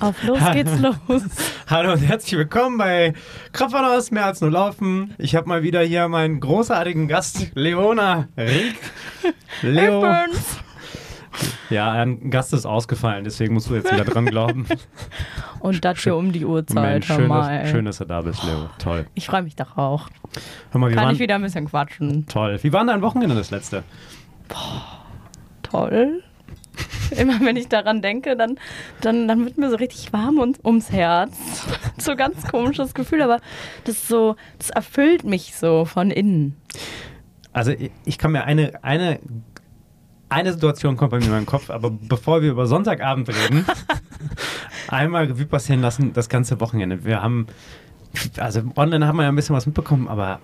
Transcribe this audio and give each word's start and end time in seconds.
Auf 0.00 0.22
los 0.24 0.38
geht's 0.52 0.78
los. 0.78 0.96
Hallo 1.68 1.92
und 1.92 2.00
herzlich 2.00 2.36
willkommen 2.36 2.76
bei 2.76 3.14
Kraftfahrers 3.52 4.10
mehr 4.10 4.26
als 4.26 4.42
nur 4.42 4.50
laufen. 4.50 5.14
Ich 5.16 5.34
habe 5.34 5.48
mal 5.48 5.62
wieder 5.62 5.80
hier 5.80 6.06
meinen 6.08 6.38
großartigen 6.40 7.08
Gast 7.08 7.52
Leona 7.54 8.28
Rieck. 8.36 8.76
Leo. 9.62 10.00
Burns. 10.00 10.58
Ja, 11.70 11.92
ein 11.92 12.30
Gast 12.30 12.52
ist 12.52 12.66
ausgefallen, 12.66 13.24
deswegen 13.24 13.54
musst 13.54 13.70
du 13.70 13.74
jetzt 13.74 13.90
wieder 13.90 14.04
dran 14.04 14.26
glauben. 14.26 14.66
Und 15.60 15.84
das 15.84 15.98
hier 16.00 16.14
um 16.16 16.30
die 16.30 16.44
Uhrzeit. 16.44 16.82
Mensch, 16.82 17.06
schön, 17.06 17.26
mal, 17.26 17.60
dass, 17.60 17.70
schön, 17.70 17.84
dass 17.86 17.98
du 17.98 18.04
da 18.04 18.20
bist, 18.20 18.44
Leo. 18.44 18.68
Toll. 18.78 19.06
Ich 19.14 19.26
freue 19.26 19.42
mich 19.42 19.56
doch 19.56 19.76
auch. 19.78 20.08
Hör 20.72 20.80
mal, 20.80 20.92
Kann 20.92 21.04
waren, 21.04 21.14
ich 21.14 21.20
wieder 21.20 21.36
ein 21.36 21.42
bisschen 21.42 21.66
quatschen. 21.68 22.26
toll. 22.26 22.58
Wie 22.62 22.72
war 22.72 22.80
denn 22.80 22.88
dein 22.88 23.02
Wochenende 23.02 23.34
das 23.34 23.50
letzte? 23.50 23.82
Toll. 25.62 26.22
Immer 27.16 27.40
wenn 27.40 27.56
ich 27.56 27.68
daran 27.68 28.02
denke, 28.02 28.36
dann, 28.36 28.58
dann, 29.00 29.28
dann 29.28 29.44
wird 29.44 29.58
mir 29.58 29.70
so 29.70 29.76
richtig 29.76 30.12
warm 30.12 30.38
und, 30.38 30.64
ums 30.64 30.90
Herz. 30.90 31.66
so 31.98 32.12
ein 32.12 32.16
ganz 32.16 32.46
komisches 32.46 32.94
Gefühl, 32.94 33.22
aber 33.22 33.40
das 33.84 34.08
so, 34.08 34.36
das 34.58 34.70
erfüllt 34.70 35.24
mich 35.24 35.54
so 35.56 35.84
von 35.84 36.10
innen. 36.10 36.56
Also 37.52 37.72
ich, 37.72 37.90
ich 38.04 38.18
kann 38.18 38.32
mir 38.32 38.44
eine, 38.44 38.84
eine, 38.84 39.18
eine 40.28 40.52
Situation 40.52 40.96
kommt 40.96 41.10
bei 41.10 41.18
mir 41.18 41.26
in 41.26 41.30
meinen 41.30 41.46
Kopf, 41.46 41.70
aber 41.70 41.90
bevor 41.90 42.42
wir 42.42 42.50
über 42.50 42.66
Sonntagabend 42.66 43.28
reden, 43.28 43.64
einmal 44.88 45.24
Revue 45.24 45.46
passieren 45.46 45.80
lassen, 45.80 46.12
das 46.12 46.28
ganze 46.28 46.60
Wochenende. 46.60 47.04
Wir 47.04 47.22
haben, 47.22 47.46
also 48.38 48.62
online 48.76 49.06
haben 49.06 49.16
wir 49.16 49.22
ja 49.22 49.28
ein 49.28 49.36
bisschen 49.36 49.56
was 49.56 49.66
mitbekommen, 49.66 50.08
aber 50.08 50.40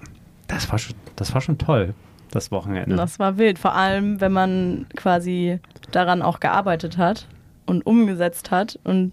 das 0.47 0.71
war 0.71 0.79
schon, 0.79 0.95
das 1.17 1.35
war 1.35 1.41
schon 1.41 1.59
toll, 1.59 1.95
das 2.31 2.51
Wochenende. 2.51 2.97
Das 2.97 3.19
war 3.19 3.39
wild, 3.39 3.59
vor 3.59 3.75
allem 3.75 4.21
wenn 4.21 4.33
man 4.33 4.87
quasi 4.97 5.59
daran 5.93 6.23
auch 6.23 6.41
gearbeitet 6.41 6.99
hat 6.99 7.27
und 7.67 7.87
umgesetzt 7.87 8.51
hat 8.51 8.79
und 8.85 9.13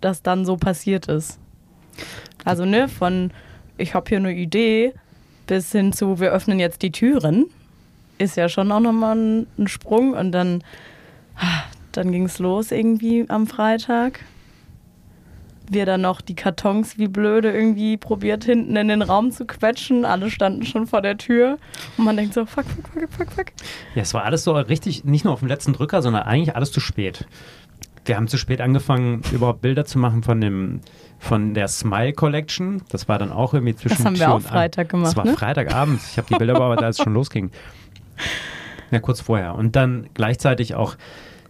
das 0.00 0.22
dann 0.22 0.44
so 0.44 0.56
passiert 0.56 1.06
ist. 1.06 1.38
Also 2.44 2.64
ne, 2.64 2.88
von 2.88 3.32
ich 3.76 3.94
habe 3.94 4.08
hier 4.08 4.18
eine 4.18 4.32
Idee 4.32 4.94
bis 5.46 5.72
hin 5.72 5.92
zu 5.92 6.20
wir 6.20 6.30
öffnen 6.30 6.60
jetzt 6.60 6.82
die 6.82 6.92
Türen 6.92 7.46
ist 8.18 8.36
ja 8.36 8.48
schon 8.48 8.70
auch 8.72 8.80
nochmal 8.80 9.16
ein, 9.16 9.46
ein 9.58 9.68
Sprung 9.68 10.12
und 10.12 10.32
dann, 10.32 10.62
ah, 11.36 11.62
dann 11.92 12.12
ging 12.12 12.24
es 12.24 12.38
los 12.38 12.72
irgendwie 12.72 13.24
am 13.28 13.46
Freitag. 13.46 14.20
Wir 15.70 15.86
dann 15.86 16.00
noch 16.00 16.20
die 16.20 16.34
Kartons 16.34 16.98
wie 16.98 17.08
blöde 17.08 17.52
irgendwie 17.52 17.96
probiert 17.96 18.44
hinten 18.44 18.76
in 18.76 18.88
den 18.88 19.02
Raum 19.02 19.30
zu 19.30 19.44
quetschen. 19.46 20.04
Alle 20.04 20.30
standen 20.30 20.64
schon 20.64 20.86
vor 20.86 21.02
der 21.02 21.18
Tür 21.18 21.58
und 21.96 22.04
man 22.04 22.16
denkt 22.16 22.34
so, 22.34 22.46
fuck, 22.46 22.64
fuck, 22.64 22.92
fuck, 22.92 23.10
fuck, 23.10 23.32
fuck. 23.32 23.46
Ja, 23.94 24.02
es 24.02 24.14
war 24.14 24.24
alles 24.24 24.44
so 24.44 24.52
richtig, 24.54 25.04
nicht 25.04 25.24
nur 25.24 25.32
auf 25.34 25.40
dem 25.40 25.48
letzten 25.48 25.72
Drücker, 25.72 26.02
sondern 26.02 26.22
eigentlich 26.22 26.56
alles 26.56 26.72
zu 26.72 26.80
spät. 26.80 27.26
Wir 28.04 28.16
haben 28.16 28.28
zu 28.28 28.38
spät 28.38 28.62
angefangen, 28.62 29.20
überhaupt 29.32 29.60
Bilder 29.60 29.84
zu 29.84 29.98
machen 29.98 30.22
von 30.22 30.40
dem, 30.40 30.80
von 31.18 31.52
der 31.52 31.68
Smile 31.68 32.14
Collection. 32.14 32.80
Das 32.90 33.06
war 33.06 33.18
dann 33.18 33.30
auch 33.30 33.52
irgendwie 33.52 33.76
zwischen 33.76 33.96
Das 33.98 34.06
haben 34.06 34.18
wir 34.18 34.32
auch. 34.32 34.40
Freitag 34.40 34.88
gemacht, 34.88 35.08
Das 35.08 35.16
war 35.16 35.26
ne? 35.26 35.34
Freitagabend. 35.34 36.00
Ich 36.10 36.16
habe 36.16 36.26
die 36.28 36.36
Bilder 36.36 36.54
bearbeitet, 36.54 36.84
als 36.84 36.98
es 36.98 37.04
schon 37.04 37.12
losging. 37.14 37.50
Ja, 38.90 39.00
kurz 39.00 39.20
vorher. 39.20 39.54
Und 39.54 39.76
dann 39.76 40.08
gleichzeitig 40.14 40.74
auch 40.74 40.96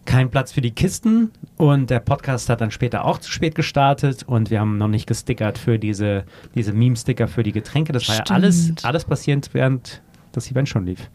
kein 0.08 0.30
Platz 0.30 0.52
für 0.52 0.62
die 0.62 0.70
Kisten 0.70 1.32
und 1.58 1.90
der 1.90 2.00
Podcast 2.00 2.48
hat 2.48 2.62
dann 2.62 2.70
später 2.70 3.04
auch 3.04 3.18
zu 3.18 3.30
spät 3.30 3.54
gestartet 3.54 4.22
und 4.26 4.50
wir 4.50 4.58
haben 4.58 4.78
noch 4.78 4.88
nicht 4.88 5.06
gestickert 5.06 5.58
für 5.58 5.78
diese, 5.78 6.24
diese 6.54 6.72
Meme-Sticker 6.72 7.28
für 7.28 7.42
die 7.42 7.52
Getränke. 7.52 7.92
Das 7.92 8.08
war 8.08 8.14
ja 8.14 8.22
Stimmt. 8.22 8.34
alles, 8.34 8.72
alles 8.84 9.04
passiert, 9.04 9.50
während 9.52 10.00
das 10.32 10.50
Event 10.50 10.66
schon 10.66 10.86
lief. 10.86 11.10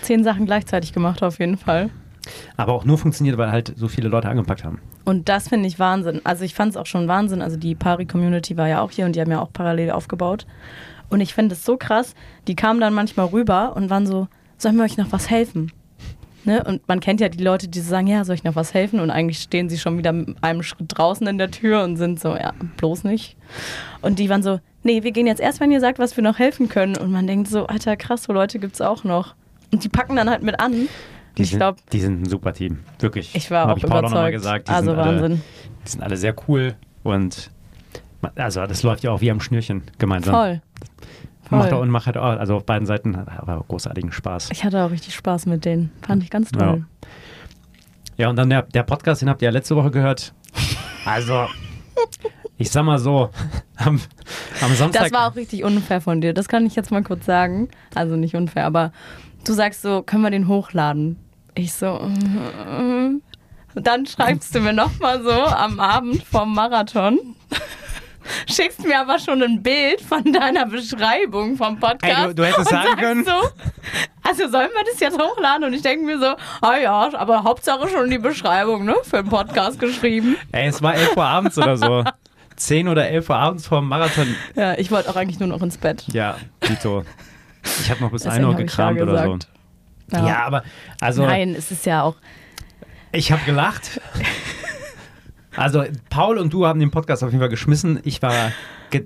Zehn 0.00 0.24
Sachen 0.24 0.46
gleichzeitig 0.46 0.94
gemacht 0.94 1.22
auf 1.22 1.38
jeden 1.38 1.58
Fall. 1.58 1.90
Aber 2.56 2.72
auch 2.72 2.86
nur 2.86 2.96
funktioniert, 2.96 3.36
weil 3.36 3.52
halt 3.52 3.74
so 3.76 3.86
viele 3.86 4.08
Leute 4.08 4.30
angepackt 4.30 4.64
haben. 4.64 4.80
Und 5.04 5.28
das 5.28 5.48
finde 5.48 5.68
ich 5.68 5.78
Wahnsinn. 5.78 6.22
Also 6.24 6.44
ich 6.44 6.54
fand 6.54 6.70
es 6.70 6.78
auch 6.78 6.86
schon 6.86 7.06
Wahnsinn. 7.06 7.42
Also 7.42 7.58
die 7.58 7.74
Pari-Community 7.74 8.56
war 8.56 8.66
ja 8.66 8.80
auch 8.80 8.90
hier 8.90 9.04
und 9.04 9.14
die 9.14 9.20
haben 9.20 9.30
ja 9.30 9.42
auch 9.42 9.52
parallel 9.52 9.90
aufgebaut. 9.90 10.46
Und 11.10 11.20
ich 11.20 11.34
finde 11.34 11.54
es 11.54 11.66
so 11.66 11.76
krass, 11.76 12.14
die 12.46 12.56
kamen 12.56 12.80
dann 12.80 12.94
manchmal 12.94 13.26
rüber 13.26 13.76
und 13.76 13.90
waren 13.90 14.06
so, 14.06 14.26
sollen 14.56 14.76
wir 14.76 14.84
euch 14.84 14.96
noch 14.96 15.12
was 15.12 15.28
helfen? 15.28 15.70
Ne? 16.44 16.62
Und 16.64 16.86
man 16.88 17.00
kennt 17.00 17.20
ja 17.20 17.28
die 17.28 17.42
Leute, 17.42 17.68
die 17.68 17.80
sagen, 17.80 18.06
ja, 18.06 18.24
soll 18.24 18.34
ich 18.34 18.44
noch 18.44 18.56
was 18.56 18.74
helfen? 18.74 19.00
Und 19.00 19.10
eigentlich 19.10 19.38
stehen 19.38 19.68
sie 19.68 19.78
schon 19.78 19.98
wieder 19.98 20.12
mit 20.12 20.42
einem 20.42 20.62
Schritt 20.62 20.86
draußen 20.88 21.26
in 21.26 21.38
der 21.38 21.50
Tür 21.50 21.82
und 21.82 21.96
sind 21.96 22.20
so, 22.20 22.36
ja, 22.36 22.52
bloß 22.76 23.04
nicht. 23.04 23.36
Und 24.00 24.18
die 24.18 24.28
waren 24.28 24.42
so, 24.42 24.60
nee, 24.82 25.02
wir 25.02 25.12
gehen 25.12 25.26
jetzt 25.26 25.40
erst, 25.40 25.60
wenn 25.60 25.70
ihr 25.70 25.80
sagt, 25.80 25.98
was 25.98 26.16
wir 26.16 26.22
noch 26.22 26.38
helfen 26.38 26.68
können. 26.68 26.96
Und 26.96 27.10
man 27.10 27.26
denkt 27.26 27.48
so, 27.48 27.66
alter, 27.66 27.96
krass, 27.96 28.24
so 28.24 28.32
Leute 28.32 28.58
gibt 28.58 28.74
es 28.74 28.80
auch 28.80 29.04
noch. 29.04 29.34
Und 29.72 29.84
die 29.84 29.88
packen 29.88 30.16
dann 30.16 30.30
halt 30.30 30.42
mit 30.42 30.58
an. 30.60 30.88
Die, 31.36 31.42
ich 31.42 31.50
sind, 31.50 31.58
glaube, 31.58 31.78
die 31.92 32.00
sind 32.00 32.22
ein 32.22 32.28
super 32.28 32.52
Team. 32.52 32.78
Wirklich. 32.98 33.34
ich 33.34 33.50
war 33.50 33.70
auch 33.70 33.76
ich 33.76 33.82
Paul 33.82 33.98
auch 33.98 34.02
nochmal 34.02 34.30
überzeugt. 34.30 34.64
gesagt. 34.64 34.68
Die 34.68 34.72
also 34.72 34.90
sind 34.90 34.98
alle, 34.98 35.22
Wahnsinn. 35.22 35.42
Die 35.84 35.90
sind 35.90 36.02
alle 36.02 36.16
sehr 36.16 36.34
cool 36.48 36.74
und 37.02 37.50
also 38.34 38.66
das 38.66 38.82
läuft 38.82 39.04
ja 39.04 39.12
auch 39.12 39.20
wie 39.20 39.30
am 39.30 39.40
Schnürchen 39.40 39.82
gemeinsam. 39.98 40.34
Voll. 40.34 40.62
Macht 41.50 41.72
auch 41.72 41.80
und 41.80 41.90
macht 41.90 42.06
halt 42.06 42.16
auch, 42.16 42.24
also 42.24 42.56
auf 42.56 42.66
beiden 42.66 42.86
Seiten 42.86 43.16
hat 43.16 43.28
aber 43.38 43.64
großartigen 43.66 44.12
Spaß. 44.12 44.50
Ich 44.52 44.64
hatte 44.64 44.84
auch 44.84 44.90
richtig 44.90 45.14
Spaß 45.14 45.46
mit 45.46 45.64
denen. 45.64 45.90
Fand 46.02 46.22
ich 46.22 46.30
ganz 46.30 46.50
toll. 46.50 46.84
Ja, 48.16 48.28
und 48.28 48.36
dann 48.36 48.50
der, 48.50 48.62
der 48.62 48.82
Podcast, 48.82 49.22
den 49.22 49.30
habt 49.30 49.40
ihr 49.42 49.46
ja 49.46 49.52
letzte 49.52 49.76
Woche 49.76 49.90
gehört. 49.90 50.34
Also, 51.04 51.46
ich 52.56 52.70
sag 52.70 52.82
mal 52.84 52.98
so, 52.98 53.30
am, 53.76 54.00
am 54.60 54.74
Samstag. 54.74 55.04
Das 55.04 55.12
war 55.12 55.30
auch 55.30 55.36
richtig 55.36 55.64
unfair 55.64 56.00
von 56.00 56.20
dir. 56.20 56.34
Das 56.34 56.48
kann 56.48 56.66
ich 56.66 56.74
jetzt 56.74 56.90
mal 56.90 57.02
kurz 57.02 57.24
sagen. 57.24 57.68
Also 57.94 58.16
nicht 58.16 58.34
unfair, 58.34 58.66
aber 58.66 58.92
du 59.46 59.52
sagst 59.52 59.82
so, 59.82 60.02
können 60.02 60.22
wir 60.22 60.30
den 60.30 60.48
hochladen? 60.48 61.16
Ich 61.54 61.72
so, 61.72 62.00
mm, 62.00 63.22
dann 63.74 64.06
schreibst 64.06 64.54
du 64.54 64.60
mir 64.60 64.72
nochmal 64.72 65.22
so 65.22 65.30
am 65.30 65.80
Abend 65.80 66.22
vom 66.24 66.54
Marathon. 66.54 67.18
Schickst 68.48 68.84
mir 68.84 69.00
aber 69.00 69.18
schon 69.18 69.42
ein 69.42 69.62
Bild 69.62 70.00
von 70.00 70.22
deiner 70.32 70.66
Beschreibung 70.66 71.56
vom 71.56 71.78
Podcast. 71.78 72.02
Ey, 72.18 72.26
du- 72.28 72.34
du 72.34 72.46
hättest 72.46 72.70
sagen 72.70 72.96
können- 72.96 73.24
So, 73.24 73.32
also 74.22 74.48
sollen 74.48 74.70
wir 74.74 74.84
das 74.90 75.00
jetzt 75.00 75.18
hochladen? 75.20 75.64
Und 75.64 75.72
ich 75.74 75.82
denke 75.82 76.04
mir 76.04 76.18
so, 76.18 76.34
ah 76.60 76.76
ja, 76.76 77.10
aber 77.14 77.44
Hauptsache 77.44 77.88
schon 77.88 78.10
die 78.10 78.18
Beschreibung, 78.18 78.84
ne? 78.84 78.94
Für 79.02 79.22
den 79.22 79.28
Podcast 79.30 79.78
geschrieben. 79.80 80.36
Ey, 80.52 80.68
es 80.68 80.82
war 80.82 80.94
11 80.94 81.16
Uhr 81.16 81.24
abends 81.24 81.58
oder 81.58 81.76
so. 81.76 82.04
10 82.56 82.88
oder 82.88 83.08
11 83.08 83.30
Uhr 83.30 83.36
abends 83.36 83.66
vor 83.68 83.78
dem 83.80 83.88
Marathon. 83.88 84.34
Ja, 84.56 84.74
ich 84.76 84.90
wollte 84.90 85.08
auch 85.10 85.16
eigentlich 85.16 85.38
nur 85.38 85.48
noch 85.48 85.62
ins 85.62 85.78
Bett. 85.78 86.04
Ja, 86.08 86.36
Dito. 86.68 87.04
Ich 87.62 87.88
habe 87.90 88.00
noch 88.02 88.10
bis 88.10 88.22
Deswegen 88.24 88.44
1 88.46 88.54
Uhr 88.54 88.58
ja 88.60 88.66
gekramt 88.66 89.00
oder 89.00 89.22
so. 89.24 89.32
gesagt. 89.32 89.48
Ja, 90.10 90.42
aber 90.44 90.64
also 91.00 91.24
Nein, 91.24 91.54
es 91.56 91.70
ist 91.70 91.86
ja 91.86 92.02
auch. 92.02 92.16
ich 93.12 93.30
habe 93.30 93.42
gelacht. 93.44 94.00
Also 95.58 95.84
Paul 96.10 96.38
und 96.38 96.52
du 96.52 96.66
haben 96.66 96.80
den 96.80 96.90
Podcast 96.90 97.22
auf 97.22 97.30
jeden 97.30 97.40
Fall 97.40 97.48
geschmissen. 97.48 98.00
Ich 98.04 98.22
war, 98.22 98.52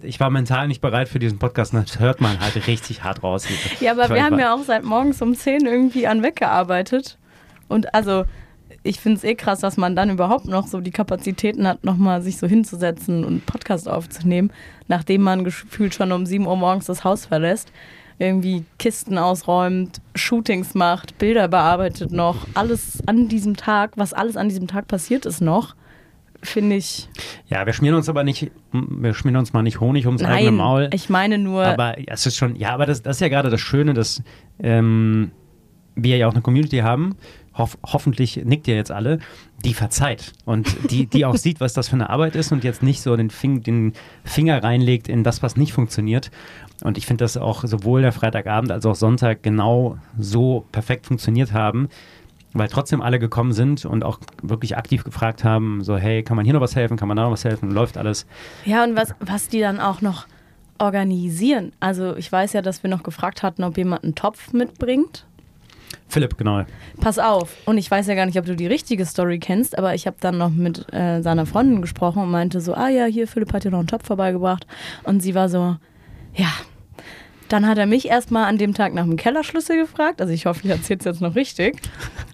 ich 0.03 0.21
war 0.21 0.31
mental 0.31 0.69
nicht 0.69 0.81
bereit 0.81 1.09
für 1.09 1.19
diesen 1.19 1.39
Podcast. 1.39 1.75
Das 1.75 1.99
hört 1.99 2.21
man 2.21 2.39
halt 2.41 2.67
richtig 2.67 3.03
hart 3.05 3.23
raus. 3.23 3.47
Ja, 3.81 3.93
aber 3.93 4.05
Ich 4.05 4.11
wir 4.11 4.25
haben 4.25 4.39
ja 4.39 4.55
auch 4.55 4.63
seit 4.63 4.85
morgens 4.85 5.21
um 5.23 5.35
10 5.35 5.67
irgendwie 5.67 6.07
an 6.07 6.23
weggearbeitet. 6.23 7.19
Und 7.69 7.95
also, 7.95 8.25
ich 8.83 9.01
finde 9.01 9.19
es 9.19 9.25
eh 9.25 9.35
krass, 9.35 9.61
dass 9.61 9.77
man 9.77 9.97
dann 9.97 10.11
überhaupt 10.11 10.47
noch 10.47 10.67
so 10.67 10.81
die 10.81 10.91
Kapazitäten 10.91 11.67
hat, 11.67 11.85
nochmal 11.85 12.21
sich 12.21 12.37
so 12.37 12.47
hinzusetzen 12.47 13.25
und 13.25 13.31
einen 13.31 13.41
Podcast 13.41 13.89
aufzunehmen, 13.89 14.53
nachdem 14.89 15.23
man 15.23 15.45
gefühlt 15.45 15.95
schon 15.95 16.13
um 16.13 16.27
7 16.27 16.47
Uhr 16.47 16.57
morgens 16.57 16.87
das 16.87 17.05
Haus 17.05 17.27
verlässt. 17.27 17.73
Irgendwie 18.19 18.65
Kisten 18.79 19.19
ausräumt, 19.19 20.01
Shootings 20.15 20.75
macht, 20.75 21.19
Bilder 21.19 21.49
bearbeitet 21.49 22.13
noch. 22.13 22.47
Alles 22.55 22.99
an 23.07 23.29
diesem 23.29 23.57
Tag, 23.57 23.93
was 23.97 24.13
alles 24.13 24.37
an 24.37 24.49
diesem 24.49 24.69
Tag 24.69 24.87
passiert 24.87 25.27
ist 25.27 25.41
noch, 25.41 25.75
finde 26.43 26.77
ich. 26.77 27.09
Ja, 27.49 27.67
wir 27.67 27.73
schmieren 27.73 27.97
uns 27.97 28.09
aber 28.09 28.25
nicht, 28.25 28.51
wir 28.73 29.15
schmieren 29.15 29.37
uns 29.37 29.53
mal 29.53 29.63
nicht 29.63 29.81
Honig 29.81 30.07
ums 30.07 30.23
eigene 30.23 30.51
Nein, 30.51 30.55
Maul. 30.57 30.91
ich 30.93 31.09
meine 31.09 31.39
nur. 31.39 31.65
Aber 31.65 31.97
es 32.07 32.27
ist 32.27 32.37
schon, 32.37 32.57
ja, 32.57 32.73
aber 32.75 32.87
das, 32.87 33.03
das 33.03 33.17
ist 33.17 33.21
ja 33.21 33.29
gerade 33.29 33.51
das 33.51 33.61
Schöne, 33.61 33.95
dass 33.95 34.23
ähm, 34.61 35.31
wir 35.95 36.17
ja 36.17 36.29
auch 36.29 36.33
eine 36.33 36.43
Community 36.43 36.79
haben. 36.79 37.15
Hoff, 37.55 37.77
hoffentlich 37.85 38.41
nickt 38.45 38.67
ihr 38.67 38.77
jetzt 38.77 38.91
alle, 38.91 39.19
die 39.63 39.75
verzeiht 39.75 40.33
und 40.47 40.91
die, 40.91 41.05
die 41.05 41.27
auch 41.27 41.37
sieht, 41.37 41.61
was 41.61 41.75
das 41.75 41.89
für 41.89 41.97
eine 41.97 42.09
Arbeit 42.09 42.35
ist 42.35 42.51
und 42.51 42.65
jetzt 42.65 42.83
nicht 42.83 43.03
so 43.03 43.15
den, 43.15 43.29
Fing, 43.29 43.63
den 43.63 43.93
Finger 44.25 44.63
reinlegt 44.65 45.07
in 45.07 45.23
das, 45.23 45.43
was 45.43 45.57
nicht 45.57 45.75
funktioniert. 45.75 46.31
Und 46.83 46.97
ich 46.97 47.05
finde, 47.05 47.25
dass 47.25 47.37
auch 47.37 47.63
sowohl 47.65 48.01
der 48.01 48.13
Freitagabend 48.13 48.73
als 48.73 48.87
auch 48.87 48.95
Sonntag 48.95 49.43
genau 49.43 49.99
so 50.19 50.67
perfekt 50.73 51.07
funktioniert 51.07 51.53
haben, 51.53 51.89
weil 52.55 52.69
trotzdem 52.69 53.01
alle 53.01 53.19
gekommen 53.19 53.53
sind 53.53 53.85
und 53.85 54.05
auch 54.05 54.19
wirklich 54.43 54.77
aktiv 54.77 55.05
gefragt 55.05 55.45
haben, 55.45 55.83
so 55.83 55.97
hey, 55.97 56.23
kann 56.23 56.37
man 56.37 56.45
hier 56.45 56.55
noch 56.55 56.61
was 56.61 56.77
helfen, 56.77 56.97
kann 56.97 57.09
man 57.09 57.17
da 57.17 57.25
noch 57.25 57.33
was 57.33 57.45
helfen, 57.45 57.71
läuft 57.71 57.97
alles. 57.97 58.27
Ja, 58.65 58.85
und 58.85 58.97
was, 58.97 59.15
was 59.21 59.49
die 59.49 59.61
dann 59.61 59.81
auch 59.81 60.01
noch 60.01 60.27
organisieren. 60.79 61.73
Also 61.81 62.17
ich 62.17 62.31
weiß 62.31 62.53
ja, 62.55 62.63
dass 62.63 62.83
wir 62.83 62.91
noch 62.91 63.03
gefragt 63.03 63.43
hatten, 63.43 63.63
ob 63.65 63.77
jemand 63.79 64.05
einen 64.05 64.15
Topf 64.15 64.53
mitbringt. 64.53 65.27
Philipp, 66.09 66.37
genau. 66.37 66.65
Pass 67.01 67.19
auf. 67.19 67.57
Und 67.65 67.79
ich 67.79 67.91
weiß 67.91 68.07
ja 68.07 68.15
gar 68.15 68.27
nicht, 68.27 68.39
ob 68.39 68.45
du 68.45 68.55
die 68.55 68.67
richtige 68.67 69.07
Story 69.07 69.39
kennst, 69.39 69.79
aber 69.79 69.95
ich 69.95 70.07
habe 70.07 70.17
dann 70.21 70.37
noch 70.39 70.51
mit 70.51 70.93
äh, 70.93 71.23
seiner 71.23 71.47
Freundin 71.47 71.81
gesprochen 71.81 72.23
und 72.23 72.31
meinte 72.31 72.61
so, 72.61 72.75
ah 72.75 72.89
ja, 72.89 73.07
hier, 73.07 73.27
Philipp 73.27 73.53
hat 73.53 73.65
dir 73.65 73.71
noch 73.71 73.79
einen 73.79 73.89
Topf 73.89 74.07
vorbeigebracht. 74.07 74.67
Und 75.05 75.21
sie 75.23 75.35
war 75.35 75.49
so, 75.49 75.77
ja. 76.35 76.49
Dann 77.53 77.67
hat 77.67 77.77
er 77.77 77.85
mich 77.85 78.09
erstmal 78.09 78.47
an 78.47 78.57
dem 78.57 78.73
Tag 78.73 78.95
nach 78.95 79.05
dem 79.05 79.17
Kellerschlüssel 79.17 79.77
gefragt. 79.77 80.23
Also 80.23 80.33
ich 80.33 80.47
hoffe, 80.47 80.63
ich 80.65 80.71
erzähle 80.71 81.01
es 81.01 81.05
jetzt 81.05 81.21
noch 81.21 81.35
richtig, 81.35 81.83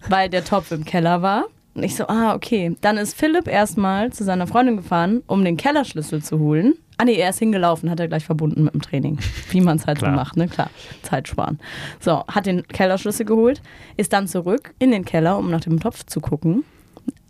weil 0.07 0.29
der 0.29 0.45
Topf 0.45 0.71
im 0.71 0.85
Keller 0.85 1.21
war. 1.21 1.47
Und 1.73 1.83
ich 1.83 1.97
so, 1.97 2.07
ah, 2.07 2.33
okay. 2.33 2.77
Dann 2.79 2.95
ist 2.95 3.17
Philipp 3.17 3.49
erstmal 3.49 4.13
zu 4.13 4.23
seiner 4.23 4.47
Freundin 4.47 4.77
gefahren, 4.77 5.21
um 5.27 5.43
den 5.43 5.57
Kellerschlüssel 5.57 6.23
zu 6.23 6.39
holen. 6.39 6.75
Ah, 6.97 7.03
nee, 7.03 7.15
er 7.15 7.31
ist 7.31 7.39
hingelaufen, 7.39 7.89
hat 7.89 7.99
er 7.99 8.07
gleich 8.07 8.23
verbunden 8.23 8.63
mit 8.63 8.73
dem 8.73 8.81
Training. 8.81 9.19
Wie 9.49 9.59
man 9.59 9.75
es 9.75 9.85
halt 9.85 9.99
so 9.99 10.05
macht, 10.05 10.37
ne? 10.37 10.47
Klar, 10.47 10.69
Zeit 11.01 11.27
sparen. 11.27 11.59
So, 11.99 12.23
hat 12.27 12.45
den 12.45 12.65
Kellerschlüssel 12.65 13.25
geholt, 13.25 13.61
ist 13.97 14.13
dann 14.13 14.25
zurück 14.25 14.73
in 14.79 14.91
den 14.91 15.03
Keller, 15.03 15.37
um 15.37 15.51
nach 15.51 15.59
dem 15.59 15.81
Topf 15.81 16.05
zu 16.05 16.21
gucken. 16.21 16.63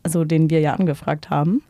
Also, 0.03 0.25
den 0.25 0.51
wir 0.51 0.59
ja 0.59 0.75
angefragt 0.75 1.31
haben. 1.31 1.63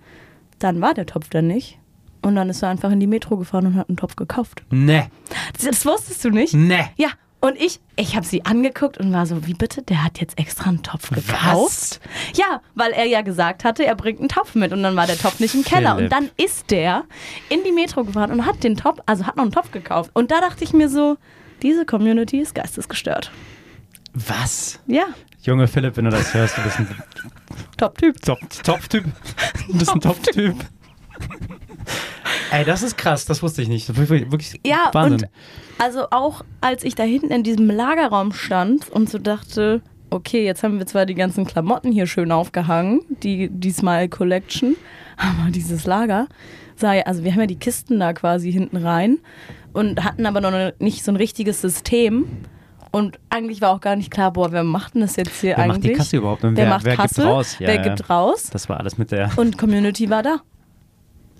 Dann 0.60 0.82
war 0.82 0.94
der 0.94 1.06
Topf 1.06 1.30
dann 1.30 1.48
nicht. 1.48 1.78
Und 2.22 2.36
dann 2.36 2.50
ist 2.50 2.62
er 2.64 2.70
einfach 2.70 2.92
in 2.92 3.00
die 3.00 3.08
Metro 3.08 3.38
gefahren 3.38 3.66
und 3.68 3.76
hat 3.76 3.88
einen 3.90 3.98
Topf 3.98 4.16
gekauft. 4.16 4.64
Ne, 4.72 5.10
Das, 5.54 5.64
das 5.66 5.86
wusstest 5.86 6.24
du 6.26 6.30
nicht? 6.30 6.54
ne. 6.54 6.90
Ja, 6.98 7.10
und 7.42 7.56
ich, 7.56 7.80
ich 7.96 8.18
habe 8.18 8.26
sie 8.26 8.44
angeguckt 8.44 8.98
und 8.98 9.14
war 9.14 9.26
so, 9.26 9.48
wie 9.48 9.54
bitte? 9.54 9.82
Der 9.82 10.04
hat 10.04 10.20
jetzt 10.20 10.38
extra 10.38 10.70
einen 10.70 10.84
Topf 10.84 11.10
gekauft? 11.12 12.02
Ja, 12.36 12.62
weil 12.76 12.92
er 12.92 13.06
ja 13.06 13.22
gesagt 13.22 13.64
hatte, 13.64 13.86
er 13.86 13.96
bringt 13.96 14.20
einen 14.20 14.28
Topf 14.28 14.56
mit 14.56 14.74
und 14.74 14.84
dann 14.84 14.98
war 14.98 15.08
der 15.08 15.18
Topf 15.18 15.40
nicht 15.40 15.56
im 15.56 15.64
Keller. 15.64 15.96
Philipp. 15.96 16.12
Und 16.14 16.22
dann 16.22 16.30
ist 16.36 16.70
der 16.72 17.06
in 17.48 17.64
die 17.64 17.72
Metro 17.72 18.04
gefahren 18.04 18.32
und 18.32 18.46
hat 18.46 18.62
den 18.66 18.76
Topf, 18.76 19.00
also 19.06 19.26
hat 19.26 19.38
noch 19.38 19.44
einen 19.44 19.54
Topf 19.54 19.72
gekauft. 19.72 20.12
Und 20.14 20.32
da 20.32 20.42
dachte 20.42 20.66
ich 20.66 20.74
mir 20.74 20.90
so, 20.90 21.16
diese 21.62 21.86
Community 21.86 22.40
ist 22.40 22.54
geistesgestört. 22.56 23.32
Was? 24.14 24.80
Ja, 24.88 25.04
Junge 25.44 25.70
Philipp, 25.70 25.96
wenn 25.96 26.04
du 26.04 26.12
das 26.12 26.34
hörst, 26.34 26.58
du 26.58 26.62
bist 26.64 26.80
ein 26.80 26.88
Top-Typ. 27.78 28.22
Top- 28.22 28.40
Top-Typ. 28.64 29.06
Du 29.68 29.78
bist 29.78 29.90
ein 29.92 30.02
Top-Typ. 30.02 30.56
Ey, 32.52 32.66
das 32.66 32.84
ist 32.84 32.98
krass, 32.98 33.26
das 33.26 33.44
wusste 33.44 33.62
ich 33.62 33.68
nicht. 33.68 33.88
Das 33.90 33.98
ist 33.98 34.10
wirklich 34.10 34.60
Ja, 34.66 34.90
Wahnsinn. 34.94 35.28
und 35.28 35.30
also 35.78 36.08
auch 36.12 36.44
als 36.62 36.84
ich 36.84 36.96
da 36.96 37.04
hinten 37.04 37.32
in 37.32 37.44
diesem 37.44 37.70
Lagerraum 37.70 38.34
stand 38.34 38.90
und 38.90 39.10
so 39.10 39.18
dachte, 39.18 39.82
okay, 40.10 40.44
jetzt 40.46 40.64
haben 40.64 40.80
wir 40.80 40.86
zwar 40.86 41.06
die 41.06 41.16
ganzen 41.16 41.46
Klamotten 41.46 41.92
hier 41.92 42.08
schön 42.08 42.32
aufgehangen, 42.32 43.02
die, 43.24 43.50
die 43.50 43.72
Smile 43.72 44.10
Collection, 44.10 44.76
aber 45.18 45.52
dieses 45.52 45.86
Lager, 45.86 46.28
sei, 46.76 47.06
also 47.06 47.24
wir 47.24 47.32
haben 47.32 47.42
ja 47.42 47.48
die 47.48 47.60
Kisten 47.60 48.00
da 48.00 48.14
quasi 48.14 48.52
hinten 48.52 48.78
rein 48.78 49.20
und 49.74 50.04
hatten 50.04 50.26
aber 50.26 50.42
noch 50.42 50.74
nicht 50.80 51.04
so 51.04 51.12
ein 51.12 51.16
richtiges 51.16 51.62
System. 51.62 52.26
Und 52.92 53.20
eigentlich 53.30 53.62
war 53.62 53.70
auch 53.70 53.82
gar 53.82 53.96
nicht 53.96 54.10
klar, 54.10 54.34
boah, 54.34 54.52
wer 54.52 54.64
macht 54.64 54.96
denn 54.96 55.02
das 55.02 55.16
jetzt 55.16 55.42
hier 55.42 55.56
wer 55.58 55.68
macht 55.68 55.76
eigentlich? 55.76 55.92
die 55.92 55.98
Kasse 55.98 56.18
überhaupt? 56.18 56.44
Und 56.44 56.58
wer, 56.58 56.64
wer, 56.64 56.70
macht 56.70 56.86
wer 56.86 56.96
Kasse? 56.96 57.16
gibt 57.16 57.28
raus? 57.28 57.58
Ja, 57.60 57.68
wer 57.68 57.76
ja. 57.76 57.82
gibt 57.84 58.10
raus? 58.10 58.50
Das 58.52 58.68
war 58.68 58.80
alles 58.80 58.98
mit 58.98 59.12
der. 59.12 59.30
Und 59.36 59.60
Community 59.60 60.10
war 60.10 60.24
da. 60.24 60.42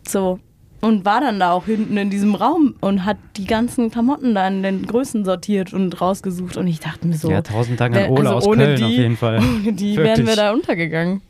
So. 0.08 0.40
Und 0.82 1.04
war 1.04 1.20
dann 1.20 1.40
da 1.42 1.52
auch 1.52 1.66
hinten 1.66 1.98
in 1.98 2.10
diesem 2.10 2.36
Raum 2.36 2.76
und 2.80 3.04
hat 3.04 3.18
die 3.36 3.44
ganzen 3.46 3.92
Klamotten 3.92 4.34
da 4.34 4.48
in 4.48 4.64
den 4.64 4.86
Größen 4.86 5.26
sortiert 5.26 5.74
und 5.74 6.00
rausgesucht. 6.00 6.56
Und 6.56 6.68
ich 6.68 6.80
dachte 6.80 7.06
mir 7.06 7.16
so, 7.18 7.30
ja, 7.30 7.42
tausend 7.42 7.82
Dank 7.82 7.94
an 7.96 8.04
wer- 8.04 8.12
Ole 8.12 8.20
also 8.22 8.34
aus 8.36 8.48
ohne 8.48 8.64
Köln 8.64 8.78
die- 8.78 8.84
auf 8.86 8.90
jeden 8.92 9.18
Fall. 9.18 9.38
ohne 9.40 9.74
die 9.74 9.98
Wirklich. 9.98 9.98
wären 9.98 10.28
wir 10.28 10.36
da 10.38 10.54
untergegangen. 10.54 11.22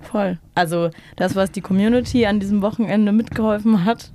Voll. 0.00 0.38
Also 0.54 0.90
das, 1.16 1.36
was 1.36 1.50
die 1.52 1.60
Community 1.60 2.24
an 2.24 2.40
diesem 2.40 2.62
Wochenende 2.62 3.12
mitgeholfen 3.12 3.84
hat, 3.84 4.12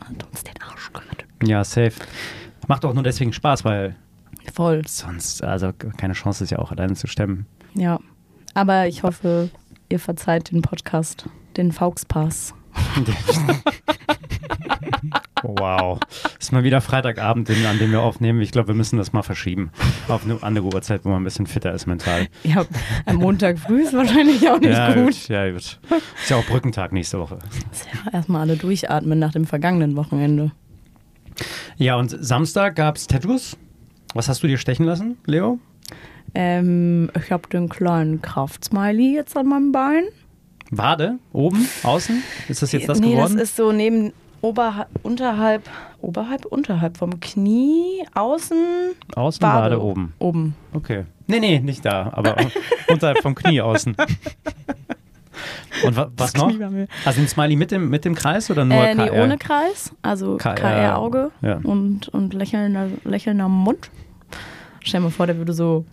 hat 0.00 0.26
uns 0.28 0.42
den 0.42 0.54
Arsch 0.68 0.92
gerettet. 0.92 1.26
Ja, 1.46 1.62
safe. 1.62 1.92
Macht 2.66 2.84
auch 2.84 2.94
nur 2.94 3.02
deswegen 3.04 3.32
Spaß, 3.32 3.64
weil 3.64 3.94
Voll. 4.52 4.82
sonst, 4.86 5.44
also 5.44 5.72
keine 5.96 6.14
Chance 6.14 6.42
ist 6.44 6.50
ja 6.50 6.58
auch 6.58 6.72
alleine 6.72 6.94
zu 6.94 7.06
stemmen. 7.06 7.46
Ja. 7.74 8.00
Aber 8.54 8.88
ich 8.88 9.02
hoffe, 9.04 9.50
ihr 9.88 10.00
verzeiht 10.00 10.50
den 10.50 10.62
Podcast, 10.62 11.26
den 11.56 11.70
Fauxpass. 11.70 12.54
Wow. 15.42 15.98
Ist 16.38 16.52
mal 16.52 16.64
wieder 16.64 16.80
Freitagabend, 16.80 17.50
an 17.50 17.78
dem 17.78 17.92
wir 17.92 18.02
aufnehmen. 18.02 18.40
Ich 18.40 18.52
glaube, 18.52 18.68
wir 18.68 18.74
müssen 18.74 18.98
das 18.98 19.12
mal 19.12 19.22
verschieben. 19.22 19.70
Auf 20.08 20.24
eine 20.24 20.42
andere 20.42 20.66
Uhrzeit, 20.66 21.04
wo 21.04 21.08
man 21.08 21.22
ein 21.22 21.24
bisschen 21.24 21.46
fitter 21.46 21.72
ist 21.72 21.86
mental. 21.86 22.28
Ja, 22.44 22.64
am 23.06 23.16
Montag 23.16 23.58
früh 23.58 23.82
ist 23.82 23.94
wahrscheinlich 23.94 24.48
auch 24.48 24.60
nicht 24.60 24.72
ja, 24.72 24.92
gut. 24.94 25.28
Ja, 25.28 25.50
gut. 25.50 25.56
Ist 25.60 25.78
ja 26.28 26.36
auch 26.36 26.44
Brückentag 26.44 26.92
nächste 26.92 27.18
Woche. 27.18 27.38
Ja, 27.92 28.12
erstmal 28.12 28.42
alle 28.42 28.56
durchatmen 28.56 29.18
nach 29.18 29.32
dem 29.32 29.46
vergangenen 29.46 29.96
Wochenende. 29.96 30.52
Ja, 31.76 31.96
und 31.96 32.10
Samstag 32.10 32.76
gab 32.76 32.96
es 32.96 33.06
Tattoos. 33.06 33.56
Was 34.14 34.28
hast 34.28 34.42
du 34.42 34.46
dir 34.46 34.58
stechen 34.58 34.84
lassen, 34.84 35.16
Leo? 35.26 35.58
Ähm, 36.34 37.10
ich 37.16 37.32
habe 37.32 37.48
den 37.48 37.68
kleinen 37.68 38.20
Kraftsmiley 38.22 39.14
jetzt 39.14 39.36
an 39.36 39.46
meinem 39.46 39.72
Bein. 39.72 40.04
Wade? 40.70 41.18
Oben? 41.32 41.68
Außen? 41.82 42.22
Ist 42.48 42.62
das 42.62 42.72
jetzt 42.72 42.88
das 42.88 43.00
nee, 43.00 43.12
geworden? 43.12 43.34
das 43.36 43.50
ist 43.50 43.56
so 43.56 43.72
neben 43.72 44.12
oberhalb, 44.40 44.88
unterhalb, 45.02 45.68
oberhalb, 46.00 46.44
unterhalb 46.46 46.96
vom 46.96 47.20
Knie, 47.20 48.04
außen, 48.14 48.92
außen, 49.14 49.42
Wade. 49.42 49.62
Wade, 49.62 49.82
oben. 49.82 50.14
oben. 50.18 50.54
Okay. 50.72 51.04
Nee, 51.26 51.40
nee, 51.40 51.60
nicht 51.60 51.84
da, 51.84 52.10
aber 52.12 52.36
unterhalb 52.88 53.18
vom 53.18 53.34
Knie 53.34 53.60
außen. 53.60 53.96
Und 55.84 55.96
wa 55.96 56.10
was 56.16 56.32
Das 56.32 56.42
noch? 56.42 56.52
Also 57.04 57.20
ein 57.20 57.28
Smiley 57.28 57.56
mit 57.56 57.70
dem, 57.70 57.88
mit 57.88 58.04
dem 58.04 58.14
Kreis 58.14 58.50
oder 58.50 58.64
nur 58.64 58.76
Äh, 58.76 58.94
nee, 58.94 59.10
ohne 59.10 59.38
Kreis, 59.38 59.92
also 60.02 60.36
KR, 60.36 60.54
KR-Auge 60.54 61.30
ja. 61.40 61.60
und, 61.62 62.08
und 62.08 62.34
lächelnder, 62.34 62.88
lächelnder 63.04 63.48
Mund. 63.48 63.90
Stell 64.80 65.00
dir 65.00 65.04
mal 65.04 65.10
vor, 65.10 65.26
der 65.26 65.38
würde 65.38 65.52
so. 65.54 65.86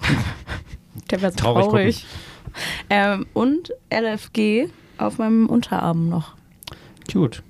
der 1.10 1.22
wäre 1.22 1.32
so 1.32 1.38
Traurig 1.38 1.64
traurig. 1.64 2.06
Ähm, 2.90 3.26
und 3.34 3.72
LFG 3.92 4.68
auf 4.98 5.18
meinem 5.18 5.48
Unterarm 5.48 6.08
noch. 6.08 6.34
Cute. 7.10 7.42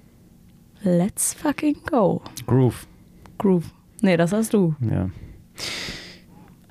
Let's 0.82 1.34
fucking 1.34 1.76
go. 1.88 2.22
Groove. 2.46 2.86
Groove. 3.38 3.66
Nee, 4.00 4.16
das 4.16 4.32
hast 4.32 4.52
du. 4.52 4.74
Ja. 4.80 5.08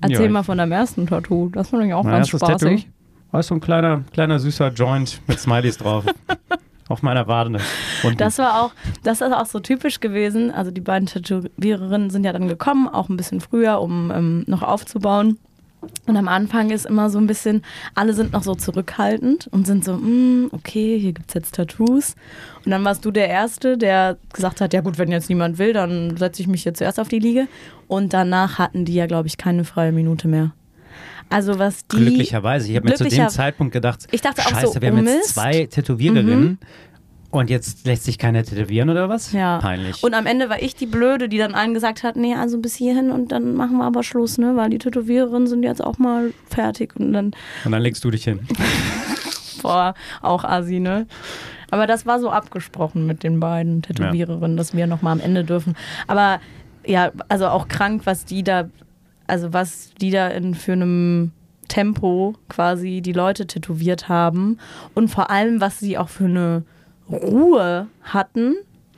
Erzähl 0.01 0.25
Ja, 0.25 0.31
mal 0.31 0.43
von 0.43 0.57
deinem 0.57 0.71
ersten 0.71 1.07
Tattoo. 1.07 1.49
Das 1.49 1.69
fand 1.69 1.85
ich 1.85 1.93
auch 1.93 2.03
Mein 2.03 2.13
ganz 2.13 2.33
erstes 2.33 2.41
Tattoo 2.41 2.67
spaßig. 2.67 2.89
war 3.31 3.43
so 3.43 3.55
ein 3.55 3.61
kleiner, 3.61 4.03
kleiner 4.11 4.39
süßer 4.39 4.69
Joint 4.69 5.21
mit 5.27 5.39
Smileys 5.39 5.77
drauf. 5.77 6.05
Auf 6.89 7.03
meiner 7.03 7.25
Wade. 7.27 7.57
Unten. 8.03 8.17
Das 8.17 8.37
war 8.37 8.61
auch, 8.61 8.73
das 9.03 9.21
ist 9.21 9.31
auch 9.31 9.45
so 9.45 9.61
typisch 9.61 10.01
gewesen. 10.01 10.51
Also 10.51 10.71
die 10.71 10.81
beiden 10.81 11.07
Tätowiererinnen 11.07 12.09
sind 12.09 12.25
ja 12.25 12.33
dann 12.33 12.49
gekommen, 12.49 12.89
auch 12.89 13.07
ein 13.07 13.15
bisschen 13.15 13.39
früher, 13.39 13.79
um 13.79 14.11
ähm, 14.11 14.43
noch 14.47 14.61
aufzubauen. 14.61 15.37
Und 16.05 16.15
am 16.15 16.27
Anfang 16.27 16.69
ist 16.69 16.85
immer 16.85 17.09
so 17.09 17.17
ein 17.17 17.25
bisschen, 17.25 17.63
alle 17.95 18.13
sind 18.13 18.33
noch 18.33 18.43
so 18.43 18.53
zurückhaltend 18.53 19.47
und 19.51 19.65
sind 19.65 19.83
so, 19.83 19.93
"Mm, 19.93 20.49
okay, 20.51 20.99
hier 20.99 21.13
gibt 21.13 21.29
es 21.29 21.33
jetzt 21.33 21.55
Tattoos. 21.55 22.15
Und 22.65 22.71
dann 22.71 22.83
warst 22.85 23.03
du 23.03 23.11
der 23.11 23.29
Erste, 23.29 23.77
der 23.77 24.17
gesagt 24.31 24.61
hat, 24.61 24.73
ja 24.73 24.81
gut, 24.81 24.97
wenn 24.99 25.11
jetzt 25.11 25.29
niemand 25.29 25.57
will, 25.57 25.73
dann 25.73 26.17
setze 26.17 26.41
ich 26.41 26.47
mich 26.47 26.63
hier 26.63 26.73
zuerst 26.73 26.99
auf 26.99 27.07
die 27.07 27.19
Liege. 27.19 27.47
Und 27.87 28.13
danach 28.13 28.59
hatten 28.59 28.85
die 28.85 28.93
ja, 28.93 29.07
glaube 29.07 29.27
ich, 29.27 29.37
keine 29.37 29.63
freie 29.63 29.91
Minute 29.91 30.27
mehr. 30.27 30.51
Also 31.29 31.57
was 31.57 31.87
die... 31.87 31.97
Glücklicherweise. 31.97 32.69
Ich 32.69 32.75
habe 32.75 32.89
mir 32.89 32.95
zu 32.95 33.05
dem 33.07 33.29
Zeitpunkt 33.29 33.73
gedacht, 33.73 34.05
Ich 34.11 34.21
dachte 34.21 34.41
auch 34.41 34.49
scheiße, 34.49 34.73
so, 34.73 34.81
wir 34.81 34.89
haben 34.89 35.07
jetzt 35.07 35.33
zwei 35.33 35.65
Tätowiererinnen 35.65 36.59
und 37.31 37.49
jetzt 37.49 37.85
lässt 37.87 38.03
sich 38.03 38.17
keiner 38.17 38.43
tätowieren 38.43 38.89
oder 38.89 39.09
was? 39.09 39.31
Ja. 39.31 39.59
Peinlich. 39.59 40.03
Und 40.03 40.13
am 40.13 40.25
Ende 40.25 40.49
war 40.49 40.61
ich 40.61 40.75
die 40.75 40.85
Blöde, 40.85 41.29
die 41.29 41.37
dann 41.37 41.55
allen 41.55 41.73
gesagt 41.73 42.03
hat, 42.03 42.15
nee, 42.17 42.35
also 42.35 42.59
bis 42.59 42.75
hierhin 42.75 43.09
und 43.09 43.31
dann 43.31 43.55
machen 43.55 43.77
wir 43.77 43.85
aber 43.85 44.03
Schluss, 44.03 44.37
ne? 44.37 44.55
Weil 44.55 44.69
die 44.69 44.77
Tätowiererinnen 44.77 45.47
sind 45.47 45.63
jetzt 45.63 45.83
auch 45.83 45.97
mal 45.97 46.33
fertig 46.49 46.93
und 46.97 47.13
dann, 47.13 47.31
und 47.63 47.71
dann 47.71 47.81
legst 47.81 48.03
du 48.03 48.11
dich 48.11 48.25
hin. 48.25 48.41
boah, 49.61 49.93
auch 50.21 50.43
Asi, 50.43 50.79
ne? 50.79 51.07
Aber 51.71 51.87
das 51.87 52.05
war 52.05 52.19
so 52.19 52.29
abgesprochen 52.29 53.07
mit 53.07 53.23
den 53.23 53.39
beiden 53.39 53.81
Tätowiererinnen, 53.81 54.57
dass 54.57 54.75
wir 54.75 54.87
nochmal 54.87 55.13
am 55.13 55.21
Ende 55.21 55.45
dürfen. 55.45 55.75
Aber 56.07 56.41
ja, 56.85 57.11
also 57.29 57.47
auch 57.47 57.69
krank, 57.69 58.01
was 58.03 58.25
die 58.25 58.43
da, 58.43 58.69
also 59.25 59.53
was 59.53 59.93
die 60.01 60.11
da 60.11 60.27
in 60.27 60.53
für 60.53 60.73
einem 60.73 61.31
Tempo 61.69 62.35
quasi 62.49 62.99
die 63.01 63.13
Leute 63.13 63.47
tätowiert 63.47 64.09
haben 64.09 64.57
und 64.93 65.07
vor 65.07 65.29
allem, 65.29 65.61
was 65.61 65.79
sie 65.79 65.97
auch 65.97 66.09
für 66.09 66.25
eine 66.25 66.63
Ruhe 67.11 67.87
hatten, 68.01 68.55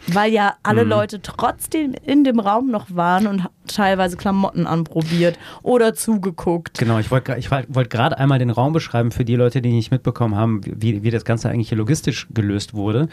weil 0.07 0.33
ja 0.33 0.55
alle 0.63 0.83
Mhm. 0.83 0.89
Leute 0.89 1.21
trotzdem 1.21 1.93
in 2.05 2.23
dem 2.25 2.39
Raum 2.39 2.69
noch 2.69 2.87
waren 2.93 3.25
und 3.25 3.47
teilweise 3.67 4.17
Klamotten 4.17 4.67
anprobiert 4.67 5.39
oder 5.61 5.93
zugeguckt. 5.93 6.77
Genau, 6.77 6.99
ich 6.99 7.09
wollte 7.09 7.35
ich 7.37 7.49
wollt 7.51 7.89
gerade 7.89 8.17
einmal 8.17 8.37
den 8.37 8.49
Raum 8.49 8.73
beschreiben 8.73 9.11
für 9.11 9.23
die 9.23 9.35
Leute, 9.35 9.61
die 9.61 9.71
nicht 9.71 9.91
mitbekommen 9.91 10.35
haben, 10.35 10.61
wie, 10.65 11.03
wie 11.03 11.11
das 11.11 11.23
Ganze 11.23 11.49
eigentlich 11.49 11.69
hier 11.69 11.77
logistisch 11.77 12.27
gelöst 12.33 12.73
wurde. 12.73 13.07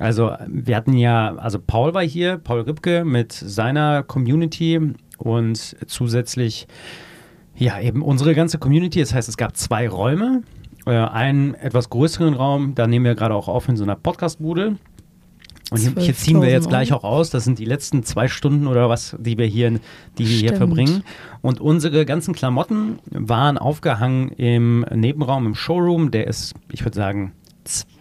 Also 0.00 0.32
wir 0.48 0.74
hatten 0.74 0.94
ja, 0.94 1.36
also 1.36 1.58
Paul 1.64 1.94
war 1.94 2.02
hier, 2.02 2.38
Paul 2.38 2.62
Ripke 2.62 3.04
mit 3.04 3.32
seiner 3.32 4.02
Community 4.02 4.80
und 5.18 5.76
zusätzlich 5.86 6.66
ja 7.56 7.80
eben 7.80 8.02
unsere 8.02 8.34
ganze 8.34 8.58
Community. 8.58 8.98
Das 8.98 9.14
heißt, 9.14 9.28
es 9.28 9.36
gab 9.36 9.56
zwei 9.56 9.88
Räume, 9.88 10.42
äh, 10.86 10.90
einen 10.92 11.54
etwas 11.54 11.90
größeren 11.90 12.34
Raum, 12.34 12.74
da 12.74 12.86
nehmen 12.86 13.04
wir 13.04 13.14
gerade 13.14 13.34
auch 13.34 13.48
auf 13.48 13.68
in 13.68 13.76
so 13.76 13.84
einer 13.84 13.96
Podcastbude. 13.96 14.76
Und 15.70 15.78
hier, 15.80 15.92
hier 15.96 16.14
ziehen 16.14 16.42
wir 16.42 16.50
jetzt 16.50 16.66
12.000 16.66 16.68
gleich 16.68 16.92
auch 16.92 17.04
aus. 17.04 17.30
Das 17.30 17.44
sind 17.44 17.58
die 17.58 17.64
letzten 17.64 18.02
zwei 18.04 18.28
Stunden 18.28 18.66
oder 18.66 18.88
was, 18.90 19.16
die 19.18 19.38
wir 19.38 19.46
hier, 19.46 19.70
die 20.18 20.28
wir 20.28 20.36
hier 20.36 20.54
verbringen. 20.56 21.02
Und 21.40 21.60
unsere 21.60 22.04
ganzen 22.04 22.34
Klamotten 22.34 22.98
waren 23.10 23.56
aufgehangen 23.58 24.28
im 24.30 24.84
Nebenraum, 24.94 25.46
im 25.46 25.54
Showroom. 25.54 26.10
Der 26.10 26.26
ist, 26.26 26.54
ich 26.70 26.84
würde 26.84 26.94
sagen, 26.96 27.32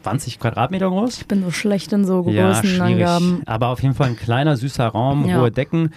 20 0.04 0.40
Quadratmeter 0.40 0.90
groß. 0.90 1.20
Ich 1.20 1.26
bin 1.28 1.42
so 1.42 1.52
schlecht 1.52 1.94
in 1.94 2.04
so 2.06 2.28
Ja, 2.30 2.52
Größenangaben. 2.52 3.28
schwierig. 3.30 3.48
Aber 3.48 3.70
auf 3.70 3.82
jeden 3.82 3.96
Fall 3.96 4.08
ein 4.10 4.18
kleiner, 4.18 4.58
süßer 4.58 4.88
Raum, 4.88 5.26
Ja. 5.26 5.40
hohe 5.40 5.50
Decken. 5.52 5.92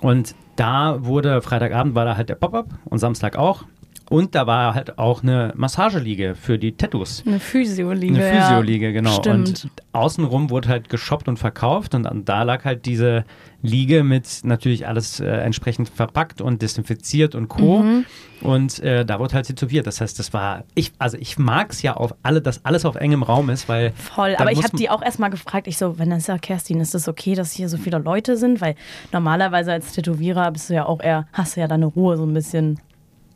Und 0.00 0.34
da 0.56 1.04
wurde, 1.04 1.40
Freitagabend 1.42 1.94
war 1.94 2.04
da 2.04 2.16
halt 2.16 2.28
der 2.28 2.34
Pop-Up 2.34 2.66
und 2.86 2.98
Samstag 2.98 3.36
auch. 3.36 3.64
Und 4.10 4.34
da 4.34 4.46
war 4.46 4.74
halt 4.74 4.98
auch 4.98 5.22
eine 5.22 5.52
Massageliege 5.56 6.34
für 6.34 6.58
die 6.58 6.76
Tattoos. 6.76 7.22
Eine 7.26 7.40
Physioliege. 7.40 8.14
Eine 8.14 8.40
Physioliege, 8.40 8.92
genau. 8.92 9.12
Stimmt. 9.12 9.64
Und 9.64 9.82
außenrum 9.92 10.50
wurde 10.50 10.68
halt 10.68 10.90
geshoppt 10.90 11.26
und 11.26 11.38
verkauft 11.38 11.94
und 11.94 12.06
da 12.28 12.42
lag 12.42 12.64
halt 12.64 12.84
diese 12.84 13.24
Liege 13.62 14.04
mit 14.04 14.40
natürlich 14.42 14.86
alles 14.86 15.20
äh, 15.20 15.26
entsprechend 15.26 15.88
verpackt 15.88 16.42
und 16.42 16.60
desinfiziert 16.60 17.34
und 17.34 17.48
Co. 17.48 17.78
Mhm. 17.78 18.04
Und 18.42 18.78
äh, 18.80 19.06
da 19.06 19.18
wurde 19.18 19.34
halt 19.34 19.46
tätowiert. 19.46 19.86
Das 19.86 20.02
heißt, 20.02 20.18
das 20.18 20.34
war, 20.34 20.64
ich, 20.74 20.92
also 20.98 21.16
ich 21.18 21.38
mag 21.38 21.72
es 21.72 21.80
ja 21.80 21.94
auf 21.94 22.14
alle, 22.22 22.42
dass 22.42 22.62
alles 22.66 22.84
auf 22.84 22.96
engem 22.96 23.22
Raum 23.22 23.48
ist, 23.48 23.66
weil. 23.70 23.92
Voll, 23.92 24.36
aber 24.36 24.52
ich 24.52 24.62
habe 24.62 24.76
die 24.76 24.90
auch 24.90 25.00
erstmal 25.00 25.30
gefragt, 25.30 25.66
ich 25.66 25.78
so, 25.78 25.98
wenn 25.98 26.10
das 26.10 26.26
ja 26.26 26.36
Kerstin, 26.36 26.78
ist 26.80 26.92
das 26.92 27.08
okay, 27.08 27.34
dass 27.34 27.52
hier 27.52 27.70
so 27.70 27.78
viele 27.78 27.98
Leute 27.98 28.36
sind? 28.36 28.60
Weil 28.60 28.74
normalerweise 29.12 29.72
als 29.72 29.92
Tätowierer 29.92 30.50
bist 30.50 30.68
du 30.68 30.74
ja 30.74 30.84
auch 30.84 31.00
eher, 31.00 31.26
hast 31.32 31.56
du 31.56 31.60
ja 31.60 31.68
deine 31.68 31.86
Ruhe 31.86 32.18
so 32.18 32.26
ein 32.26 32.34
bisschen. 32.34 32.78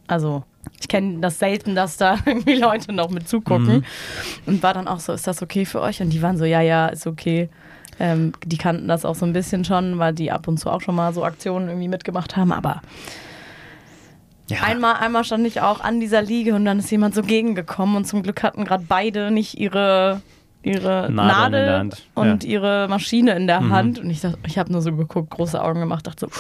Also, 0.09 0.45
ich 0.81 0.89
kenne 0.89 1.21
das 1.21 1.39
selten, 1.39 1.75
dass 1.75 1.97
da 1.97 2.19
irgendwie 2.27 2.55
Leute 2.57 2.93
noch 2.93 3.11
mit 3.11 3.29
zugucken. 3.29 3.77
Mhm. 3.79 3.85
Und 4.47 4.63
war 4.63 4.75
dann 4.75 4.89
auch 4.89 5.01
so, 5.01 5.13
ist 5.13 5.27
das 5.27 5.43
okay 5.43 5.65
für 5.65 5.81
euch? 5.81 6.01
Und 6.03 6.11
die 6.11 6.23
waren 6.23 6.37
so, 6.37 6.45
ja, 6.45 6.61
ja, 6.61 6.87
ist 6.89 7.07
okay. 7.07 7.49
Ähm, 8.01 8.33
die 8.45 8.59
kannten 8.59 8.87
das 8.87 9.05
auch 9.05 9.17
so 9.17 9.27
ein 9.27 9.33
bisschen 9.33 9.65
schon, 9.65 9.99
weil 9.99 10.15
die 10.15 10.31
ab 10.31 10.47
und 10.47 10.59
zu 10.59 10.71
auch 10.71 10.81
schon 10.81 10.95
mal 10.95 11.13
so 11.13 11.25
Aktionen 11.25 11.69
irgendwie 11.69 11.89
mitgemacht 11.89 12.37
haben. 12.37 12.53
Aber 12.53 12.81
ja, 14.49 14.59
Einmal, 14.63 14.95
einmal 14.97 15.25
stand 15.25 15.47
ich 15.47 15.61
auch 15.61 15.81
an 15.81 16.01
dieser 16.01 16.23
Liege 16.23 16.55
und 16.55 16.65
dann 16.65 16.79
ist 16.79 16.91
jemand 16.91 17.15
so 17.15 17.23
gegengekommen 17.23 17.97
und 17.97 18.05
zum 18.07 18.23
Glück 18.23 18.43
hatten 18.43 18.65
gerade 18.65 18.85
beide 18.89 19.31
nicht 19.31 19.59
ihre, 19.59 20.23
ihre 20.63 21.11
Nadel 21.13 21.69
Hand, 21.71 22.07
und 22.15 22.45
ja. 22.45 22.51
ihre 22.51 22.87
Maschine 22.89 23.33
in 23.35 23.47
der 23.47 23.61
Mhm. 23.61 23.73
Hand. 23.73 23.99
Und 23.99 24.09
ich, 24.11 24.21
dacht- 24.21 24.39
ich 24.47 24.59
habe 24.59 24.73
nur 24.73 24.81
so 24.81 24.95
geguckt, 24.95 25.31
große 25.31 25.61
Augen 25.63 25.81
gemacht, 25.81 26.07
dachte 26.07 26.27
so, 26.31 26.33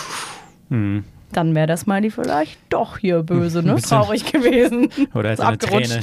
hm. 0.71 1.05
Dann 1.33 1.55
wäre 1.55 1.67
der 1.67 1.77
Smiley 1.77 2.11
vielleicht 2.11 2.59
doch 2.71 2.99
hier 2.99 3.23
böse, 3.23 3.63
ne? 3.65 3.77
Traurig 3.77 4.31
gewesen. 4.33 4.89
Oder 5.15 5.33
Ist 5.33 5.41
als 5.41 5.49
eine 5.49 5.59
Träne. 5.87 6.01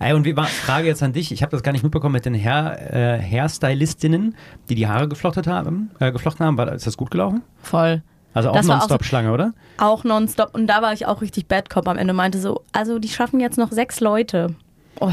Ey, 0.00 0.12
und 0.12 0.24
wie 0.24 0.36
war, 0.36 0.44
Frage 0.46 0.88
jetzt 0.88 1.02
an 1.02 1.12
dich, 1.12 1.30
ich 1.32 1.42
habe 1.42 1.50
das 1.52 1.62
gar 1.62 1.72
nicht 1.72 1.82
mitbekommen 1.84 2.12
mit 2.14 2.26
den 2.26 2.34
Hair, 2.34 2.92
äh, 2.92 3.22
Hairstylistinnen, 3.22 4.34
die 4.68 4.74
die 4.74 4.86
Haare 4.88 5.08
geflochtet 5.08 5.46
haben, 5.46 5.90
äh, 6.00 6.10
geflochten 6.12 6.44
haben. 6.44 6.58
War, 6.58 6.72
ist 6.72 6.86
das 6.86 6.96
gut 6.96 7.10
gelaufen? 7.10 7.42
Voll. 7.62 8.02
Also 8.34 8.50
auch 8.50 8.54
Das 8.54 8.66
auch 8.66 8.72
so- 8.72 8.78
Nonstop-Schlange, 8.78 9.32
oder? 9.32 9.52
Auch 9.78 10.02
nonstop. 10.04 10.52
Und 10.54 10.66
da 10.66 10.82
war 10.82 10.92
ich 10.92 11.06
auch 11.06 11.22
richtig 11.22 11.46
Bad 11.46 11.70
Cop 11.70 11.86
am 11.88 11.96
Ende. 11.96 12.12
Meinte 12.12 12.38
so, 12.40 12.64
also 12.72 12.98
die 12.98 13.08
schaffen 13.08 13.38
jetzt 13.40 13.56
noch 13.56 13.70
sechs 13.70 14.00
Leute. 14.00 14.54
Oh, 15.00 15.12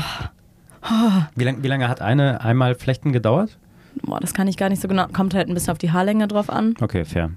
Wie, 1.35 1.43
lang, 1.43 1.61
wie 1.61 1.67
lange 1.67 1.87
hat 1.87 2.01
eine 2.01 2.41
einmal 2.41 2.73
Flechten 2.75 3.11
gedauert? 3.13 3.57
boah, 4.03 4.19
das 4.19 4.33
kann 4.33 4.47
ich 4.47 4.57
gar 4.57 4.69
nicht 4.69 4.81
so 4.81 4.87
genau. 4.87 5.05
Kommt 5.13 5.33
halt 5.35 5.47
ein 5.47 5.53
bisschen 5.53 5.71
auf 5.71 5.77
die 5.77 5.91
Haarlänge 5.91 6.27
drauf 6.27 6.49
an. 6.49 6.73
Okay, 6.81 7.05
fair. 7.05 7.29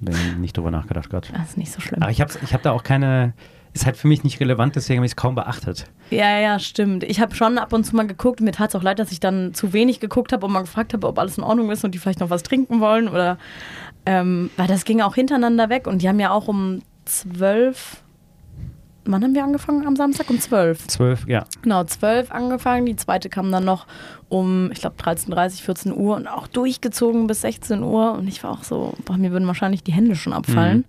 Bin 0.00 0.40
nicht 0.40 0.56
drüber 0.56 0.70
nachgedacht 0.70 1.10
gerade. 1.10 1.28
Das 1.32 1.50
ist 1.50 1.58
nicht 1.58 1.72
so 1.72 1.80
schlimm. 1.80 2.02
Aber 2.02 2.10
ich 2.10 2.20
habe 2.20 2.32
ich 2.42 2.54
hab 2.54 2.62
da 2.62 2.72
auch 2.72 2.82
keine, 2.82 3.34
ist 3.72 3.86
halt 3.86 3.96
für 3.96 4.08
mich 4.08 4.24
nicht 4.24 4.40
relevant, 4.40 4.76
deswegen 4.76 4.98
habe 4.98 5.06
ich 5.06 5.12
es 5.12 5.16
kaum 5.16 5.34
beachtet. 5.34 5.86
Ja, 6.10 6.38
ja, 6.38 6.58
stimmt. 6.58 7.04
Ich 7.04 7.20
habe 7.20 7.34
schon 7.34 7.58
ab 7.58 7.72
und 7.72 7.84
zu 7.84 7.96
mal 7.96 8.06
geguckt. 8.06 8.40
Mir 8.40 8.52
tat 8.52 8.70
es 8.70 8.74
auch 8.76 8.82
leid, 8.82 8.98
dass 8.98 9.12
ich 9.12 9.20
dann 9.20 9.54
zu 9.54 9.72
wenig 9.72 10.00
geguckt 10.00 10.32
habe 10.32 10.46
und 10.46 10.52
mal 10.52 10.60
gefragt 10.60 10.92
habe, 10.92 11.06
ob 11.06 11.18
alles 11.18 11.38
in 11.38 11.44
Ordnung 11.44 11.70
ist 11.70 11.84
und 11.84 11.94
die 11.94 11.98
vielleicht 11.98 12.20
noch 12.20 12.30
was 12.30 12.42
trinken 12.42 12.80
wollen. 12.80 13.08
Oder 13.08 13.38
ähm, 14.04 14.50
weil 14.56 14.66
das 14.68 14.84
ging 14.84 15.00
auch 15.00 15.14
hintereinander 15.14 15.68
weg 15.68 15.86
und 15.86 16.02
die 16.02 16.08
haben 16.08 16.20
ja 16.20 16.30
auch 16.30 16.48
um 16.48 16.82
zwölf. 17.04 18.02
Wann 19.12 19.22
haben 19.22 19.34
wir 19.34 19.44
angefangen 19.44 19.86
am 19.86 19.96
Samstag? 19.96 20.28
Um 20.30 20.38
zwölf. 20.40 20.86
Zwölf, 20.86 21.26
ja. 21.26 21.44
Genau, 21.62 21.84
zwölf 21.84 22.30
angefangen. 22.32 22.86
Die 22.86 22.96
zweite 22.96 23.28
kam 23.28 23.50
dann 23.52 23.64
noch 23.64 23.86
um, 24.28 24.70
ich 24.72 24.80
glaube, 24.80 24.96
13.30, 25.02 25.62
14 25.62 25.92
Uhr 25.96 26.16
und 26.16 26.26
auch 26.26 26.46
durchgezogen 26.48 27.26
bis 27.26 27.40
16 27.42 27.82
Uhr. 27.82 28.12
Und 28.12 28.28
ich 28.28 28.42
war 28.44 28.50
auch 28.52 28.64
so, 28.64 28.94
boah, 29.04 29.16
mir 29.16 29.30
würden 29.32 29.46
wahrscheinlich 29.46 29.82
die 29.82 29.92
Hände 29.92 30.16
schon 30.16 30.32
abfallen. 30.32 30.84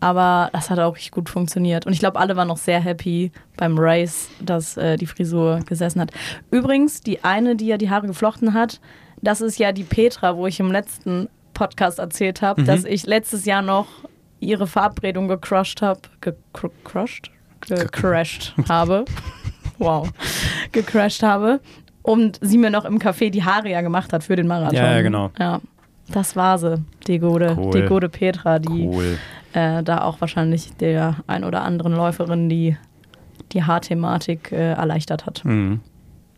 Aber 0.00 0.50
das 0.52 0.68
hat 0.70 0.78
auch 0.80 0.96
richtig 0.96 1.12
gut 1.12 1.30
funktioniert. 1.30 1.86
Und 1.86 1.92
ich 1.94 1.98
glaube, 2.00 2.18
alle 2.18 2.36
waren 2.36 2.48
noch 2.48 2.58
sehr 2.58 2.80
happy 2.80 3.32
beim 3.56 3.78
Race, 3.78 4.28
dass 4.40 4.76
äh, 4.76 4.96
die 4.96 5.06
Frisur 5.06 5.60
gesessen 5.66 6.00
hat. 6.00 6.10
Übrigens, 6.50 7.00
die 7.00 7.24
eine, 7.24 7.56
die 7.56 7.66
ja 7.68 7.78
die 7.78 7.88
Haare 7.88 8.06
geflochten 8.06 8.52
hat, 8.52 8.80
das 9.22 9.40
ist 9.40 9.58
ja 9.58 9.72
die 9.72 9.84
Petra, 9.84 10.36
wo 10.36 10.46
ich 10.46 10.60
im 10.60 10.70
letzten 10.70 11.28
Podcast 11.54 11.98
erzählt 12.00 12.42
habe, 12.42 12.62
Mhm. 12.62 12.66
dass 12.66 12.84
ich 12.84 13.06
letztes 13.06 13.46
Jahr 13.46 13.62
noch 13.62 13.86
ihre 14.40 14.66
Verabredung 14.66 15.28
gecrushed 15.28 15.80
habe. 15.80 16.00
Gecrushed? 16.20 17.30
Gecrashed 17.68 18.54
habe. 18.68 19.04
Wow. 19.78 20.08
Gecrashed 20.72 21.22
habe. 21.22 21.60
Und 22.02 22.38
sie 22.42 22.58
mir 22.58 22.70
noch 22.70 22.84
im 22.84 22.98
Café 22.98 23.30
die 23.30 23.42
Haare 23.44 23.70
ja 23.70 23.80
gemacht 23.80 24.12
hat 24.12 24.24
für 24.24 24.36
den 24.36 24.46
Marathon. 24.46 24.76
Ja, 24.76 24.92
ja, 24.96 25.02
genau. 25.02 25.30
Ja. 25.38 25.60
Das 26.08 26.36
war 26.36 26.58
sie, 26.58 26.84
die 27.06 27.18
gute, 27.18 27.56
Cool. 27.58 27.70
die 27.72 27.88
gute 27.88 28.10
Petra, 28.10 28.58
die 28.58 28.86
Cool. 28.86 29.18
äh, 29.54 29.82
da 29.82 30.02
auch 30.02 30.20
wahrscheinlich 30.20 30.76
der 30.76 31.16
ein 31.26 31.44
oder 31.44 31.62
anderen 31.62 31.94
Läuferin 31.94 32.50
die, 32.50 32.76
die 33.52 33.62
Haarthematik 33.64 34.52
äh, 34.52 34.72
erleichtert 34.72 35.24
hat. 35.24 35.42
Mhm. 35.46 35.80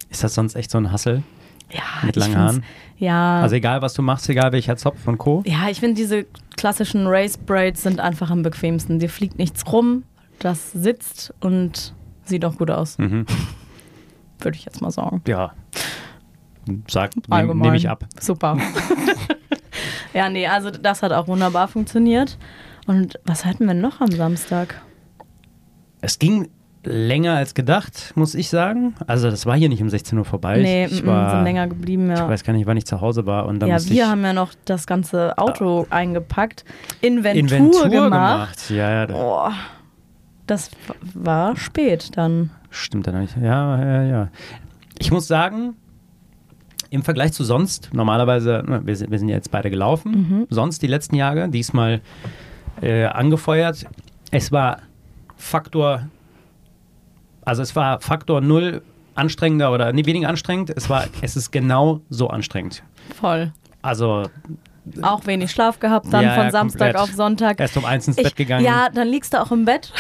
Ist 0.08 0.22
das 0.22 0.34
sonst 0.34 0.54
echt 0.54 0.70
so 0.70 0.78
ein 0.78 0.92
Hassel? 0.92 1.24
Ja, 1.72 1.82
Mit 2.04 2.14
langen 2.14 2.38
Haaren? 2.38 2.64
Ja, 2.96 3.40
Also 3.40 3.56
egal, 3.56 3.82
was 3.82 3.92
du 3.94 4.02
machst, 4.02 4.28
egal 4.28 4.52
welcher 4.52 4.76
Zopf 4.76 5.08
und 5.08 5.18
Co. 5.18 5.42
ja, 5.44 5.68
ich 5.68 5.80
finde 5.80 5.96
diese 5.96 6.26
klassischen 6.56 7.08
Race 7.08 7.36
Braids 7.36 7.82
sind 7.82 7.98
einfach 7.98 8.30
am 8.30 8.42
bequemsten. 8.42 9.00
Dir 9.00 9.10
fliegt 9.10 9.36
nichts 9.36 9.66
rum, 9.72 10.04
das 10.38 10.72
sitzt 10.72 11.32
und 11.40 11.94
sieht 12.24 12.44
auch 12.44 12.56
gut 12.56 12.70
aus, 12.70 12.98
Mhm. 12.98 13.26
würde 14.40 14.56
ich 14.58 14.64
jetzt 14.64 14.80
mal 14.82 14.90
sagen. 14.90 15.22
Ja. 15.26 15.52
Sag, 16.88 17.12
nehme 17.28 17.54
nehm 17.54 17.74
ich 17.74 17.88
ab. 17.88 18.04
Super. 18.20 18.58
ja, 20.14 20.28
nee, 20.28 20.46
also 20.46 20.70
das 20.70 21.02
hat 21.02 21.12
auch 21.12 21.28
wunderbar 21.28 21.68
funktioniert. 21.68 22.38
Und 22.86 23.18
was 23.24 23.44
hatten 23.44 23.66
wir 23.66 23.74
noch 23.74 24.00
am 24.00 24.10
Samstag? 24.10 24.74
Es 26.00 26.18
ging 26.18 26.48
länger 26.84 27.34
als 27.34 27.54
gedacht, 27.54 28.12
muss 28.14 28.34
ich 28.34 28.48
sagen. 28.48 28.94
Also 29.08 29.28
das 29.30 29.44
war 29.46 29.56
hier 29.56 29.68
nicht 29.68 29.82
um 29.82 29.88
16 29.90 30.18
Uhr 30.18 30.24
vorbei. 30.24 30.58
nee, 30.60 30.86
ich, 30.86 30.92
ich 31.00 31.06
war, 31.06 31.30
sind 31.32 31.44
länger 31.44 31.66
geblieben, 31.66 32.10
Ich 32.12 32.18
ja. 32.18 32.28
weiß 32.28 32.44
gar 32.44 32.52
nicht, 32.52 32.66
wann 32.66 32.76
ich 32.76 32.86
zu 32.86 33.00
Hause 33.00 33.26
war. 33.26 33.46
Und 33.46 33.58
dann 33.60 33.68
Ja, 33.68 33.84
wir 33.84 33.92
ich 33.92 34.02
haben 34.08 34.22
ja 34.24 34.32
noch 34.32 34.52
das 34.66 34.86
ganze 34.86 35.36
Auto 35.38 35.86
eingepackt, 35.90 36.64
Inventur, 37.00 37.40
Inventur 37.40 37.88
gemacht. 37.88 38.10
gemacht. 38.10 38.70
Ja, 38.70 38.90
ja, 38.90 39.06
Boah, 39.06 39.52
das 40.46 40.70
war 41.14 41.56
spät 41.56 42.16
dann. 42.16 42.50
stimmt 42.70 43.06
dann 43.06 43.20
nicht. 43.20 43.36
Ja, 43.40 43.80
ja, 43.82 44.02
ja. 44.02 44.28
Ich 44.98 45.10
muss 45.10 45.26
sagen, 45.26 45.74
im 46.90 47.02
Vergleich 47.02 47.32
zu 47.32 47.42
sonst, 47.44 47.90
normalerweise, 47.92 48.62
wir 48.84 48.96
sind, 48.96 49.10
wir 49.10 49.18
sind 49.18 49.28
ja 49.28 49.34
jetzt 49.36 49.50
beide 49.50 49.70
gelaufen, 49.70 50.10
Mhm. 50.12 50.46
sonst 50.50 50.82
die 50.82 50.86
letzten 50.86 51.16
Jahre, 51.16 51.48
diesmal 51.48 52.00
äh, 52.80 53.04
angefeuert. 53.06 53.86
Es 54.30 54.52
war 54.52 54.78
Faktor, 55.36 56.06
also 57.44 57.62
es 57.62 57.74
war 57.76 58.00
Faktor 58.00 58.40
null 58.40 58.82
anstrengender 59.14 59.72
oder 59.72 59.92
nee, 59.92 60.04
weniger 60.04 60.28
anstrengend. 60.28 60.70
Es 60.70 60.88
war, 60.90 61.04
es 61.22 61.36
ist 61.36 61.50
genau 61.50 62.00
so 62.10 62.28
anstrengend. 62.28 62.82
Voll. 63.18 63.52
Also 63.82 64.24
Auch 65.02 65.26
wenig 65.26 65.50
Schlaf 65.50 65.80
gehabt 65.80 66.06
dann 66.12 66.22
Ja, 66.24 66.34
von 66.34 66.44
ja, 66.44 66.50
Samstag 66.50 66.92
komplett. 66.94 66.96
auf 67.10 67.12
Sonntag. 67.16 67.58
erst 67.60 67.76
um 67.76 67.84
eins 67.84 68.06
ins 68.08 68.18
Ich- 68.18 68.24
Bett 68.24 68.36
gegangen. 68.36 68.64
Ja, 68.64 68.88
dann 68.92 69.08
liegst 69.08 69.32
du 69.34 69.40
auch 69.42 69.50
im 69.52 69.64
Bett. 69.64 69.92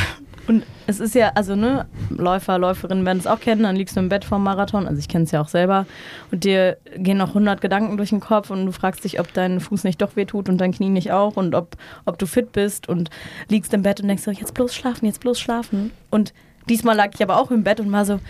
Und 0.46 0.64
es 0.86 1.00
ist 1.00 1.14
ja, 1.14 1.32
also 1.34 1.56
ne, 1.56 1.86
Läufer, 2.10 2.58
Läuferinnen 2.58 3.04
werden 3.04 3.18
es 3.18 3.26
auch 3.26 3.40
kennen, 3.40 3.64
dann 3.64 3.76
liegst 3.76 3.96
du 3.96 4.00
im 4.00 4.08
Bett 4.08 4.24
vorm 4.24 4.44
Marathon, 4.44 4.86
also 4.86 4.98
ich 4.98 5.08
kenne 5.08 5.24
es 5.24 5.32
ja 5.32 5.40
auch 5.40 5.48
selber, 5.48 5.86
und 6.30 6.44
dir 6.44 6.76
gehen 6.96 7.18
noch 7.18 7.28
100 7.28 7.60
Gedanken 7.60 7.96
durch 7.96 8.10
den 8.10 8.20
Kopf 8.20 8.50
und 8.50 8.64
du 8.64 8.72
fragst 8.72 9.04
dich, 9.04 9.18
ob 9.18 9.32
dein 9.32 9.60
Fuß 9.60 9.84
nicht 9.84 10.00
doch 10.00 10.14
wehtut 10.14 10.48
und 10.48 10.58
dein 10.58 10.72
Knie 10.72 10.88
nicht 10.88 11.10
auch 11.10 11.36
und 11.36 11.54
ob, 11.54 11.76
ob 12.04 12.18
du 12.18 12.26
fit 12.26 12.52
bist 12.52 12.88
und 12.88 13.10
liegst 13.48 13.74
im 13.74 13.82
Bett 13.82 14.00
und 14.00 14.08
denkst 14.08 14.22
so, 14.22 14.30
jetzt 14.30 14.54
bloß 14.54 14.74
schlafen, 14.74 15.06
jetzt 15.06 15.20
bloß 15.20 15.40
schlafen. 15.40 15.90
Und 16.10 16.32
diesmal 16.68 16.96
lag 16.96 17.10
ich 17.14 17.22
aber 17.22 17.40
auch 17.40 17.50
im 17.50 17.64
Bett 17.64 17.80
und 17.80 17.90
war 17.90 18.04
so, 18.04 18.20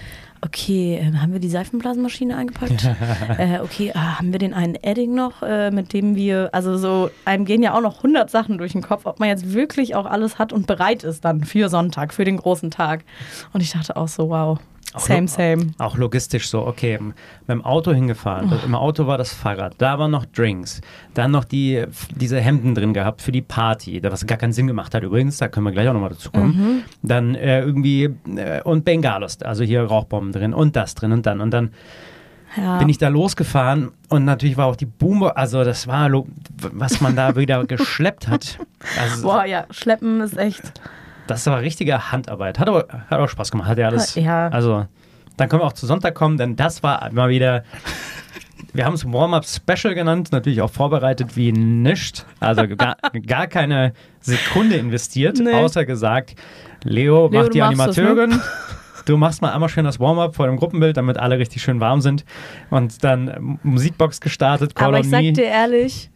okay, 0.42 0.98
ähm, 1.00 1.20
haben 1.20 1.32
wir 1.32 1.40
die 1.40 1.48
Seifenblasenmaschine 1.48 2.36
eingepackt? 2.36 2.84
äh, 3.38 3.60
okay, 3.60 3.92
ah, 3.94 4.18
haben 4.18 4.32
wir 4.32 4.38
den 4.38 4.54
einen 4.54 4.74
Edding 4.76 5.14
noch, 5.14 5.42
äh, 5.42 5.70
mit 5.70 5.92
dem 5.92 6.16
wir, 6.16 6.50
also 6.52 6.76
so, 6.76 7.10
einem 7.24 7.44
gehen 7.44 7.62
ja 7.62 7.74
auch 7.74 7.80
noch 7.80 7.98
100 7.98 8.30
Sachen 8.30 8.58
durch 8.58 8.72
den 8.72 8.82
Kopf, 8.82 9.06
ob 9.06 9.20
man 9.20 9.28
jetzt 9.28 9.52
wirklich 9.52 9.94
auch 9.94 10.06
alles 10.06 10.38
hat 10.38 10.52
und 10.52 10.66
bereit 10.66 11.04
ist 11.04 11.24
dann 11.24 11.44
für 11.44 11.68
Sonntag, 11.68 12.14
für 12.14 12.24
den 12.24 12.36
großen 12.36 12.70
Tag. 12.70 13.04
Und 13.52 13.62
ich 13.62 13.72
dachte 13.72 13.96
auch 13.96 14.08
so, 14.08 14.28
wow, 14.30 14.58
Auch 14.96 15.00
same, 15.00 15.28
same. 15.28 15.66
Auch 15.78 15.96
logistisch 15.96 16.48
so, 16.48 16.66
okay, 16.66 16.98
mit 17.00 17.14
dem 17.48 17.64
Auto 17.64 17.92
hingefahren. 17.92 18.50
Oh. 18.52 18.64
Im 18.66 18.74
Auto 18.74 19.06
war 19.06 19.18
das 19.18 19.32
Fahrrad, 19.32 19.74
da 19.78 19.98
waren 19.98 20.10
noch 20.10 20.24
Drinks, 20.26 20.80
dann 21.14 21.30
noch 21.30 21.44
die, 21.44 21.84
diese 22.14 22.40
Hemden 22.40 22.74
drin 22.74 22.94
gehabt 22.94 23.22
für 23.22 23.32
die 23.32 23.42
Party, 23.42 24.00
da 24.00 24.10
was 24.10 24.26
gar 24.26 24.38
keinen 24.38 24.52
Sinn 24.52 24.66
gemacht 24.66 24.94
hat 24.94 25.02
übrigens, 25.02 25.38
da 25.38 25.48
können 25.48 25.66
wir 25.66 25.72
gleich 25.72 25.88
auch 25.88 25.92
nochmal 25.92 26.10
dazu 26.10 26.30
kommen. 26.30 26.56
Mhm. 26.56 26.82
Dann 27.02 27.34
äh, 27.34 27.60
irgendwie, 27.60 28.04
äh, 28.36 28.62
und 28.62 28.84
Bengalos, 28.84 29.42
also 29.42 29.62
hier 29.64 29.82
Rauchbomben 29.84 30.32
drin 30.32 30.54
und 30.54 30.76
das 30.76 30.94
drin 30.94 31.12
und 31.12 31.26
dann. 31.26 31.40
Und 31.40 31.50
dann 31.52 31.72
Ja. 32.56 32.78
bin 32.78 32.88
ich 32.88 32.96
da 32.96 33.08
losgefahren 33.08 33.90
und 34.08 34.24
natürlich 34.24 34.56
war 34.56 34.64
auch 34.66 34.76
die 34.76 34.86
Boomer, 34.86 35.36
also 35.36 35.62
das 35.62 35.86
war, 35.86 36.10
was 36.72 37.02
man 37.02 37.14
da 37.14 37.36
wieder 37.36 37.64
geschleppt 37.66 38.28
hat. 38.28 38.58
Also, 38.98 39.22
Boah, 39.28 39.44
ja, 39.44 39.66
schleppen 39.70 40.22
ist 40.22 40.38
echt. 40.38 40.72
Das 41.26 41.46
war 41.46 41.60
richtige 41.60 42.12
Handarbeit. 42.12 42.58
Hat 42.58 42.68
aber 42.68 42.86
hat 43.08 43.18
auch 43.18 43.28
Spaß 43.28 43.50
gemacht. 43.50 43.68
Hat 43.68 43.78
ja 43.78 43.88
alles. 43.88 44.14
Ja. 44.14 44.48
Also, 44.48 44.86
dann 45.36 45.48
können 45.48 45.62
wir 45.62 45.66
auch 45.66 45.72
zu 45.72 45.86
Sonntag 45.86 46.14
kommen, 46.14 46.36
denn 46.38 46.56
das 46.56 46.82
war 46.82 47.10
mal 47.12 47.28
wieder 47.28 47.64
Wir 48.72 48.84
haben 48.84 48.94
es 48.94 49.04
Warm-Up 49.10 49.44
Special 49.46 49.94
genannt, 49.94 50.32
natürlich 50.32 50.60
auch 50.62 50.70
vorbereitet 50.70 51.36
wie 51.36 51.52
nischt. 51.52 52.24
Also 52.40 52.66
gar, 52.76 52.96
gar 53.26 53.46
keine 53.46 53.92
Sekunde 54.20 54.76
investiert, 54.76 55.38
Nee. 55.38 55.52
außer 55.52 55.84
gesagt, 55.84 56.34
Leo, 56.84 57.28
Leo, 57.28 57.30
mach 57.32 57.44
du 57.46 57.50
die 57.50 57.58
das, 57.58 57.76
ne? 57.76 57.82
Animateurin. 57.84 58.40
Du 59.06 59.16
machst 59.16 59.40
mal 59.40 59.52
einmal 59.52 59.68
schön 59.68 59.84
das 59.84 60.00
Warm-Up 60.00 60.34
vor 60.34 60.48
dem 60.48 60.56
Gruppenbild, 60.56 60.96
damit 60.96 61.16
alle 61.16 61.38
richtig 61.38 61.62
schön 61.62 61.78
warm 61.78 62.00
sind. 62.00 62.24
Und 62.70 63.04
dann 63.04 63.56
Musikbox 63.62 64.20
gestartet, 64.20 64.74
Call 64.74 64.88
Aber 64.88 64.96
on 64.96 65.04
ich 65.04 65.10
sag 65.10 65.22
Me. 65.22 65.32
dir 65.32 65.44
ehrlich, 65.44 66.10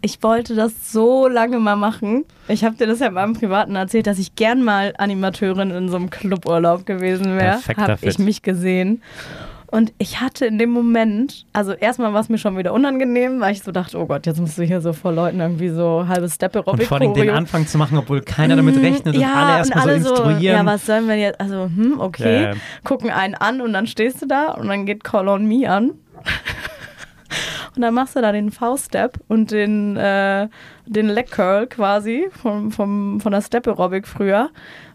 ich 0.00 0.22
wollte 0.22 0.54
das 0.54 0.92
so 0.92 1.28
lange 1.28 1.58
mal 1.58 1.76
machen. 1.76 2.24
Ich 2.46 2.64
habe 2.64 2.76
dir 2.76 2.86
das 2.86 3.00
ja 3.00 3.10
beim 3.10 3.34
Privaten 3.34 3.76
erzählt, 3.76 4.06
dass 4.06 4.18
ich 4.18 4.34
gern 4.36 4.62
mal 4.62 4.94
Animateurin 4.98 5.70
in 5.70 5.88
so 5.88 5.96
einem 5.96 6.10
Cluburlaub 6.10 6.86
gewesen 6.86 7.36
wäre. 7.36 7.58
Habe 7.76 7.98
ich 8.02 8.18
mich 8.18 8.42
gesehen. 8.42 9.02
Und 9.70 9.92
ich 9.98 10.20
hatte 10.22 10.46
in 10.46 10.56
dem 10.56 10.70
Moment, 10.70 11.44
also 11.52 11.72
erstmal 11.72 12.14
war 12.14 12.22
es 12.22 12.30
mir 12.30 12.38
schon 12.38 12.56
wieder 12.56 12.72
unangenehm, 12.72 13.38
weil 13.40 13.52
ich 13.52 13.62
so 13.62 13.70
dachte, 13.70 13.98
oh 13.98 14.06
Gott, 14.06 14.24
jetzt 14.24 14.40
musst 14.40 14.56
du 14.56 14.62
hier 14.62 14.80
so 14.80 14.94
vor 14.94 15.12
Leuten 15.12 15.40
irgendwie 15.40 15.68
so 15.68 16.06
halbes 16.08 16.36
steppe 16.36 16.62
und 16.62 16.82
vor 16.84 16.98
allem 16.98 17.12
den. 17.12 17.28
Anfang 17.28 17.66
zu 17.66 17.76
machen, 17.76 17.98
obwohl 17.98 18.22
keiner 18.22 18.56
damit 18.56 18.80
rechnet 18.80 19.14
und 19.14 19.20
ja, 19.20 19.34
alle 19.34 19.58
erstmal 19.58 19.84
und 19.84 19.90
alle 19.90 20.00
so 20.00 20.10
instruieren. 20.10 20.42
ja, 20.42 20.64
was 20.64 20.86
sollen 20.86 21.06
wir 21.06 21.16
jetzt? 21.16 21.38
Also, 21.38 21.64
hm, 21.64 22.00
okay. 22.00 22.44
Ja. 22.44 22.52
Gucken 22.82 23.10
einen 23.10 23.34
an 23.34 23.60
und 23.60 23.74
dann 23.74 23.86
stehst 23.86 24.22
du 24.22 24.26
da 24.26 24.52
und 24.52 24.68
dann 24.68 24.86
geht 24.86 25.04
Call 25.04 25.28
on 25.28 25.46
Me 25.46 25.68
an. 25.68 25.90
Und 27.74 27.82
dann 27.82 27.94
machst 27.94 28.16
du 28.16 28.20
da 28.20 28.32
den 28.32 28.50
V-Step 28.50 29.18
und 29.28 29.50
den, 29.50 29.96
äh, 29.96 30.48
den 30.86 31.08
Leg 31.08 31.30
Curl 31.30 31.66
quasi 31.66 32.28
vom, 32.30 32.70
vom, 32.70 33.20
von 33.20 33.32
der 33.32 33.42
Step 33.42 33.66
Aerobic 33.66 34.06
früher. 34.06 34.50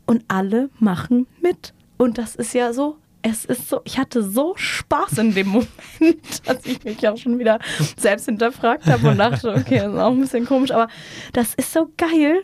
Und 0.06 0.26
alle 0.28 0.70
machen 0.80 1.28
mit. 1.42 1.74
Und 1.98 2.18
das 2.18 2.36
ist 2.36 2.54
ja 2.54 2.74
so. 2.74 2.98
Es 3.26 3.46
ist 3.46 3.70
so, 3.70 3.80
ich 3.86 3.98
hatte 3.98 4.22
so 4.22 4.54
Spaß 4.58 5.20
in 5.20 5.34
dem 5.34 5.48
Moment, 6.02 6.46
dass 6.46 6.66
ich 6.66 6.84
mich 6.84 7.08
auch 7.08 7.16
schon 7.16 7.40
wieder 7.40 7.60
selbst 7.96 8.26
hinterfragt 8.26 8.86
habe 8.86 9.12
und 9.12 9.18
dachte, 9.18 9.54
okay, 9.54 9.80
das 9.80 9.94
ist 9.94 10.00
auch 10.00 10.12
ein 10.12 10.20
bisschen 10.20 10.46
komisch, 10.46 10.72
aber 10.72 10.90
das 11.32 11.54
ist 11.54 11.72
so 11.72 11.90
geil, 11.96 12.42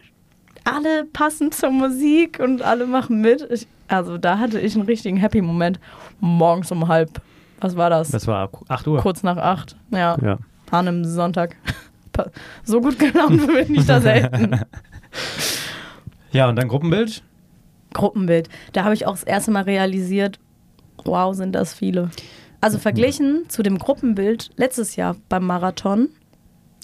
alle 0.63 1.05
passen 1.05 1.51
zur 1.51 1.71
Musik 1.71 2.39
und 2.39 2.61
alle 2.61 2.85
machen 2.85 3.21
mit. 3.21 3.45
Ich, 3.51 3.67
also 3.87 4.17
da 4.17 4.37
hatte 4.37 4.59
ich 4.59 4.75
einen 4.75 4.85
richtigen 4.85 5.17
Happy-Moment. 5.17 5.79
Morgens 6.19 6.71
um 6.71 6.87
halb, 6.87 7.21
was 7.59 7.75
war 7.75 7.89
das? 7.89 8.09
Das 8.09 8.27
war 8.27 8.49
8 8.67 8.87
Uhr. 8.87 8.99
Kurz 8.99 9.23
nach 9.23 9.37
acht. 9.37 9.75
Ja, 9.91 10.17
Ja. 10.21 10.37
an 10.71 10.87
einem 10.87 11.05
Sonntag. 11.05 11.55
So 12.65 12.81
gut 12.81 12.99
gelaunt 12.99 13.47
bin 13.47 13.75
ich 13.75 13.85
da 13.85 14.01
selten. 14.01 14.59
ja, 16.31 16.49
und 16.49 16.55
dann 16.57 16.67
Gruppenbild. 16.67 17.23
Gruppenbild. 17.93 18.49
Da 18.73 18.83
habe 18.83 18.93
ich 18.93 19.05
auch 19.07 19.13
das 19.13 19.23
erste 19.23 19.51
Mal 19.51 19.63
realisiert, 19.63 20.37
wow, 21.05 21.33
sind 21.33 21.53
das 21.55 21.73
viele. 21.73 22.09
Also 22.61 22.77
verglichen 22.77 23.45
zu 23.47 23.63
dem 23.63 23.77
Gruppenbild 23.77 24.49
letztes 24.57 24.95
Jahr 24.97 25.15
beim 25.29 25.45
Marathon, 25.45 26.09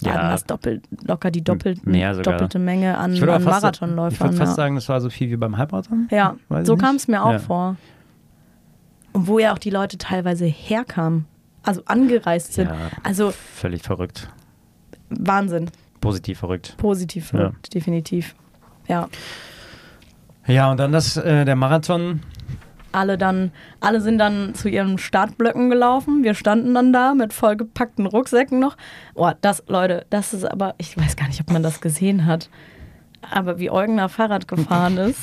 Ja. 0.00 0.14
hatten 0.14 0.30
das 0.30 0.44
doppelt, 0.44 0.84
locker 1.06 1.30
die 1.30 1.44
doppelt, 1.44 1.80
doppelte 1.84 2.58
Menge 2.58 2.96
an, 2.96 3.12
Ich 3.12 3.22
an 3.22 3.28
fast, 3.28 3.40
ich 3.40 3.46
Marathonläufern. 3.46 4.28
würde 4.28 4.36
fast 4.38 4.52
ja. 4.52 4.56
sagen, 4.56 4.74
das 4.76 4.88
war 4.88 5.00
so 5.02 5.10
viel 5.10 5.30
wie 5.30 5.36
beim 5.36 5.58
Halbmarathon. 5.58 6.08
Ja, 6.10 6.36
Weiß 6.48 6.66
so 6.66 6.76
kam 6.76 6.96
es 6.96 7.08
mir 7.08 7.22
auch 7.22 7.32
Ja. 7.32 7.38
vor. 7.40 7.76
Und 9.16 9.28
wo 9.28 9.38
ja 9.38 9.54
auch 9.54 9.58
die 9.58 9.70
Leute 9.70 9.96
teilweise 9.96 10.44
herkamen, 10.44 11.24
also 11.62 11.80
angereist 11.86 12.52
sind. 12.52 12.68
Ja. 12.68 12.90
Also 13.02 13.30
Völlig 13.30 13.82
verrückt. 13.82 14.28
Wahnsinn. 15.08 15.70
Positiv 16.02 16.38
verrückt. 16.40 16.74
Positiv 16.76 17.32
Ja. 17.32 17.38
verrückt, 17.38 17.72
definitiv. 17.72 18.34
Ja. 18.88 19.08
Ja, 20.46 20.70
und 20.70 20.76
dann 20.78 20.92
das, 20.92 21.16
äh, 21.16 21.46
der 21.46 21.56
Marathon. 21.56 22.20
Alle 22.92 23.16
dann, 23.16 23.52
alle 23.80 24.02
sind 24.02 24.18
dann 24.18 24.54
zu 24.54 24.68
ihren 24.68 24.98
Startblöcken 24.98 25.70
gelaufen. 25.70 26.22
Wir 26.22 26.34
standen 26.34 26.74
dann 26.74 26.92
da 26.92 27.14
mit 27.14 27.32
vollgepackten 27.32 28.04
Rucksäcken 28.04 28.58
noch. 28.60 28.76
Oh, 29.14 29.30
das, 29.40 29.64
Leute, 29.66 30.04
das 30.10 30.34
ist 30.34 30.44
aber, 30.44 30.74
ich 30.76 30.94
weiß 30.98 31.16
gar 31.16 31.26
nicht, 31.28 31.40
ob 31.40 31.50
man 31.50 31.62
das 31.62 31.80
gesehen 31.80 32.26
hat. 32.26 32.50
Aber 33.30 33.58
wie 33.58 33.70
Eugen 33.70 33.96
da 33.96 34.08
Fahrrad 34.08 34.46
gefahren 34.46 34.98
ist. 34.98 35.20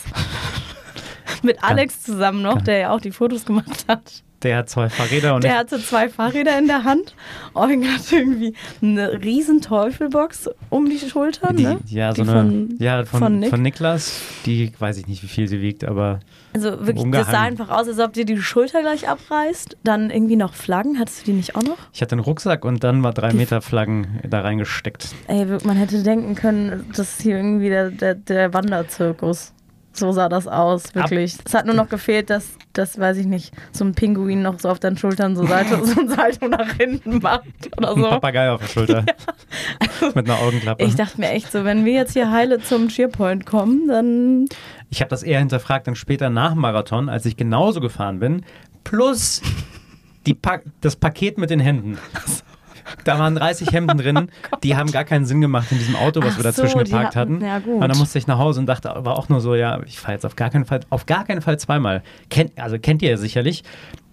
mit 1.47 1.63
Alex 1.63 2.01
zusammen 2.03 2.41
noch, 2.41 2.61
der 2.61 2.77
ja 2.77 2.89
auch 2.91 3.01
die 3.01 3.11
Fotos 3.11 3.45
gemacht 3.45 3.85
hat. 3.87 4.23
Der 4.43 4.57
hat 4.57 4.69
zwei 4.69 4.89
Fahrräder 4.89 5.35
und 5.35 5.43
Der 5.45 5.57
hatte 5.57 5.81
zwei 5.81 6.09
Fahrräder 6.09 6.59
in 6.59 6.67
der 6.67 6.83
Hand. 6.83 7.15
Eugen 7.53 7.87
hatte 7.87 8.17
irgendwie 8.17 8.53
eine 8.81 9.23
riesen 9.23 9.61
Teufelbox 9.61 10.49
um 10.69 10.89
die 10.89 10.99
Schultern. 10.99 11.55
die, 11.55 11.63
ne? 11.63 11.79
ja, 11.87 12.13
so 12.13 12.23
Die 12.23 12.29
eine, 12.29 12.41
von, 12.41 12.75
ja, 12.77 13.05
von, 13.05 13.19
von 13.19 13.19
von, 13.21 13.39
Nick. 13.39 13.57
Niklas. 13.57 14.19
Die 14.45 14.73
weiß 14.77 14.97
ich 14.97 15.07
nicht, 15.07 15.23
wie 15.23 15.27
viel 15.27 15.47
sie 15.47 15.61
wiegt, 15.61 15.85
aber 15.85 16.19
Also 16.53 16.71
wirklich, 16.71 16.95
das 16.95 17.03
umgehangen. 17.03 17.31
sah 17.31 17.41
einfach 17.41 17.69
aus, 17.69 17.87
als 17.87 17.99
ob 17.99 18.11
dir 18.11 18.25
die 18.25 18.35
Schulter 18.35 18.81
gleich 18.81 19.07
abreißt. 19.07 19.77
Dann 19.85 20.09
irgendwie 20.09 20.35
noch 20.35 20.53
Flaggen. 20.55 20.99
Hattest 20.99 21.21
du 21.21 21.31
die 21.31 21.37
nicht 21.37 21.55
auch 21.55 21.63
noch? 21.63 21.77
ich 21.93 22.01
hatte 22.01 22.11
einen 22.11 22.21
Rucksack 22.21 22.65
und 22.65 22.83
dann 22.83 23.01
war 23.01 23.13
drei 23.13 23.31
Meter 23.31 23.61
Flaggen 23.61 24.19
da 24.27 24.41
reingesteckt. 24.41 25.07
Ey, 25.27 25.45
man 25.63 25.77
hätte 25.77 26.03
denken 26.03 26.35
können, 26.35 26.85
das 26.89 27.13
ist 27.13 27.21
hier 27.21 27.37
irgendwie 27.37 27.69
der, 27.69 27.91
der, 27.91 28.15
der 28.15 28.53
Wanderzirkus. 28.53 29.53
So 29.95 30.11
sah 30.11 30.27
das 30.27 30.47
aus, 30.47 30.95
wirklich. 30.95 31.37
Es 31.45 31.53
hat 31.53 31.67
nur 31.67 31.75
noch 31.75 31.87
gefehlt, 31.87 32.31
dass, 32.31 32.57
das 32.73 32.97
weiß 32.97 33.17
ich 33.17 33.27
nicht, 33.27 33.53
so 33.71 33.85
ein 33.85 33.93
Pinguin 33.93 34.41
noch 34.41 34.59
so 34.59 34.69
auf 34.69 34.79
deinen 34.79 34.97
Schultern 34.97 35.35
so, 35.35 35.45
Salto, 35.45 35.85
so 35.85 36.01
ein 36.01 36.09
Salto 36.09 36.47
nach 36.47 36.73
hinten 36.73 37.19
macht 37.19 37.45
oder 37.77 37.91
Ein 37.91 38.01
so. 38.01 38.09
Papagei 38.09 38.49
auf 38.49 38.59
der 38.61 38.67
Schulter. 38.67 39.05
Mit 40.15 40.27
einer 40.27 40.39
Augenklappe. 40.39 40.83
Ich 40.83 40.95
dachte 40.95 41.19
mir 41.19 41.29
echt 41.29 41.51
so, 41.51 41.63
wenn 41.63 41.85
wir 41.85 41.93
jetzt 41.93 42.13
hier 42.13 42.31
heile 42.31 42.59
zum 42.59 42.87
Cheerpoint 42.87 43.45
kommen, 43.45 43.87
dann 43.87 44.45
Ich 44.89 45.01
habe 45.01 45.09
das 45.09 45.21
eher 45.21 45.37
hinterfragt 45.37 45.85
dann 45.85 45.95
später 45.95 46.31
nach 46.31 46.53
dem 46.53 46.61
Marathon, 46.61 47.07
als 47.07 47.25
ich 47.27 47.37
genauso 47.37 47.79
gefahren 47.79 48.19
bin, 48.19 48.43
plus 48.83 49.43
die 50.25 50.33
pa 50.33 50.59
das 50.81 50.95
Paket 50.95 51.37
mit 51.37 51.51
den 51.51 51.59
Händen. 51.59 51.99
Da 53.03 53.17
waren 53.19 53.35
30 53.35 53.71
Hemden 53.71 53.97
drin, 53.97 54.29
die 54.63 54.75
haben 54.75 54.91
gar 54.91 55.03
keinen 55.03 55.25
Sinn 55.25 55.41
gemacht 55.41 55.71
in 55.71 55.79
diesem 55.79 55.95
Auto, 55.95 56.21
was 56.21 56.29
Oh 56.29 56.31
Ach 56.33 56.37
wir 56.37 56.43
dazwischen 56.43 56.79
so, 56.79 56.83
geparkt 56.83 57.15
hatten- 57.15 57.35
hatten. 57.35 57.45
ja, 57.45 57.59
gut. 57.59 57.81
Und 57.81 57.87
dann 57.89 57.97
musste 57.97 58.17
ich 58.19 58.27
nach 58.27 58.37
Hause 58.39 58.59
und 58.59 58.65
dachte, 58.65 58.89
war 58.95 59.17
auch 59.17 59.29
nur 59.29 59.41
so, 59.41 59.55
ja, 59.55 59.81
ich 59.85 59.99
fahre 59.99 60.13
jetzt 60.13 60.25
auf 60.25 60.35
gar 60.35 60.49
keinen 60.49 60.65
Fall, 60.65 60.81
auf 60.89 61.05
gar 61.05 61.23
keinen 61.25 61.41
Fall 61.41 61.57
zweimal. 61.59 62.03
Kennt, 62.29 62.57
also 62.59 62.77
kennt 62.79 63.01
ihr 63.01 63.09
ja 63.11 63.17
sicherlich. 63.17 63.63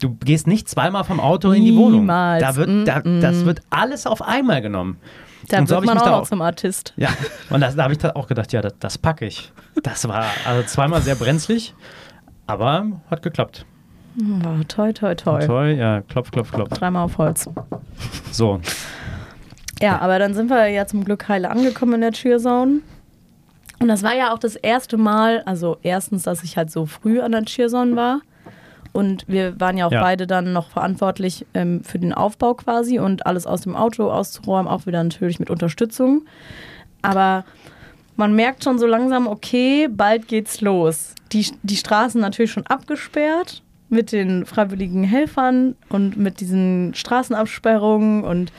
Du 0.01 0.15
gehst 0.15 0.47
nicht 0.47 0.69
zweimal 0.69 1.05
vom 1.05 1.21
Auto 1.21 1.51
in 1.53 1.65
die 1.65 1.75
Wohnung. 1.77 2.01
Niemals. 2.03 2.43
Da 2.43 2.57
wird, 2.57 2.89
da, 2.89 2.99
Mm-mm. 2.99 3.21
das 3.21 3.45
wird 3.45 3.61
alles 3.71 4.07
auf 4.07 4.23
einmal 4.23 4.63
genommen. 4.63 4.99
da 5.49 5.59
Und 5.59 5.69
so 5.69 5.75
wird 5.77 5.85
ich 5.85 5.89
man 5.91 5.99
auch 5.99 6.03
da 6.05 6.11
noch 6.11 6.29
zum 6.29 6.41
Artist. 6.43 6.95
Ja, 6.97 7.09
und 7.51 7.61
das, 7.61 7.77
da 7.77 7.83
habe 7.85 7.93
ich 7.93 7.99
da 7.99 8.11
auch 8.15 8.27
gedacht, 8.27 8.53
ja, 8.53 8.63
das, 8.63 8.75
das 8.79 8.99
packe 8.99 9.27
ich. 9.27 9.53
Das 9.83 10.07
war 10.09 10.25
also 10.47 10.63
zweimal 10.67 11.01
sehr 11.03 11.15
brenzlig, 11.17 11.75
aber 12.47 12.87
hat 13.11 13.23
geklappt. 13.23 13.67
Wow, 14.17 14.65
toi, 14.67 14.93
toi, 14.93 15.15
toi. 15.15 15.47
Toll, 15.47 15.77
ja, 15.79 16.01
klopf, 16.03 16.31
klopf, 16.31 16.51
klopf. 16.53 16.71
Dreimal 16.71 17.05
auf 17.05 17.19
Holz. 17.19 17.49
So, 18.33 18.61
Ja, 19.81 19.99
aber 20.01 20.19
dann 20.19 20.35
sind 20.35 20.51
wir 20.51 20.67
ja 20.69 20.87
zum 20.87 21.05
Glück 21.05 21.29
heile 21.29 21.51
angekommen 21.51 21.95
in 21.95 22.01
der 22.03 22.13
Cheerzone. 22.13 22.81
Und 23.79 23.89
das 23.89 24.03
war 24.03 24.15
ja 24.15 24.33
auch 24.35 24.39
das 24.39 24.57
erste 24.57 24.97
Mal, 24.99 25.43
also 25.47 25.79
erstens, 25.83 26.25
dass 26.25 26.43
ich 26.43 26.57
halt 26.59 26.71
so 26.71 26.85
früh 26.87 27.21
an 27.21 27.33
der 27.33 27.45
Cheerzone 27.45 27.97
war. 27.97 28.21
Und 28.93 29.25
wir 29.29 29.59
waren 29.61 29.79
ja 29.79 29.87
auch 29.87 29.93
Ja. 29.93 30.03
beide 30.03 30.27
dann 30.27 30.53
noch 30.53 30.69
verantwortlich 30.71 31.47
ähm, 31.55 31.83
für 31.85 31.99
den 31.99 32.13
Aufbau 32.13 32.55
quasi 32.55 32.99
und 32.99 33.25
alles 33.25 33.47
aus 33.47 33.61
dem 33.63 33.77
Auto 33.77 34.11
auszuräumen, 34.11 34.67
auch 34.71 34.85
wieder 34.87 35.03
natürlich 35.03 35.39
mit 35.39 35.49
Unterstützung. 35.49 36.23
Aber 37.01 37.45
man 38.17 38.35
merkt 38.35 38.65
schon 38.65 38.79
so 38.79 38.87
langsam, 38.87 39.29
okay, 39.29 39.89
bald 39.89 40.27
geht's 40.29 40.61
los. 40.61 41.15
Die, 41.33 41.47
die 41.63 41.77
Straßen 41.77 42.21
natürlich 42.21 42.51
schon 42.51 42.67
abgesperrt 42.67 43.63
mit 43.91 44.13
den 44.13 44.47
freiwilligen 44.47 45.05
Helfern 45.05 45.77
und 45.89 46.17
mit 46.17 46.41
diesen 46.41 46.95
Straßenabsperrungen 46.95 48.25
und 48.25 48.53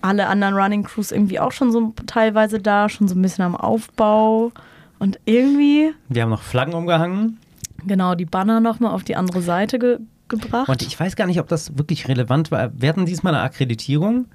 alle 0.00 0.28
anderen 0.28 0.54
Running 0.54 0.84
Crews 0.84 1.10
irgendwie 1.10 1.40
auch 1.40 1.52
schon 1.52 1.72
so 1.72 1.92
teilweise 2.06 2.60
da, 2.60 2.88
schon 2.88 3.08
so 3.08 3.14
ein 3.14 3.22
bisschen 3.22 3.44
am 3.44 3.56
Aufbau. 3.56 4.52
Und 5.00 5.18
irgendwie, 5.24 5.92
wir 6.08 6.22
haben 6.22 6.30
noch 6.30 6.42
Flaggen 6.42 6.74
umgehangen 6.74 7.38
genau, 7.86 8.14
die 8.14 8.24
Banner 8.24 8.60
nochmal 8.60 8.92
auf 8.92 9.04
die 9.04 9.16
andere 9.16 9.42
Seite 9.42 9.78
ge 9.78 9.98
gebracht. 10.28 10.68
und 10.68 10.82
ich 10.82 11.00
weiß 11.00 11.16
gar 11.16 11.26
nicht, 11.26 11.40
ob 11.40 11.48
das 11.48 11.78
wirklich 11.78 12.06
relevant 12.06 12.50
war. 12.50 12.70
Wir 12.78 12.90
hatten 12.90 13.06
diesmal 13.06 13.34
eine 13.34 13.42
Akkreditierung. 13.42 14.26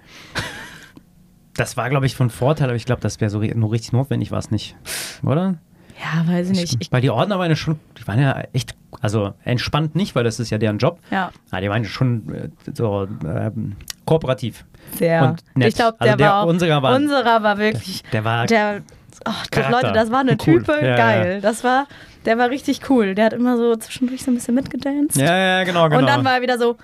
Das 1.54 1.78
war, 1.78 1.88
glaube 1.92 2.08
ich, 2.08 2.16
von 2.16 2.32
Vorteil, 2.32 2.70
aber 2.70 2.76
ich 2.76 2.86
glaube, 2.86 3.02
das 3.02 3.22
wäre 3.22 3.30
so 3.30 3.40
nur 3.40 3.72
richtig 3.72 3.94
notwendig, 3.94 4.32
war 4.32 4.40
es 4.40 4.50
nicht, 4.50 4.76
oder? 5.22 5.60
Ja, 6.00 6.28
weiß 6.34 6.50
ich 6.52 6.60
nicht. 6.60 6.78
Ich, 6.80 6.92
weil 6.92 7.02
die 7.02 7.10
Ordner 7.10 7.40
waren 7.40 7.50
ja 7.50 7.56
schon, 7.56 7.80
die 8.00 8.08
waren 8.08 8.20
ja 8.20 8.44
echt, 8.54 8.76
also 9.02 9.34
entspannt 9.44 9.96
nicht, 9.96 10.16
weil 10.16 10.24
das 10.24 10.40
ist 10.40 10.50
ja 10.50 10.58
deren 10.58 10.78
Job. 10.78 11.00
ja, 11.12 11.32
Ah, 11.52 11.62
die 11.62 11.70
waren 11.70 11.84
ja 11.84 11.90
schon 11.90 12.34
äh, 12.34 12.50
so 12.74 13.08
ähm, 13.26 13.76
kooperativ. 14.06 14.66
sehr. 14.98 15.24
Und 15.24 15.44
nett. 15.58 15.70
Ich 15.70 15.76
glaube, 15.76 15.96
Also 16.00 16.10
der, 16.10 16.18
der 16.18 16.28
war 16.28 16.44
auch, 16.44 16.48
unserer 16.48 16.82
war- 16.82 16.96
unserer 16.96 17.44
war 17.44 17.58
wirklich, 17.58 18.04
Der 18.12 18.24
war 18.24 18.46
der, 18.48 18.82
ach, 19.26 19.48
das. 19.48 19.70
Leute, 19.70 19.92
das 19.94 20.12
war 20.12 20.20
eine 20.22 20.32
Cool. 20.46 20.64
Type, 20.64 20.78
Ja, 20.82 20.96
geil. 20.96 21.34
ja. 21.36 21.40
Das 21.42 21.64
war, 21.64 21.88
der 22.26 22.38
war 22.38 22.50
richtig 22.50 22.90
cool. 22.90 23.16
Der 23.16 23.26
hat 23.26 23.34
immer 23.34 23.58
so 23.58 23.76
zwischendurch 23.76 24.24
so 24.24 24.32
ein 24.32 24.36
bisschen 24.36 24.56
mitgedanced. 24.56 25.22
Ja, 25.22 25.38
ja, 25.38 25.64
genau, 25.64 25.86
genau. 25.90 26.00
Und 26.00 26.08
dann 26.08 26.24
war 26.26 26.36
er 26.36 26.42
wieder 26.42 26.58
so, 26.58 26.78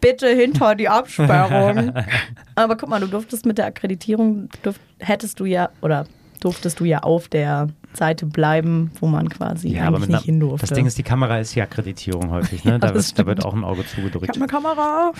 bitte 0.00 0.28
hinter 0.28 0.74
die 0.74 0.88
Absperrung. 0.88 1.92
Aber 2.54 2.76
guck 2.76 2.88
mal, 2.88 3.00
du 3.00 3.06
durftest 3.06 3.46
mit 3.46 3.58
der 3.58 3.66
Akkreditierung, 3.66 4.48
durft, 4.62 4.80
hättest 4.98 5.38
du 5.40 5.44
ja, 5.44 5.70
oder 5.80 6.06
durftest 6.44 6.80
du 6.80 6.84
ja 6.84 7.00
auf 7.00 7.28
der 7.28 7.68
Seite 7.92 8.26
bleiben, 8.26 8.90
wo 9.00 9.06
man 9.06 9.28
quasi 9.28 9.68
ja, 9.68 9.88
eigentlich 9.88 10.08
nicht 10.08 10.24
hin 10.24 10.40
durfte. 10.40 10.66
das 10.66 10.76
Ding 10.76 10.86
ist, 10.86 10.96
die 10.98 11.02
Kamera 11.02 11.38
ist 11.38 11.54
die 11.54 11.62
Akkreditierung 11.62 12.30
häufig, 12.30 12.64
ne? 12.64 12.78
da, 12.80 12.90
das 12.90 13.10
wird, 13.10 13.18
da 13.18 13.26
wird 13.26 13.44
auch 13.44 13.54
ein 13.54 13.64
Auge 13.64 13.82
ich 13.82 13.88
zugedrückt. 13.94 14.28
hab 14.28 14.36
eine 14.36 14.46
Kamera. 14.46 15.12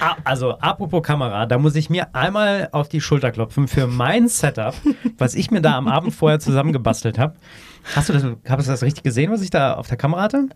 Ah, 0.00 0.16
Also, 0.24 0.52
apropos 0.58 1.02
Kamera, 1.02 1.46
da 1.46 1.58
muss 1.58 1.74
ich 1.74 1.90
mir 1.90 2.14
einmal 2.14 2.68
auf 2.72 2.88
die 2.88 3.00
Schulter 3.00 3.32
klopfen 3.32 3.68
für 3.68 3.86
mein 3.86 4.28
Setup, 4.28 4.74
was 5.18 5.34
ich 5.34 5.50
mir 5.50 5.60
da 5.60 5.76
am 5.76 5.88
Abend 5.88 6.14
vorher 6.14 6.38
zusammengebastelt 6.38 7.18
habe. 7.18 7.34
Hast 7.94 8.08
du 8.08 8.12
das, 8.12 8.22
hast 8.22 8.66
du 8.66 8.70
das 8.72 8.82
richtig 8.82 9.02
gesehen, 9.02 9.32
was 9.32 9.40
ich 9.42 9.50
da 9.50 9.74
auf 9.74 9.88
der 9.88 9.96
Kamera 9.96 10.22
hatte? 10.22 10.48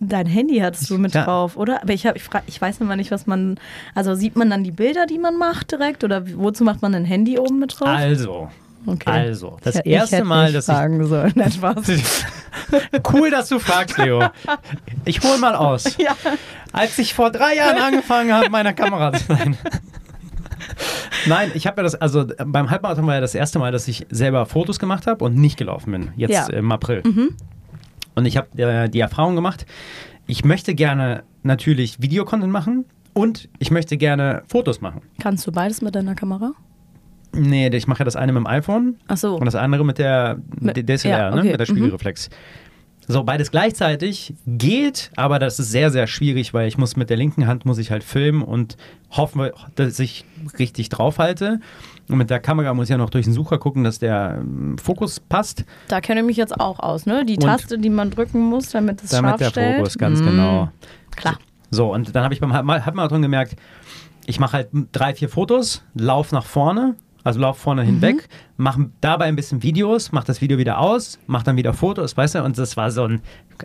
Dein 0.00 0.26
Handy 0.26 0.58
hattest 0.58 0.88
du 0.90 0.98
mit 0.98 1.12
Ja. 1.14 1.24
drauf, 1.24 1.56
oder? 1.56 1.82
Aber 1.82 1.92
ich, 1.92 2.06
hab, 2.06 2.14
ich, 2.16 2.22
frag, 2.22 2.44
ich 2.46 2.60
weiß 2.60 2.80
immer 2.80 2.94
nicht, 2.96 3.10
was 3.10 3.26
man. 3.26 3.58
Also 3.94 4.14
sieht 4.14 4.36
man 4.36 4.48
dann 4.50 4.62
die 4.62 4.70
Bilder, 4.70 5.06
die 5.06 5.18
man 5.18 5.36
macht 5.36 5.72
direkt? 5.72 6.04
Oder 6.04 6.22
wozu 6.36 6.62
macht 6.64 6.82
man 6.82 6.94
ein 6.94 7.04
Handy 7.04 7.38
oben 7.38 7.58
mit 7.58 7.78
drauf? 7.78 7.88
Also, 7.88 8.48
Okay. 8.86 9.10
also, 9.10 9.58
das 9.64 9.74
Ich 9.76 9.86
erste 9.86 10.14
ich 10.14 10.18
hätte 10.20 10.28
Mal, 10.28 10.52
dass 10.52 10.68
ich 10.68 10.74
fragen 10.74 11.04
sollen. 11.04 11.32
Nein, 11.36 11.50
Spaß. 11.52 11.76
Cool, 13.12 13.30
dass 13.30 13.48
du 13.48 13.58
fragst, 13.58 13.98
Leo. 13.98 14.22
Ich 15.04 15.20
hol 15.22 15.36
mal 15.38 15.54
aus. 15.54 15.96
Ja. 15.98 16.14
Als 16.72 16.98
ich 16.98 17.12
vor 17.14 17.30
drei 17.30 17.56
Jahren 17.56 17.78
angefangen 17.78 18.32
habe, 18.32 18.50
meine 18.50 18.74
Kamera 18.74 19.12
zu 19.12 19.24
sein. 19.26 19.56
Nein, 21.26 21.50
ich 21.54 21.66
habe 21.66 21.78
ja 21.78 21.82
das, 21.82 21.94
also 21.96 22.26
beim 22.46 22.70
Halbmarathon 22.70 23.06
war 23.06 23.14
ja 23.14 23.20
das 23.20 23.34
erste 23.34 23.58
Mal, 23.58 23.72
dass 23.72 23.88
ich 23.88 24.06
selber 24.10 24.46
Fotos 24.46 24.78
gemacht 24.78 25.06
habe 25.06 25.24
und 25.24 25.34
nicht 25.36 25.56
gelaufen 25.56 25.92
bin. 25.92 26.12
Jetzt 26.16 26.32
Ja. 26.32 26.46
im 26.48 26.70
April. 26.70 27.02
Und 28.18 28.26
ich 28.26 28.36
habe 28.36 28.48
äh, 28.60 28.88
die 28.88 29.00
Erfahrung 29.00 29.34
gemacht, 29.36 29.64
ich 30.26 30.44
möchte 30.44 30.74
gerne 30.74 31.22
natürlich 31.42 32.02
Videocontent 32.02 32.52
machen 32.52 32.84
und 33.14 33.48
ich 33.58 33.70
möchte 33.70 33.96
gerne 33.96 34.42
Fotos 34.48 34.80
machen. 34.80 35.02
Kannst 35.20 35.46
du 35.46 35.52
beides 35.52 35.80
mit 35.82 35.94
deiner 35.94 36.14
Kamera? 36.14 36.52
Nee, 37.32 37.68
ich 37.68 37.86
mache 37.86 38.00
ja 38.00 38.04
das 38.04 38.16
eine 38.16 38.32
mit 38.32 38.40
dem 38.40 38.46
iPhone 38.46 38.96
Ach 39.06 39.16
so. 39.16 39.36
und 39.36 39.44
das 39.44 39.54
andere 39.54 39.84
mit 39.84 39.98
der 39.98 40.38
Mit- 40.60 40.76
mit, 40.76 40.88
DSLR, 40.88 41.18
ja, 41.18 41.30
ne? 41.30 41.38
okay, 41.40 41.50
mit 41.52 41.60
der 41.60 41.66
Spiegelreflex. 41.66 42.28
So, 43.06 43.22
beides 43.24 43.50
gleichzeitig 43.50 44.34
geht, 44.46 45.10
aber 45.16 45.38
das 45.38 45.58
ist 45.58 45.70
sehr, 45.70 45.90
sehr 45.90 46.06
schwierig, 46.06 46.52
weil 46.52 46.68
ich 46.68 46.76
muss 46.76 46.94
mit 46.96 47.08
der 47.08 47.16
linken 47.16 47.46
Hand 47.46 47.64
muss 47.64 47.78
ich 47.78 47.90
halt 47.90 48.04
filmen 48.04 48.42
und 48.42 48.76
hoffen, 49.10 49.48
dass 49.76 49.98
ich 49.98 50.26
richtig 50.58 50.90
draufhalte. 50.90 51.60
Und 52.08 52.16
mit 52.18 52.30
der 52.30 52.40
Kamera 52.40 52.72
muss 52.74 52.84
ich 52.86 52.90
ja 52.90 52.96
noch 52.96 53.10
durch 53.10 53.24
den 53.26 53.34
Sucher 53.34 53.58
gucken, 53.58 53.84
dass 53.84 53.98
der 53.98 54.38
ähm, 54.40 54.78
Fokus 54.78 55.20
passt. 55.20 55.64
Da 55.88 56.00
kenne 56.00 56.20
ich 56.20 56.26
mich 56.26 56.36
jetzt 56.38 56.58
auch 56.58 56.78
aus, 56.80 57.04
ne? 57.06 57.24
Die 57.24 57.34
Und- 57.34 57.40
Taste, 57.42 57.78
die 57.78 57.90
man 57.90 58.10
drücken 58.10 58.40
muss, 58.40 58.70
damit 58.70 59.02
es 59.02 59.10
Damit 59.10 59.30
scharf 59.30 59.38
der 59.40 59.50
stellt. 59.50 59.76
Fokus, 59.78 59.98
ganz 59.98 60.20
Mm, 60.20 60.24
genau. 60.24 60.68
Klar. 61.16 61.38
So, 61.70 61.92
und 61.92 62.14
dann 62.16 62.24
habe 62.24 62.32
ich 62.32 62.40
beim 62.40 62.52
Halb- 62.54 62.84
Halbmarathon 62.86 63.20
gemerkt, 63.20 63.56
ich 64.26 64.40
mache 64.40 64.54
halt 64.54 64.68
drei, 64.92 65.14
vier 65.14 65.28
Fotos, 65.28 65.84
lauf 65.94 66.32
nach 66.32 66.44
vorne, 66.46 66.94
also 67.24 67.40
lauf 67.40 67.58
vorne 67.58 67.82
hinweg, 67.82 68.26
mache 68.56 68.88
dabei 69.02 69.26
ein 69.26 69.36
bisschen 69.36 69.62
Videos, 69.62 70.12
mache 70.12 70.26
das 70.26 70.40
Video 70.40 70.56
wieder 70.56 70.78
aus, 70.78 71.18
mache 71.26 71.44
dann 71.44 71.56
wieder 71.56 71.74
Fotos, 71.74 72.16
weißt 72.16 72.36
du, 72.36 72.44
und 72.44 72.56
das 72.56 72.76
war 72.78 72.90
so 72.90 73.04
ein 73.04 73.20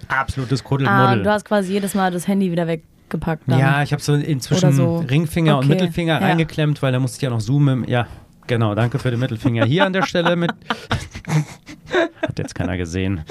absolutes 0.09 0.61
Ah, 0.61 0.63
Kuddelmuddel. 0.67 1.23
du 1.23 1.31
hast 1.31 1.45
quasi 1.45 1.71
jedes 1.73 1.95
Mal 1.95 2.11
das 2.11 2.27
Handy 2.27 2.51
wieder 2.51 2.67
weggepackt. 2.67 3.43
Dann. 3.47 3.59
ja, 3.59 3.83
ich 3.83 3.93
habe 3.93 4.01
so 4.01 4.13
inzwischen 4.15 4.73
so. 4.73 4.97
Ringfinger 4.97 5.57
und 5.57 5.65
Okay, 5.65 5.73
Mittelfinger 5.75 6.19
ja. 6.19 6.27
eingeklemmt, 6.27 6.81
weil 6.81 6.91
da 6.91 6.99
musste 6.99 7.17
ich 7.17 7.21
ja 7.21 7.29
noch 7.29 7.39
zoomen. 7.41 7.87
Ja, 7.87 8.07
genau, 8.47 8.75
danke 8.75 8.99
für 8.99 9.11
den 9.11 9.19
Mittelfinger 9.19 9.65
hier 9.65 9.85
an 9.85 9.93
der 9.93 10.03
Stelle 10.03 10.35
mit. 10.35 10.51
Hat 12.21 12.39
jetzt 12.39 12.55
keiner 12.55 12.77
gesehen. 12.77 13.21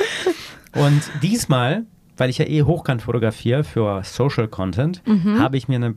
Und 0.75 1.03
diesmal, 1.23 1.85
weil 2.17 2.31
ich 2.31 2.39
ja 2.39 2.47
eh 2.47 2.63
hochkant 2.63 3.03
fotografiere 3.03 3.65
für 3.65 4.03
Social 4.05 4.49
Content, 4.49 5.03
Mhm. 5.07 5.39
habe 5.41 5.57
ich 5.57 5.69
mir 5.69 5.77
eine 5.77 5.95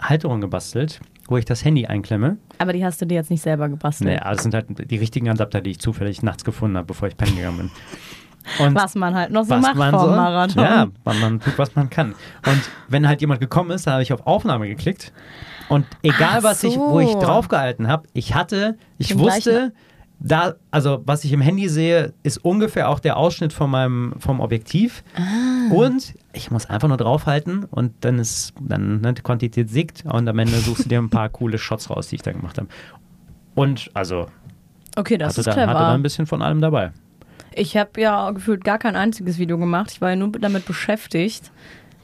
Halterung 0.00 0.40
gebastelt, 0.40 1.00
wo 1.26 1.36
ich 1.36 1.44
das 1.44 1.64
Handy 1.64 1.86
einklemme. 1.86 2.36
Aber 2.58 2.72
die 2.72 2.84
hast 2.84 3.00
du 3.00 3.06
dir 3.06 3.14
jetzt 3.16 3.30
nicht 3.30 3.42
selber 3.42 3.68
gebastelt. 3.68 4.10
Nee, 4.10 4.20
das 4.22 4.42
sind 4.42 4.54
halt 4.54 4.66
die 4.90 4.96
richtigen 4.96 5.28
Adapter, 5.28 5.60
die 5.60 5.70
ich 5.72 5.78
zufällig 5.80 6.22
nachts 6.22 6.44
gefunden 6.44 6.76
habe, 6.76 6.86
bevor 6.86 7.08
ich 7.08 7.16
pennen 7.16 7.36
gegangen 7.36 7.56
bin. 7.58 7.70
Und 8.58 8.74
Was 8.74 8.94
man 8.94 9.14
halt 9.14 9.30
noch 9.30 9.44
so 9.44 9.56
macht 9.56 9.74
man 9.76 9.90
vor 9.90 10.00
so, 10.00 10.06
Marathon. 10.10 10.62
Ja, 10.62 10.86
man, 11.04 11.20
man 11.20 11.40
tut, 11.40 11.58
was 11.58 11.74
man 11.74 11.88
kann. 11.90 12.14
Und 12.46 12.60
wenn 12.88 13.08
halt 13.08 13.20
jemand 13.20 13.40
gekommen 13.40 13.70
ist, 13.70 13.86
dann 13.86 13.94
habe 13.94 14.02
ich 14.02 14.12
auf 14.12 14.26
Aufnahme 14.26 14.68
geklickt. 14.68 15.12
Und 15.68 15.86
egal, 16.02 16.38
Ach 16.40 16.42
was 16.42 16.62
ich, 16.62 16.76
wo 16.76 17.00
ich 17.00 17.08
so. 17.10 17.20
draufgehalten 17.20 17.88
habe, 17.88 18.06
ich 18.12 18.34
hatte, 18.34 18.76
ich 18.98 19.08
Den 19.08 19.18
wusste, 19.18 19.50
gleichen- 19.50 19.72
da, 20.20 20.54
also 20.70 21.02
was 21.06 21.24
ich 21.24 21.32
im 21.32 21.40
Handy 21.40 21.68
sehe, 21.68 22.12
ist 22.22 22.38
ungefähr 22.38 22.88
auch 22.88 23.00
der 23.00 23.16
Ausschnitt 23.16 23.52
von 23.52 23.68
meinem, 23.70 24.14
vom 24.18 24.40
Objektiv. 24.40 25.02
Ah. 25.16 25.72
Und 25.74 26.14
ich 26.32 26.50
muss 26.50 26.66
einfach 26.66 26.88
nur 26.88 26.96
draufhalten 26.98 27.64
und 27.64 27.92
dann 28.02 28.18
ist, 28.18 28.52
dann 28.60 29.00
ne, 29.00 29.12
die 29.14 29.22
Quantität 29.22 29.68
siegt 29.70 30.04
und 30.06 30.28
am 30.28 30.38
Ende 30.38 30.56
suchst 30.58 30.84
du 30.84 30.88
dir 30.88 30.98
ein 30.98 31.10
paar 31.10 31.28
coole 31.30 31.58
Shots 31.58 31.90
raus, 31.90 32.08
die 32.08 32.16
ich 32.16 32.22
da 32.22 32.32
gemacht 32.32 32.58
habe. 32.58 32.68
Und 33.54 33.90
also 33.94 34.26
Okay, 34.96 35.18
das 35.18 35.30
hatte 35.30 35.40
ist 35.40 35.46
da, 35.46 35.50
hatte 35.52 35.60
da 35.60 35.66
clever. 35.72 35.88
ein 35.88 36.02
bisschen 36.02 36.26
von 36.26 36.40
allem 36.42 36.60
dabei. 36.60 36.92
Ich 37.54 37.76
habe 37.76 38.00
ja 38.00 38.30
gefühlt 38.30 38.64
gar 38.64 38.78
kein 38.78 38.96
einziges 38.96 39.38
Video 39.38 39.58
gemacht. 39.58 39.90
Ich 39.92 40.00
war 40.00 40.10
ja 40.10 40.16
nur 40.16 40.32
damit 40.32 40.66
beschäftigt, 40.66 41.50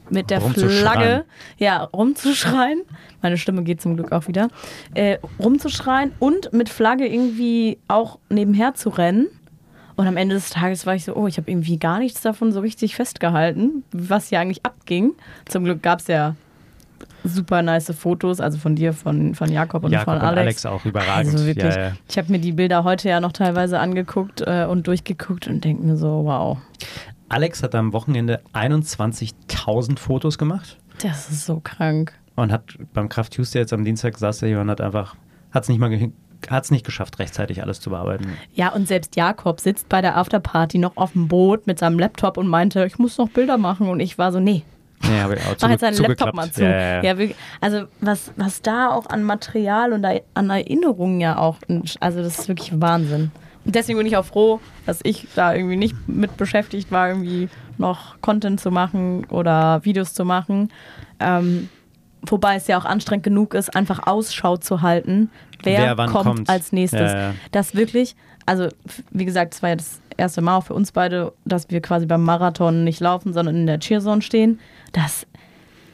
mit 0.09 0.29
der. 0.29 0.41
Flagge, 0.41 1.25
ja, 1.57 1.83
rumzuschreien. 1.83 2.81
Meine 3.21 3.37
Stimme 3.37 3.63
geht 3.63 3.81
zum 3.81 3.95
Glück 3.95 4.11
auch 4.11 4.27
wieder. 4.27 4.49
Äh, 4.93 5.17
rumzuschreien 5.39 6.11
und 6.19 6.53
mit 6.53 6.69
Flagge 6.69 7.07
irgendwie 7.07 7.79
auch 7.87 8.19
nebenher 8.29 8.73
zu 8.73 8.89
rennen. 8.89 9.27
Und 9.95 10.07
am 10.07 10.17
Ende 10.17 10.35
des 10.35 10.49
Tages 10.49 10.85
war 10.85 10.95
ich 10.95 11.05
so, 11.05 11.15
oh, 11.15 11.27
ich 11.27 11.37
habe 11.37 11.51
irgendwie 11.51 11.77
gar 11.77 11.99
nichts 11.99 12.21
davon 12.21 12.51
so 12.51 12.61
richtig 12.61 12.95
festgehalten, 12.95 13.83
was 13.91 14.29
hier 14.29 14.39
eigentlich 14.39 14.65
abging. 14.65 15.13
Zum 15.47 15.63
Glück 15.63 15.83
gab 15.83 15.99
es 15.99 16.07
ja 16.07 16.35
super 17.23 17.61
nice 17.61 17.93
Fotos, 17.97 18.39
also 18.39 18.57
von 18.57 18.75
dir, 18.75 18.93
von, 18.93 19.35
von 19.35 19.51
Jakob 19.51 19.83
und 19.83 19.91
Jakob 19.91 20.05
von 20.05 20.15
und 20.15 20.21
Alex. 20.23 20.41
Alex 20.41 20.65
auch 20.65 20.85
überragend. 20.85 21.33
Also 21.33 21.45
wirklich, 21.45 21.73
Ja, 21.75 21.81
ja. 21.89 21.91
ich 22.09 22.17
habe 22.17 22.31
mir 22.31 22.39
die 22.39 22.51
Bilder 22.51 22.83
heute 22.83 23.09
ja 23.09 23.19
noch 23.19 23.31
teilweise 23.31 23.79
angeguckt 23.79 24.41
äh, 24.41 24.65
und 24.69 24.87
durchgeguckt 24.87 25.47
und 25.47 25.63
denke 25.63 25.83
mir 25.85 25.97
so, 25.97 26.23
wow, 26.25 26.57
Alex 27.29 27.63
hat 27.63 27.75
am 27.75 27.93
Wochenende 27.93 28.41
21.000 28.53 29.99
Fotos 29.99 30.37
gemacht 30.37 30.77
das 31.01 31.29
ist 31.31 31.45
so 31.47 31.59
krank. 31.63 32.13
und 32.35 32.51
hat 32.51 32.63
beim 32.93 33.09
Kraft 33.09 33.33
Tuesday 33.33 33.61
jetzt 33.61 33.73
am 33.73 33.83
Dienstag 33.83 34.17
saß 34.17 34.43
er 34.43 34.47
hier 34.49 34.59
und 34.61 34.69
hat 34.69 34.81
einfach, 34.81 35.15
hat 35.51 35.63
es 35.63 35.69
nicht 35.69 35.79
mal 35.79 35.89
ge- 35.89 36.11
hat's 36.49 36.69
nicht 36.71 36.85
geschafft, 36.85 37.17
rechtzeitig 37.19 37.61
alles 37.63 37.79
zu 37.79 37.89
bearbeiten. 37.91 38.25
Ja, 38.53 38.69
und 38.73 38.87
selbst 38.87 39.15
Jakob 39.15 39.59
sitzt 39.59 39.89
bei 39.89 40.01
der 40.01 40.17
Afterparty 40.17 40.77
noch 40.79 40.97
auf 40.97 41.13
dem 41.13 41.27
Boot 41.27 41.65
mit 41.67 41.79
seinem 41.79 41.97
Laptop 41.99 42.37
und 42.37 42.47
meinte, 42.47 42.85
ich 42.85 42.97
muss 42.99 43.17
noch 43.19 43.29
Bilder 43.29 43.57
machen. 43.59 43.89
Und 43.89 43.99
ich 43.99 44.17
war 44.17 44.31
so, 44.31 44.39
nee, 44.39 44.63
Habe 45.03 45.35
ich 45.35 45.41
auch 45.41 45.55
mach 45.61 45.69
jetzt 45.69 45.81
seinen 45.81 45.97
Laptop 45.97 46.33
mal 46.33 46.51
zu. 46.51 46.63
Ja, 46.63 47.03
ja, 47.03 47.13
ja. 47.13 47.33
also 47.59 47.85
was, 47.99 48.31
was 48.35 48.61
da 48.61 48.89
auch 48.89 49.07
an 49.07 49.23
Material 49.23 49.93
und 49.93 50.05
an 50.05 50.49
Erinnerungen 50.49 51.21
ja 51.21 51.37
auch, 51.37 51.57
also 51.99 52.21
das 52.21 52.39
ist 52.39 52.47
wirklich 52.47 52.79
Wahnsinn. 52.79 53.31
Und 53.63 53.75
deswegen 53.75 53.97
bin 53.97 54.07
ich 54.07 54.17
auch 54.17 54.25
froh, 54.25 54.59
dass 54.85 54.99
ich 55.03 55.27
da 55.35 55.53
irgendwie 55.53 55.77
nicht 55.77 55.95
mit 56.07 56.37
beschäftigt 56.37 56.91
war, 56.91 57.09
irgendwie 57.09 57.49
noch 57.77 58.19
Content 58.21 58.59
zu 58.59 58.71
machen 58.71 59.25
oder 59.25 59.83
Videos 59.83 60.13
zu 60.13 60.25
machen. 60.25 60.71
Ähm, 61.19 61.69
wobei 62.23 62.55
es 62.55 62.67
ja 62.67 62.79
auch 62.79 62.85
anstrengend 62.85 63.23
genug 63.23 63.53
ist, 63.53 63.75
einfach 63.75 64.07
Ausschau 64.07 64.57
zu 64.57 64.81
halten, 64.81 65.29
wer, 65.63 65.95
Wer 65.97 66.05
kommt, 66.07 66.25
kommt. 66.25 66.49
als 66.49 66.71
nächstes. 66.71 67.11
Ja, 67.11 67.19
ja. 67.19 67.33
Das 67.51 67.75
wirklich, 67.75 68.15
also 68.45 68.67
wie 69.11 69.25
gesagt, 69.25 69.53
es 69.53 69.61
war 69.61 69.69
ja 69.69 69.75
das 69.75 70.00
erste 70.17 70.41
Mal 70.41 70.57
auch 70.57 70.65
für 70.65 70.73
uns 70.73 70.91
beide, 70.91 71.33
dass 71.45 71.69
wir 71.69 71.81
quasi 71.81 72.05
beim 72.05 72.23
Marathon 72.23 72.83
nicht 72.83 72.99
laufen, 72.99 73.33
sondern 73.33 73.55
in 73.55 73.67
der 73.67 73.79
Cheerzone 73.79 74.21
stehen. 74.21 74.59
Das, 74.93 75.25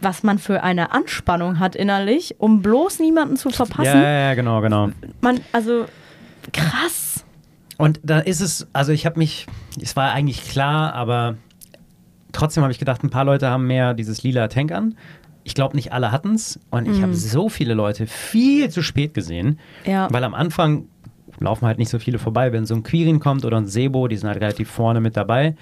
was 0.02 0.24
man 0.24 0.38
für 0.38 0.64
eine 0.64 0.92
Anspannung 0.92 1.60
hat 1.60 1.76
innerlich, 1.76 2.36
um 2.40 2.62
bloß 2.62 3.00
niemanden 3.00 3.38
zu 3.38 3.50
verpassen. 3.50 3.86
Ja, 3.86 4.02
ja, 4.02 4.20
ja, 4.30 4.34
genau, 4.34 4.62
genau. 4.62 4.90
Man, 5.22 5.40
also 5.52 5.86
krass. 6.54 7.26
Und 7.78 8.00
da 8.04 8.20
ist 8.20 8.42
es, 8.42 8.68
also 8.74 8.92
ich 8.92 9.06
habe 9.06 9.20
mich, 9.20 9.48
es 9.82 9.96
war 9.96 10.12
eigentlich 10.12 10.48
klar, 10.50 10.94
aber 10.94 11.36
trotzdem 12.32 12.64
habe 12.64 12.72
ich 12.72 12.80
gedacht, 12.80 13.04
ein 13.04 13.10
paar 13.10 13.26
Leute 13.26 13.50
haben 13.50 13.68
mehr 13.68 13.94
dieses 13.94 14.24
lila 14.24 14.48
Tank 14.48 14.72
an. 14.72 14.96
Ich 15.44 15.54
glaube, 15.54 15.76
nicht 15.76 15.94
alle 15.94 16.12
hatten 16.12 16.36
es. 16.36 16.60
Und 16.72 16.90
ich 16.90 17.02
habe 17.02 17.14
so 17.14 17.48
viele 17.48 17.74
Leute 17.74 18.06
viel 18.06 18.70
zu 18.70 18.82
spät 18.82 19.14
gesehen. 19.14 19.60
Ja. 19.86 20.10
Weil 20.12 20.26
am 20.26 20.34
Anfang 20.34 20.90
laufen 21.40 21.66
halt 21.68 21.78
nicht 21.78 21.90
so 21.90 22.00
viele 22.00 22.20
vorbei. 22.20 22.52
Wenn 22.52 22.66
so 22.66 22.76
ein 22.76 22.84
Quirin 22.84 23.20
kommt 23.20 23.46
oder 23.46 23.58
ein 23.58 23.68
Sebo, 23.68 24.08
die 24.08 24.18
sind 24.18 24.28
halt 24.30 24.42
relativ 24.42 24.70
vorne 24.70 25.00
mit 25.02 25.16
dabei. 25.18 25.56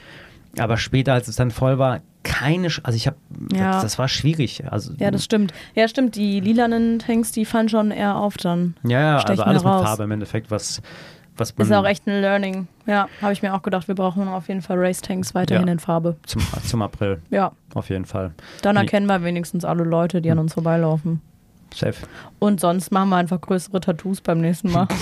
Aber 0.57 0.77
später, 0.77 1.13
als 1.13 1.27
es 1.27 1.35
dann 1.35 1.51
voll 1.51 1.77
war, 1.79 1.99
keine, 2.23 2.69
Sch- 2.69 2.79
also 2.83 2.95
ich 2.95 3.07
habe, 3.07 3.17
Ja. 3.53 3.73
das, 3.73 3.81
das 3.83 3.99
war 3.99 4.07
schwierig. 4.07 4.63
Also, 4.71 4.93
Ja, 4.97 5.11
das 5.11 5.23
stimmt. 5.25 5.53
Ja, 5.75 5.87
stimmt. 5.87 6.15
Die 6.15 6.39
lilanen 6.39 6.99
Tanks, 6.99 7.31
die 7.33 7.43
fallen 7.45 7.67
schon 7.69 7.91
eher 7.91 8.15
auf 8.15 8.37
dann. 8.37 8.75
ja, 8.83 8.99
ja, 9.01 9.17
also 9.17 9.43
alles 9.43 9.63
mit 9.63 9.71
raus. 9.71 9.83
Farbe 9.83 10.03
im 10.05 10.11
Endeffekt, 10.11 10.49
was, 10.49 10.81
was 11.37 11.55
man 11.57 11.67
Ist 11.67 11.73
auch 11.73 11.85
echt 11.85 12.07
ein 12.07 12.21
Learning. 12.21 12.67
Ja, 12.87 13.09
habe 13.21 13.33
ich 13.33 13.41
mir 13.41 13.53
auch 13.53 13.63
gedacht, 13.63 13.89
wir 13.89 13.95
brauchen 13.95 14.27
auf 14.29 14.47
jeden 14.47 14.61
Fall 14.61 14.77
Race-Tanks 14.79 15.35
weiterhin 15.35 15.67
Ja. 15.67 15.73
in 15.73 15.79
Farbe. 15.79 16.15
zum, 16.25 16.41
zum 16.65 16.81
April, 16.81 17.21
Ja, 17.31 17.51
auf 17.73 17.89
jeden 17.89 18.05
Fall. 18.05 18.31
dann 18.61 18.77
erkennen 18.77 19.07
wir 19.07 19.21
wenigstens 19.23 19.65
alle 19.65 19.83
Leute, 19.83 20.21
die 20.21 20.31
an 20.31 20.39
uns 20.39 20.53
vorbeilaufen. 20.53 21.19
Safe. 21.73 21.95
Und 22.39 22.61
sonst 22.61 22.91
machen 22.93 23.09
wir 23.09 23.17
einfach 23.17 23.41
größere 23.41 23.81
Tattoos 23.81 24.21
beim 24.21 24.39
nächsten 24.39 24.71
Mal. 24.71 24.87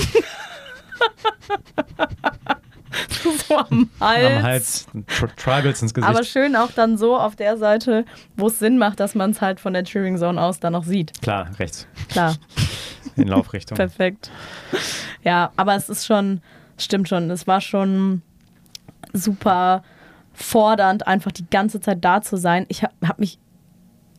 so 3.47 3.57
am 3.57 3.89
Hals. 3.99 4.25
Am 4.37 4.43
Hals, 4.43 4.87
Tri 5.07 5.27
Tribals 5.35 5.81
ins 5.81 5.93
Gesicht. 5.93 6.09
Aber 6.09 6.23
schön 6.23 6.55
auch 6.55 6.71
dann 6.71 6.97
so 6.97 7.17
auf 7.17 7.35
der 7.35 7.57
Seite, 7.57 8.05
wo 8.35 8.47
es 8.47 8.59
Sinn 8.59 8.77
macht, 8.77 8.99
dass 8.99 9.15
man 9.15 9.31
es 9.31 9.41
halt 9.41 9.59
von 9.59 9.73
der 9.73 9.83
Cheering 9.83 10.17
Zone 10.17 10.41
aus 10.41 10.59
dann 10.59 10.73
noch 10.73 10.83
sieht. 10.83 11.11
Klar, 11.21 11.49
rechts, 11.59 11.87
Klar, 12.09 12.35
in 13.15 13.27
Laufrichtung. 13.27 13.75
perfekt. 13.75 14.31
Ja, 15.23 15.51
aber 15.55 15.75
es 15.75 15.89
ist 15.89 16.05
schon, 16.05 16.41
stimmt 16.77 17.09
schon, 17.09 17.29
es 17.29 17.47
war 17.47 17.61
schon 17.61 18.21
super 19.13 19.83
fordernd, 20.33 21.07
einfach 21.07 21.31
die 21.31 21.45
ganze 21.49 21.79
Zeit 21.79 22.03
da 22.03 22.21
zu 22.21 22.37
sein. 22.37 22.65
Ich 22.69 22.83
habe 22.83 22.93
hab 23.07 23.19
mich, 23.19 23.39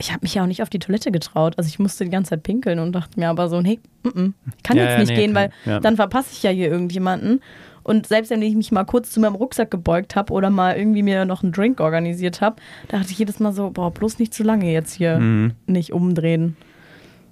ich 0.04 0.12
habe 0.12 0.20
mich 0.22 0.34
ja 0.34 0.42
auch 0.42 0.46
nicht 0.46 0.60
auf 0.62 0.68
die 0.68 0.78
Toilette 0.78 1.10
getraut. 1.10 1.54
Also 1.56 1.68
ich 1.68 1.78
musste 1.78 2.04
die 2.04 2.10
ganze 2.10 2.30
Zeit 2.30 2.42
pinkeln 2.42 2.78
und 2.78 2.92
dachte 2.92 3.18
mir 3.18 3.30
aber 3.30 3.48
so, 3.48 3.62
nee, 3.62 3.80
mm 4.02 4.08
-mm, 4.08 4.32
ich 4.56 4.62
kann 4.62 4.76
Ja, 4.76 4.82
jetzt 4.84 4.92
ja, 4.92 4.98
nicht 4.98 5.08
nee, 5.08 5.16
gehen, 5.16 5.34
weil 5.34 5.50
Ja. 5.64 5.80
dann 5.80 5.96
verpasse 5.96 6.28
ich 6.32 6.42
ja 6.42 6.50
hier 6.50 6.70
irgendjemanden. 6.70 7.40
Und 7.84 8.06
selbst 8.06 8.30
wenn 8.30 8.42
ich 8.42 8.54
mich 8.54 8.70
mal 8.70 8.84
kurz 8.84 9.10
zu 9.10 9.20
meinem 9.20 9.34
Rucksack 9.34 9.70
gebeugt 9.70 10.14
habe 10.14 10.32
oder 10.34 10.50
mal 10.50 10.76
irgendwie 10.76 11.02
mir 11.02 11.24
noch 11.24 11.42
einen 11.42 11.52
Drink 11.52 11.80
organisiert 11.80 12.40
habe, 12.42 12.56
dachte 12.88 13.10
ich 13.12 13.18
jedes 13.18 13.40
Mal 13.40 13.52
so, 13.52 13.70
boah, 13.70 13.90
bloß 13.92 14.18
nicht 14.18 14.34
zu 14.34 14.42
lange 14.42 14.70
jetzt 14.72 14.92
hier 14.92 15.18
Mhm. 15.18 15.52
nicht 15.66 15.92
umdrehen. 15.94 16.56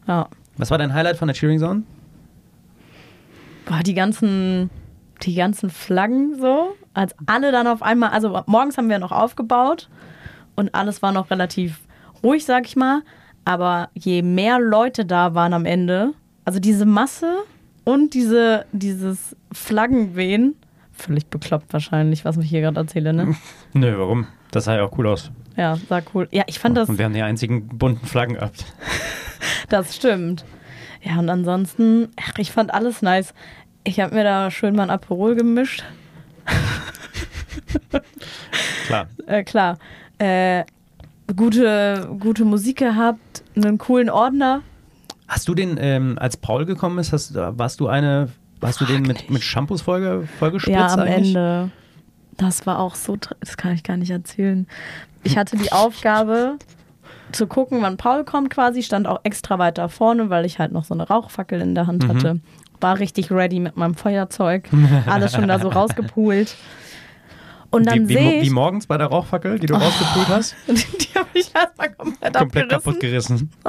Ja. 0.09 0.29
Was 0.57 0.71
war 0.71 0.79
dein 0.79 0.95
Highlight 0.95 1.17
von 1.19 1.29
der 1.29 1.35
Cheering 1.35 1.59
Zone? 1.59 1.83
Boah, 3.67 3.81
die 3.85 3.95
ganzen, 3.95 4.71
die 5.23 5.35
ganzen 5.35 5.69
Flaggen 5.71 6.39
so, 6.41 6.75
als 6.95 7.15
alle 7.27 7.53
dann 7.53 7.67
auf 7.67 7.83
einmal, 7.83 8.11
also 8.11 8.43
morgens 8.47 8.77
haben 8.77 8.89
wir 8.89 8.99
noch 8.99 9.13
aufgebaut 9.13 9.89
und 10.57 10.75
alles 10.75 11.01
war 11.03 11.13
noch 11.13 11.31
relativ 11.31 11.81
ruhig, 12.23 12.45
sag 12.45 12.67
ich 12.67 12.77
mal. 12.77 13.03
Aber 13.45 13.91
je 13.95 14.23
mehr 14.23 14.61
Leute 14.61 15.05
da 15.05 15.35
waren 15.35 15.53
am 15.53 15.65
Ende, 15.65 16.13
also 16.45 16.61
diese 16.61 16.87
Masse 16.87 17.39
und 17.85 18.15
diese, 18.15 18.67
dieses 18.73 19.37
Flaggenwehen, 19.53 20.55
völlig 20.93 21.27
bekloppt 21.27 21.73
wahrscheinlich, 21.73 22.25
was 22.25 22.37
ich 22.37 22.49
hier 22.49 22.61
gerade 22.61 22.79
erzähle, 22.79 23.13
ne? 23.13 23.35
Nö, 23.73 23.99
warum? 23.99 24.27
Das 24.53 24.65
sah 24.65 24.77
ja 24.77 24.85
auch 24.85 24.97
cool 24.99 25.09
aus. 25.09 25.31
Ja, 25.57 25.77
sah 25.89 26.01
cool. 26.15 26.29
Ja, 26.31 26.45
ich 26.47 26.59
fand 26.59 26.77
das, 26.77 26.89
Und 26.89 26.99
wir 26.99 27.05
haben 27.05 27.15
die 27.15 27.23
einzigen 27.23 27.67
bunten 27.67 28.07
Flaggen 28.07 28.35
gehabt. 28.35 28.65
das 29.69 29.97
stimmt. 29.97 30.45
Ja, 31.03 31.19
und 31.19 31.29
ansonsten, 31.29 32.09
ach, 32.17 32.39
ich 32.39 32.53
fand 32.53 32.73
alles 32.73 33.03
nice. 33.03 33.35
Ich 33.85 33.99
habe 33.99 34.15
mir 34.15 34.23
da 34.23 34.51
schön 34.51 34.77
mal 34.77 34.85
ein 34.85 34.91
Aperol 34.91 35.35
gemischt. 35.35 35.83
Klar. 38.87 39.09
äh, 39.27 39.45
klar, 39.45 39.79
äh, 40.19 40.65
gute, 41.37 42.09
gute 42.21 42.45
Musik 42.45 42.79
gehabt, 42.79 43.43
einen 43.57 43.79
coolen 43.79 44.11
Ordner. 44.11 44.63
Hast 45.29 45.49
du 45.49 45.55
den, 45.55 45.77
ähm, 45.81 46.19
als 46.21 46.37
Paul 46.37 46.67
gekommen 46.67 46.99
ist, 46.99 47.13
hast, 47.13 47.35
warst 47.35 47.81
du 47.81 47.89
eine, 47.89 48.29
hast 48.61 48.81
du 48.81 48.85
den 48.85 49.03
mit, 49.03 49.31
mit 49.31 49.43
Shampoos 49.43 49.83
voll, 49.83 50.27
vollgespritzt 50.39 50.77
Ja, 50.79 50.93
am 50.93 51.01
eigentlich? 51.01 51.29
Ende. 51.35 51.71
Das 52.37 52.67
war 52.67 52.79
auch 52.79 52.95
so, 52.95 53.17
das 53.41 53.57
kann 53.57 53.73
ich 53.73 53.83
gar 53.83 53.97
nicht 53.97 54.11
erzählen. 54.11 54.67
Ich 55.23 55.37
hatte 55.37 55.57
die 55.57 55.73
Aufgabe 55.73 56.57
zu 57.31 57.47
gucken, 57.47 57.79
wann 57.83 57.97
Paul 57.97 58.25
kommt 58.25 58.51
quasi, 58.51 58.83
stand 58.83 59.07
auch 59.07 59.21
extra 59.23 59.59
weiter 59.59 59.89
vorne, 59.89 60.29
weil 60.29 60.45
ich 60.45 60.59
halt 60.59 60.73
noch 60.73 60.85
so 60.85 60.93
eine 60.95 61.09
Rauchfackel 61.09 61.61
in 61.61 61.75
der 61.75 61.85
Mhm. 61.85 61.89
Hand 61.89 62.09
hatte. 62.09 62.41
War 62.81 62.99
richtig 62.99 63.31
ready 63.31 63.61
mit 63.61 63.77
meinem 63.77 63.95
Feuerzeug, 63.95 64.69
alles 65.07 65.33
schon 65.35 65.47
da 65.47 65.59
so 65.61 65.69
rausgepult. 65.71 66.57
Und 67.73 67.87
dann 67.87 68.07
Wie, 68.07 68.09
wie, 68.11 68.15
sehe 68.15 68.23
mo- 68.25 68.31
wie 68.33 68.37
ich, 68.47 68.51
morgens 68.51 68.87
bei 68.87 68.97
der 68.99 69.09
Rauchfackel, 69.09 69.59
die 69.59 69.67
du 69.67 69.75
rausgepult 69.75 70.29
hast? 70.29 70.55
die 70.69 71.19
habe 71.19 71.29
ich 71.35 71.51
erstmal 71.55 71.91
komplett, 71.93 72.35
Komplett 72.35 72.69
kaputt 72.69 73.01
gerissen. 73.01 73.51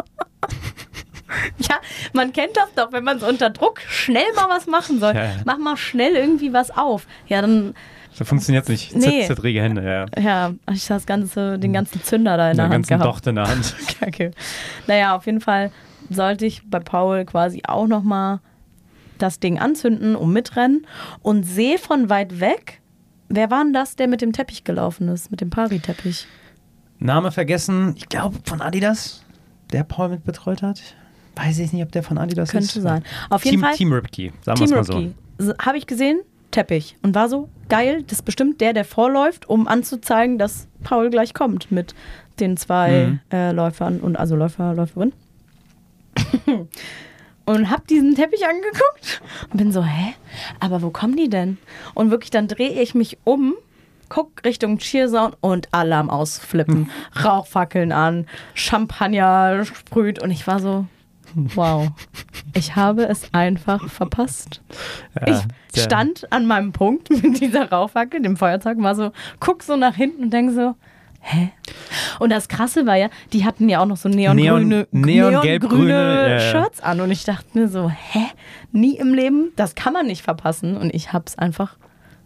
Ja, 1.57 1.77
man 2.13 2.31
kennt 2.31 2.55
das 2.55 2.67
doch, 2.75 2.91
wenn 2.91 3.03
man 3.03 3.19
so 3.19 3.25
unter 3.27 3.49
Druck 3.49 3.79
schnell 3.89 4.25
mal 4.35 4.49
was 4.49 4.67
machen 4.67 4.99
soll. 4.99 5.15
Ja. 5.15 5.31
Mach 5.45 5.57
mal 5.57 5.77
schnell 5.77 6.13
irgendwie 6.15 6.53
was 6.53 6.69
auf. 6.69 7.07
Ja, 7.27 7.41
dann, 7.41 7.73
So 8.11 8.23
funktioniert 8.23 8.69
nicht. 8.69 8.95
Nee. 8.95 9.25
Zittrige 9.25 9.59
Hände, 9.61 9.83
ja. 9.83 10.21
ja, 10.21 10.53
ich 10.71 10.85
das 10.85 11.07
ganze, 11.07 11.57
den 11.57 11.73
ganzen 11.73 12.03
Zünder 12.03 12.37
da 12.37 12.51
in 12.51 12.57
der 12.57 12.65
Den 12.67 12.73
Hand 12.73 12.87
ganzen 12.87 12.99
gehabt. 12.99 13.05
Docht 13.15 13.27
in 13.27 13.35
der 13.35 13.47
Hand. 13.47 13.75
Kacke. 13.99 14.31
Naja, 14.85 15.15
auf 15.15 15.25
jeden 15.25 15.41
Fall 15.41 15.71
sollte 16.11 16.45
ich 16.45 16.61
bei 16.69 16.79
Paul 16.79 17.25
quasi 17.25 17.63
auch 17.67 17.87
nochmal 17.87 18.39
das 19.17 19.39
Ding 19.39 19.57
anzünden 19.57 20.15
und 20.15 20.31
mitrennen 20.31 20.85
und 21.23 21.43
sehe 21.43 21.79
von 21.79 22.09
weit 22.11 22.39
weg, 22.39 22.79
wer 23.35 23.51
war 23.51 23.63
denn 23.63 23.73
das, 23.73 23.95
der 23.95 24.07
mit 24.07 24.21
dem 24.21 24.31
Teppich 24.33 24.63
gelaufen 24.63 25.07
ist, 25.09 25.31
mit 25.31 25.41
dem 25.41 25.49
Pari-Teppich? 25.49 26.27
Name 26.99 27.31
vergessen, 27.31 27.93
ich 27.97 28.07
glaube 28.09 28.37
von 28.45 28.61
Adidas, 28.61 29.23
der 29.71 29.83
Paul 29.83 30.09
mit 30.09 30.23
betreut 30.23 30.61
hat. 30.61 30.81
Weiß 31.35 31.57
ich 31.59 31.73
nicht, 31.73 31.83
ob 31.83 31.91
der 31.91 32.03
von 32.03 32.17
Adidas 32.17 32.51
Könnte 32.51 32.65
ist. 32.77 32.83
sein. 32.83 33.03
Auf 33.29 33.43
jeden 33.43 33.57
Team, 33.57 33.61
Fall. 33.65 33.75
Team 33.75 33.91
Ripkey, 33.91 34.31
sagen 34.41 34.59
wir 34.59 34.65
es 34.65 34.89
mal. 34.89 35.13
So. 35.39 35.53
Habe 35.59 35.77
ich 35.77 35.87
gesehen, 35.87 36.21
Teppich. 36.51 36.95
Und 37.01 37.15
war 37.15 37.27
so, 37.27 37.49
geil, 37.69 38.03
das 38.03 38.19
ist 38.19 38.21
bestimmt 38.25 38.61
der, 38.61 38.73
der 38.73 38.85
vorläuft, 38.85 39.49
um 39.49 39.67
anzuzeigen, 39.67 40.37
dass 40.37 40.67
Paul 40.83 41.09
gleich 41.09 41.33
kommt 41.33 41.71
mit 41.71 41.95
den 42.39 42.55
zwei 42.57 43.07
Mhm. 43.07 43.19
äh, 43.31 43.51
Läufern 43.51 43.99
und 43.99 44.15
also 44.15 44.35
Läufer, 44.35 44.73
Läuferin. 44.75 45.11
und 47.45 47.69
hab 47.69 47.87
diesen 47.87 48.15
Teppich 48.15 48.45
angeguckt 48.45 49.21
und 49.51 49.57
bin 49.57 49.71
so, 49.71 49.83
hä? 49.83 50.13
Aber 50.59 50.81
wo 50.81 50.89
kommen 50.89 51.15
die 51.15 51.29
denn? 51.29 51.57
Und 51.93 52.09
wirklich, 52.11 52.31
dann 52.31 52.47
drehe 52.47 52.81
ich 52.81 52.95
mich 52.95 53.17
um, 53.23 53.53
guck 54.09 54.43
Richtung 54.45 54.77
Cheerzone 54.77 55.35
und 55.41 55.67
alle 55.71 55.95
am 55.95 56.09
Ausflippen. 56.09 56.89
Rauchfackeln 57.23 57.91
an, 57.91 58.27
Champagner 58.53 59.65
sprüht 59.65 60.21
und 60.21 60.31
ich 60.31 60.45
war 60.47 60.59
so, 60.59 60.85
wow. 61.35 61.89
Ich 62.53 62.75
habe 62.75 63.05
es 63.05 63.33
einfach 63.33 63.89
verpasst. 63.89 64.61
Ich 65.25 65.27
Ja, 65.27 65.41
der- 65.75 65.81
stand 65.81 66.31
an 66.31 66.45
meinem 66.45 66.71
Punkt 66.73 67.09
mit 67.23 67.39
dieser 67.41 67.69
Rauchfackel, 67.71 68.21
dem 68.21 68.37
Feuerzeug, 68.37 68.77
war 68.79 68.95
so, 68.95 69.11
guck 69.39 69.63
so 69.63 69.75
nach 69.75 69.95
hinten 69.95 70.23
und 70.23 70.29
denke 70.33 70.53
so, 70.53 70.75
hä? 71.23 71.49
Und 72.19 72.29
das 72.31 72.47
Krasse 72.47 72.85
war 72.85 72.95
ja, 72.95 73.09
die 73.33 73.43
hatten 73.45 73.67
ja 73.69 73.79
auch 73.81 73.85
noch 73.85 73.97
so 73.97 74.07
neongrüne, 74.09 74.87
Neon- 74.91 75.31
neon- 75.31 75.41
gelb-grüne, 75.41 75.89
ja, 75.89 76.27
ja. 76.27 76.39
Shirts 76.39 76.81
an 76.81 77.01
und 77.01 77.09
ich 77.11 77.23
dachte 77.23 77.47
mir 77.57 77.67
so, 77.67 77.89
hä? 77.89 78.19
Nie 78.71 78.97
im 78.97 79.13
Leben, 79.13 79.51
das 79.55 79.75
kann 79.75 79.93
man 79.93 80.05
nicht 80.07 80.21
verpassen 80.21 80.77
und 80.77 80.93
ich 80.93 81.13
hab's 81.13 81.37
einfach 81.37 81.77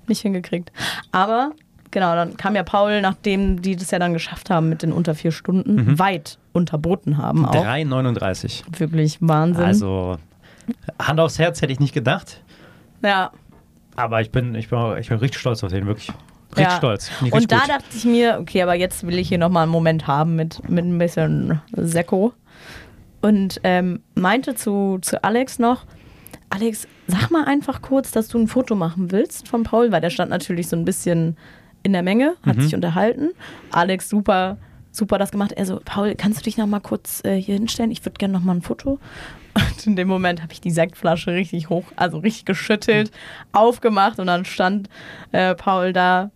nicht 0.08 0.22
hingekriegt. 0.22 0.72
Aber 1.12 1.52
genau, 1.92 2.16
dann 2.16 2.38
kam 2.38 2.56
ja 2.56 2.64
Paul, 2.64 3.02
nachdem 3.02 3.62
die 3.62 3.76
das 3.76 3.92
ja 3.92 4.00
dann 4.00 4.14
geschafft 4.14 4.50
haben 4.50 4.70
mit 4.70 4.82
den 4.84 4.92
unter 4.94 5.16
vier 5.16 5.32
Stunden, 5.32 5.76
Mhm. 5.76 6.00
weit 6.00 6.38
unterboten 6.54 7.18
haben 7.18 7.46
auch. 7.46 7.54
3,39. 7.66 8.64
Wirklich 8.80 9.18
Wahnsinn. 9.22 9.64
Also, 9.66 10.18
Hand 11.02 11.20
aufs 11.20 11.38
Herz 11.40 11.62
hätte 11.62 11.72
ich 11.74 11.80
nicht 11.80 11.94
gedacht. 11.94 12.42
ja, 13.04 13.32
Aber 13.96 14.22
ich 14.22 14.32
bin, 14.32 14.54
ich 14.56 14.70
bin, 14.70 14.98
ich 15.00 15.10
bin 15.10 15.18
richtig 15.20 15.40
stolz 15.42 15.64
auf 15.64 15.72
den, 15.72 15.86
wirklich. 15.88 16.12
Richtig 16.52 16.72
Ja. 16.72 16.78
stolz. 16.78 17.10
Ich 17.10 17.22
Und 17.22 17.34
richtig 17.34 17.48
da 17.50 17.60
gut. 17.60 17.70
dachte 17.70 17.86
ich 17.96 18.06
mir, 18.06 18.38
okay, 18.40 18.62
aber 18.64 18.74
jetzt 18.76 19.06
will 19.06 19.18
ich 19.20 19.28
hier 19.30 19.38
nochmal 19.38 19.64
einen 19.64 19.72
Moment 19.72 20.08
haben 20.08 20.36
mit, 20.36 20.68
mit 20.70 20.86
ein 20.86 20.98
bisschen 20.98 21.62
Sekko. 21.76 22.34
Und 23.22 23.60
ähm, 23.64 24.02
meinte 24.16 24.56
zu, 24.56 25.00
zu 25.02 25.24
Alex 25.24 25.60
noch, 25.60 25.86
Alex, 26.50 26.88
sag 27.08 27.30
mal 27.32 27.44
einfach 27.46 27.82
kurz, 27.82 28.12
dass 28.12 28.28
du 28.30 28.38
ein 28.40 28.48
Foto 28.48 28.76
machen 28.76 29.12
willst 29.12 29.48
von 29.48 29.64
Paul, 29.64 29.92
weil 29.92 30.02
der 30.02 30.10
stand 30.10 30.30
natürlich 30.30 30.70
so 30.70 30.76
ein 30.78 30.86
bisschen 30.86 31.36
in 31.84 31.94
der 31.94 32.04
Menge, 32.04 32.36
hat 32.46 32.58
Mhm. 32.58 32.62
sich 32.62 32.76
unterhalten. 32.76 33.32
Alex 33.72 34.08
super, 34.10 34.58
super 34.92 35.18
das 35.18 35.32
gemacht. 35.32 35.52
Er 35.52 35.66
so, 35.66 35.82
Paul, 35.84 36.16
kannst 36.16 36.40
du 36.40 36.44
dich 36.44 36.58
noch 36.58 36.68
mal 36.68 36.80
kurz 36.80 37.22
äh, 37.26 37.36
hier 37.42 37.56
hinstellen? 37.56 37.92
Ich 37.92 38.06
würde 38.06 38.18
gerne 38.18 38.34
noch 38.34 38.44
mal 38.44 38.54
ein 38.56 38.62
Foto. 38.62 39.00
Und 39.56 39.88
in 39.88 39.96
dem 39.96 40.08
Moment 40.08 40.42
habe 40.44 40.54
ich 40.54 40.62
die 40.62 40.72
Sektflasche 40.72 41.32
richtig 41.34 41.70
hoch, 41.70 41.86
also 41.96 42.20
richtig 42.20 42.46
geschüttelt, 42.46 43.12
aufgemacht 43.52 44.20
und 44.20 44.28
dann 44.28 44.46
stand 44.46 44.88
äh, 45.32 45.56
Paul 45.56 45.94
da 45.94 46.30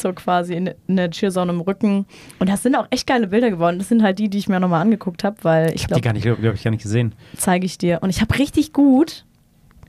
so 0.00 0.12
quasi 0.12 0.54
in, 0.54 0.70
in 0.88 0.96
der 0.96 1.10
Cheerzone 1.10 1.52
im 1.52 1.60
Rücken. 1.60 2.06
Und 2.38 2.48
das 2.48 2.62
sind 2.62 2.74
auch 2.76 2.86
echt 2.90 3.06
geile 3.06 3.26
Bilder 3.28 3.50
geworden. 3.50 3.78
Das 3.78 3.88
sind 3.88 4.02
halt 4.02 4.18
die, 4.18 4.28
die 4.28 4.38
ich 4.38 4.48
mir 4.48 4.60
nochmal 4.60 4.82
angeguckt 4.82 5.24
habe, 5.24 5.36
weil 5.42 5.68
ich 5.68 5.74
Ich 5.76 5.82
habe 5.84 5.94
die 5.94 6.00
glaube, 6.00 6.20
gar 6.22 6.32
nicht, 6.32 6.40
glaube 6.40 6.54
ich, 6.56 6.62
gar 6.64 6.70
nicht 6.70 6.82
gesehen. 6.82 7.14
zeige 7.36 7.66
ich 7.66 7.78
dir. 7.78 7.98
Und 8.02 8.10
ich 8.10 8.20
habe 8.20 8.38
richtig 8.38 8.72
gut, 8.72 9.24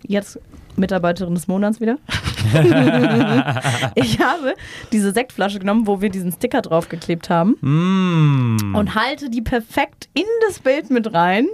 jetzt 0.08 0.39
Mitarbeiterin 0.78 1.36
des 1.36 1.47
Monats 1.47 1.80
wieder, 1.82 1.97
ich 3.95 4.19
habe 4.19 4.54
diese 4.91 5.12
Sektflasche 5.12 5.60
genommen, 5.60 5.86
wo 5.88 6.02
wir 6.02 6.10
diesen 6.10 6.32
Sticker 6.32 6.62
draufgeklebt 6.62 7.30
haben 7.30 7.56
Mm. 7.62 8.76
und 8.76 8.95
halte 8.95 9.30
die 9.30 9.41
perfekt 9.41 10.10
in 10.13 10.24
das 10.47 10.60
Bild 10.60 10.89
mit 10.89 11.13
rein. 11.13 11.47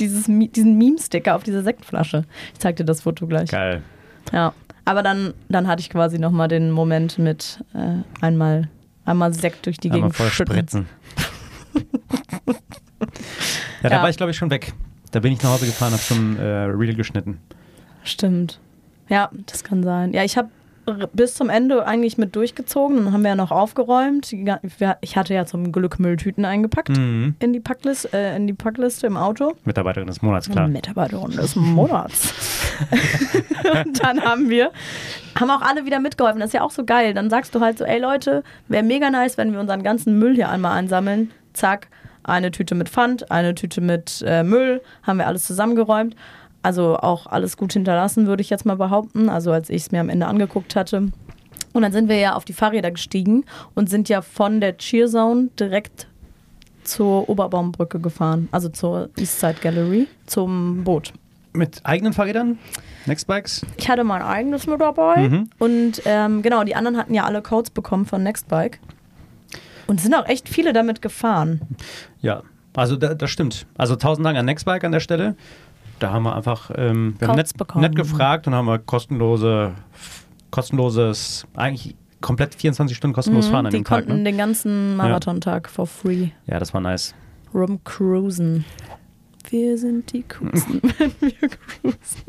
Dieses, 0.00 0.24
diesen 0.26 0.76
Meme-Sticker 0.76 1.36
auf 1.36 1.44
dieser 1.44 1.62
Sektflasche. 1.62 2.24
Ich 2.52 2.58
zeig 2.58 2.74
dir 2.76 2.84
das 2.84 3.02
Foto 3.02 3.28
gleich. 3.28 3.48
Geil. 3.50 3.80
Ja. 4.32 4.52
Aber 4.84 5.02
dann, 5.02 5.34
dann 5.48 5.66
hatte 5.66 5.80
ich 5.80 5.88
quasi 5.90 6.18
nochmal 6.18 6.48
den 6.48 6.70
Moment 6.70 7.18
mit 7.18 7.58
äh, 7.74 8.02
einmal, 8.20 8.68
einmal 9.04 9.32
Sekt 9.32 9.66
durch 9.66 9.78
die 9.78 9.88
Einmal 9.90 10.00
Gegend 10.10 10.16
voll 10.16 10.28
schütten. 10.30 10.54
spritzen. 10.54 10.86
ja, 13.82 13.88
da 13.88 13.96
Ja. 13.96 14.02
war 14.02 14.10
ich, 14.10 14.16
glaube 14.16 14.30
ich, 14.30 14.36
schon 14.36 14.50
weg. 14.50 14.72
Da 15.12 15.20
bin 15.20 15.32
ich 15.32 15.42
nach 15.42 15.50
Hause 15.50 15.66
gefahren, 15.66 15.92
habe 15.92 16.02
schon 16.02 16.36
äh, 16.38 16.42
Reel 16.42 16.94
geschnitten. 16.94 17.38
Stimmt. 18.02 18.58
Ja, 19.08 19.30
das 19.46 19.64
kann 19.64 19.82
sein. 19.82 20.12
Ja, 20.12 20.24
ich 20.24 20.36
habe 20.36 20.48
bis 21.12 21.34
zum 21.34 21.48
Ende 21.50 21.86
eigentlich 21.86 22.18
mit 22.18 22.36
durchgezogen. 22.36 22.96
Dann 23.04 23.12
haben 23.12 23.22
wir 23.22 23.30
ja 23.30 23.34
noch 23.36 23.50
aufgeräumt. 23.50 24.32
Ich 25.00 25.16
hatte 25.16 25.34
ja 25.34 25.46
zum 25.46 25.72
Glück 25.72 25.98
Mülltüten 25.98 26.44
eingepackt 26.44 26.90
Mhm. 26.90 27.34
in, 27.38 27.52
die 27.52 27.60
Packlist, 27.60 28.12
äh, 28.14 28.36
in 28.36 28.46
die 28.46 28.52
Packliste 28.52 29.06
im 29.06 29.16
Auto. 29.16 29.54
Mitarbeiterin 29.64 30.06
des 30.06 30.22
Monats, 30.22 30.48
klar. 30.48 30.68
Mitarbeiterin 30.68 31.30
des 31.32 31.56
Monats. 31.56 32.34
und 33.84 34.02
dann 34.02 34.20
haben 34.22 34.48
wir, 34.50 34.70
haben 35.38 35.50
auch 35.50 35.62
alle 35.62 35.86
wieder 35.86 36.00
mitgeholfen. 36.00 36.40
Das 36.40 36.48
ist 36.48 36.54
ja 36.54 36.62
auch 36.62 36.70
so 36.70 36.84
geil. 36.84 37.14
Dann 37.14 37.30
sagst 37.30 37.54
du 37.54 37.60
halt 37.60 37.78
so, 37.78 37.84
ey 37.84 37.98
Leute, 38.00 38.42
wäre 38.68 38.82
mega 38.82 39.10
nice, 39.10 39.38
wenn 39.38 39.52
wir 39.52 39.60
unseren 39.60 39.82
ganzen 39.82 40.18
Müll 40.18 40.34
hier 40.34 40.48
einmal 40.50 40.72
einsammeln. 40.72 41.30
Zack, 41.52 41.88
eine 42.24 42.50
Tüte 42.50 42.74
mit 42.74 42.88
Pfand, 42.88 43.30
eine 43.30 43.54
Tüte 43.54 43.80
mit 43.80 44.24
äh, 44.26 44.42
Müll, 44.42 44.80
haben 45.02 45.18
wir 45.18 45.26
alles 45.26 45.44
zusammengeräumt. 45.44 46.16
Also 46.64 46.96
auch 46.96 47.26
alles 47.26 47.56
gut 47.56 47.74
hinterlassen, 47.74 48.26
würde 48.26 48.40
ich 48.40 48.50
jetzt 48.50 48.64
mal 48.66 48.76
behaupten. 48.76 49.28
Also 49.28 49.52
als 49.52 49.70
ich 49.70 49.82
es 49.82 49.92
mir 49.92 50.00
am 50.00 50.08
Ende 50.08 50.26
angeguckt 50.26 50.74
hatte. 50.74 51.12
Und 51.74 51.82
dann 51.82 51.92
sind 51.92 52.08
wir 52.08 52.16
ja 52.18 52.34
auf 52.34 52.44
die 52.44 52.52
Fahrräder 52.52 52.90
gestiegen 52.90 53.44
und 53.74 53.90
sind 53.90 54.08
ja 54.08 54.22
von 54.22 54.60
der 54.60 54.76
Cheerzone 54.78 55.50
direkt 55.60 56.06
zur 56.84 57.28
Oberbaumbrücke 57.28 57.98
gefahren, 57.98 58.48
also 58.52 58.68
zur 58.68 59.08
Eastside 59.18 59.56
Gallery, 59.60 60.06
zum 60.26 60.84
Boot. 60.84 61.12
Mit 61.52 61.80
eigenen 61.84 62.12
Fahrrädern? 62.12 62.58
Nextbikes? 63.06 63.64
Ich 63.76 63.88
hatte 63.88 64.04
mein 64.04 64.22
eigenes 64.22 64.66
mit 64.66 64.80
dabei 64.80 65.28
Mhm. 65.28 65.50
und 65.58 66.02
ähm, 66.04 66.42
genau, 66.42 66.64
die 66.64 66.74
anderen 66.76 66.96
hatten 66.96 67.14
ja 67.14 67.24
alle 67.24 67.42
Codes 67.42 67.70
bekommen 67.70 68.06
von 68.06 68.22
Nextbike. 68.22 68.80
Und 69.86 69.96
es 69.96 70.02
sind 70.02 70.14
auch 70.14 70.26
echt 70.26 70.48
viele 70.48 70.72
damit 70.72 71.02
gefahren. 71.02 71.60
Ja, 72.20 72.42
also 72.74 72.96
da, 72.96 73.14
das 73.14 73.30
stimmt. 73.30 73.66
Also 73.76 73.96
tausend 73.96 74.24
Dank 74.26 74.36
an 74.38 74.44
Nextbike 74.46 74.84
an 74.84 74.92
der 74.92 75.00
Stelle. 75.00 75.36
Da 75.98 76.12
haben 76.12 76.24
wir 76.24 76.34
einfach, 76.34 76.70
ähm, 76.76 77.14
wir 77.18 77.28
haben 77.28 77.36
nett, 77.36 77.56
bekommen. 77.56 77.82
nett 77.82 77.94
gefragt 77.96 78.46
und 78.46 78.54
haben 78.54 78.66
wir 78.66 78.78
kostenlose, 78.78 79.72
kostenloses, 80.50 81.46
eigentlich 81.54 81.94
komplett 82.20 82.54
24 82.54 82.96
Stunden 82.96 83.14
kostenlos 83.14 83.46
fahren 83.48 83.62
Mhm, 83.62 83.66
an 83.66 83.70
die 83.72 83.76
dem 83.78 83.84
Tag. 83.84 84.04
konnten 84.06 84.22
Ne? 84.22 84.30
den 84.30 84.38
ganzen 84.38 84.96
Marathontag 84.96 85.68
for 85.68 85.86
free 85.86 86.28
Ja, 86.46 86.58
das 86.58 86.72
war 86.74 86.80
nice. 86.80 87.14
rumcruisen. 87.52 88.64
Wir 89.50 89.76
sind 89.78 90.12
die 90.12 90.22
Coolsten, 90.24 90.80
wenn 90.98 91.12
wir 91.20 91.48
cruisen. 91.48 92.22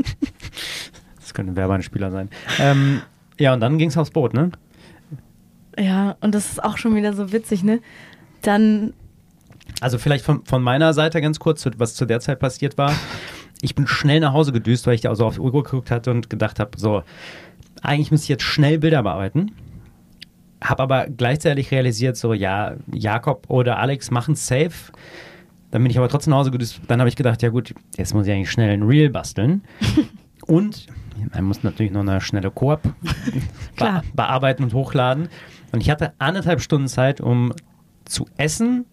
Das 1.20 1.34
könnte 1.34 1.54
ein 1.54 1.56
Werbeeinspieler 1.56 2.12
sein. 2.12 2.30
ähm, 2.60 3.02
ja, 3.40 3.54
und 3.54 3.62
dann 3.62 3.78
ging 3.78 3.90
es 3.90 3.98
aufs 3.98 4.12
Boot, 4.12 4.34
ne? 4.34 4.52
Ja, 5.78 6.16
und 6.22 6.34
das 6.36 6.52
ist 6.52 6.64
auch 6.64 6.78
schon 6.78 6.96
wieder 6.96 7.14
so 7.14 7.32
witzig, 7.32 7.64
ne? 7.64 7.80
Dann, 8.42 8.94
Also 9.82 9.98
vielleicht 9.98 10.24
von, 10.26 10.46
von 10.46 10.62
meiner 10.62 10.94
Seite 10.94 11.20
ganz 11.22 11.40
kurz, 11.40 11.66
was 11.78 11.96
zu 11.96 12.06
der 12.06 12.20
Zeit 12.20 12.40
passiert 12.40 12.78
war. 12.78 12.94
Ich 13.66 13.74
bin 13.74 13.88
schnell 13.88 14.20
nach 14.20 14.34
Hause 14.34 14.52
gedüst, 14.52 14.86
weil 14.86 14.94
ich 14.94 15.02
da 15.02 15.10
also 15.10 15.26
auf 15.26 15.36
die 15.36 15.40
Uhr 15.40 15.52
geguckt 15.52 15.90
hatte 15.90 16.12
und 16.12 16.30
gedacht 16.30 16.60
habe, 16.60 16.78
so, 16.78 17.02
eigentlich 17.82 18.12
müsste 18.12 18.26
ich 18.26 18.30
jetzt 18.30 18.44
schnell 18.44 18.78
Bilder 18.78 19.02
bearbeiten. 19.02 19.54
Habe 20.64 20.84
aber 20.84 21.08
gleichzeitig 21.08 21.72
realisiert, 21.72 22.16
so, 22.16 22.34
ja, 22.34 22.76
Jakob 22.94 23.50
oder 23.50 23.80
Alex 23.80 24.12
machen 24.12 24.36
safe. 24.36 24.92
Dann 25.72 25.82
bin 25.82 25.90
ich 25.90 25.98
aber 25.98 26.10
trotzdem 26.10 26.30
nach 26.30 26.38
Hause 26.38 26.52
gedüst. 26.52 26.80
Dann 26.88 27.00
habe 27.00 27.10
ich 27.10 27.16
gedacht, 27.16 27.42
ja 27.42 27.50
gut, 27.50 27.74
jetzt 27.98 28.14
muss 28.14 28.28
ich 28.28 28.34
eigentlich 28.34 28.52
schnell 28.52 28.70
ein 28.70 28.84
Reel 28.84 29.10
basteln. 29.10 29.64
und 30.46 30.86
man 31.34 31.44
muss 31.46 31.64
natürlich 31.64 31.92
noch 31.92 32.02
eine 32.02 32.22
schnelle 32.22 32.52
Koop 32.52 32.82
be 33.78 34.02
bearbeiten 34.14 34.64
und 34.64 34.76
hochladen. 34.76 35.28
Und 35.72 35.82
ich 35.82 35.90
hatte 35.90 36.14
anderthalb 36.20 36.62
Stunden 36.62 36.88
Zeit, 36.88 37.20
um 37.20 37.52
zu 38.06 38.28
essen 38.38 38.86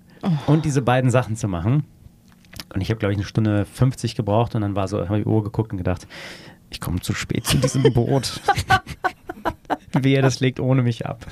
und 0.46 0.64
diese 0.64 0.80
beiden 0.80 1.10
Sachen 1.10 1.36
zu 1.36 1.46
machen. 1.46 1.84
Und 2.74 2.80
ich 2.80 2.90
habe, 2.90 2.98
glaube 2.98 3.12
ich, 3.12 3.18
eine 3.18 3.26
Stunde 3.26 3.64
50 3.64 4.14
gebraucht 4.14 4.54
und 4.54 4.62
dann 4.62 4.76
war 4.76 4.88
so, 4.88 5.04
habe 5.04 5.18
ich 5.18 5.24
die 5.24 5.30
Uhr 5.30 5.42
geguckt 5.44 5.72
und 5.72 5.78
gedacht, 5.78 6.06
ich 6.70 6.80
komme 6.80 7.00
zu 7.00 7.12
spät 7.12 7.46
zu 7.46 7.58
diesem 7.58 7.82
Boot. 7.92 8.40
Wehe, 9.92 10.22
das 10.22 10.40
legt 10.40 10.58
ohne 10.58 10.82
mich 10.82 11.06
ab. 11.06 11.26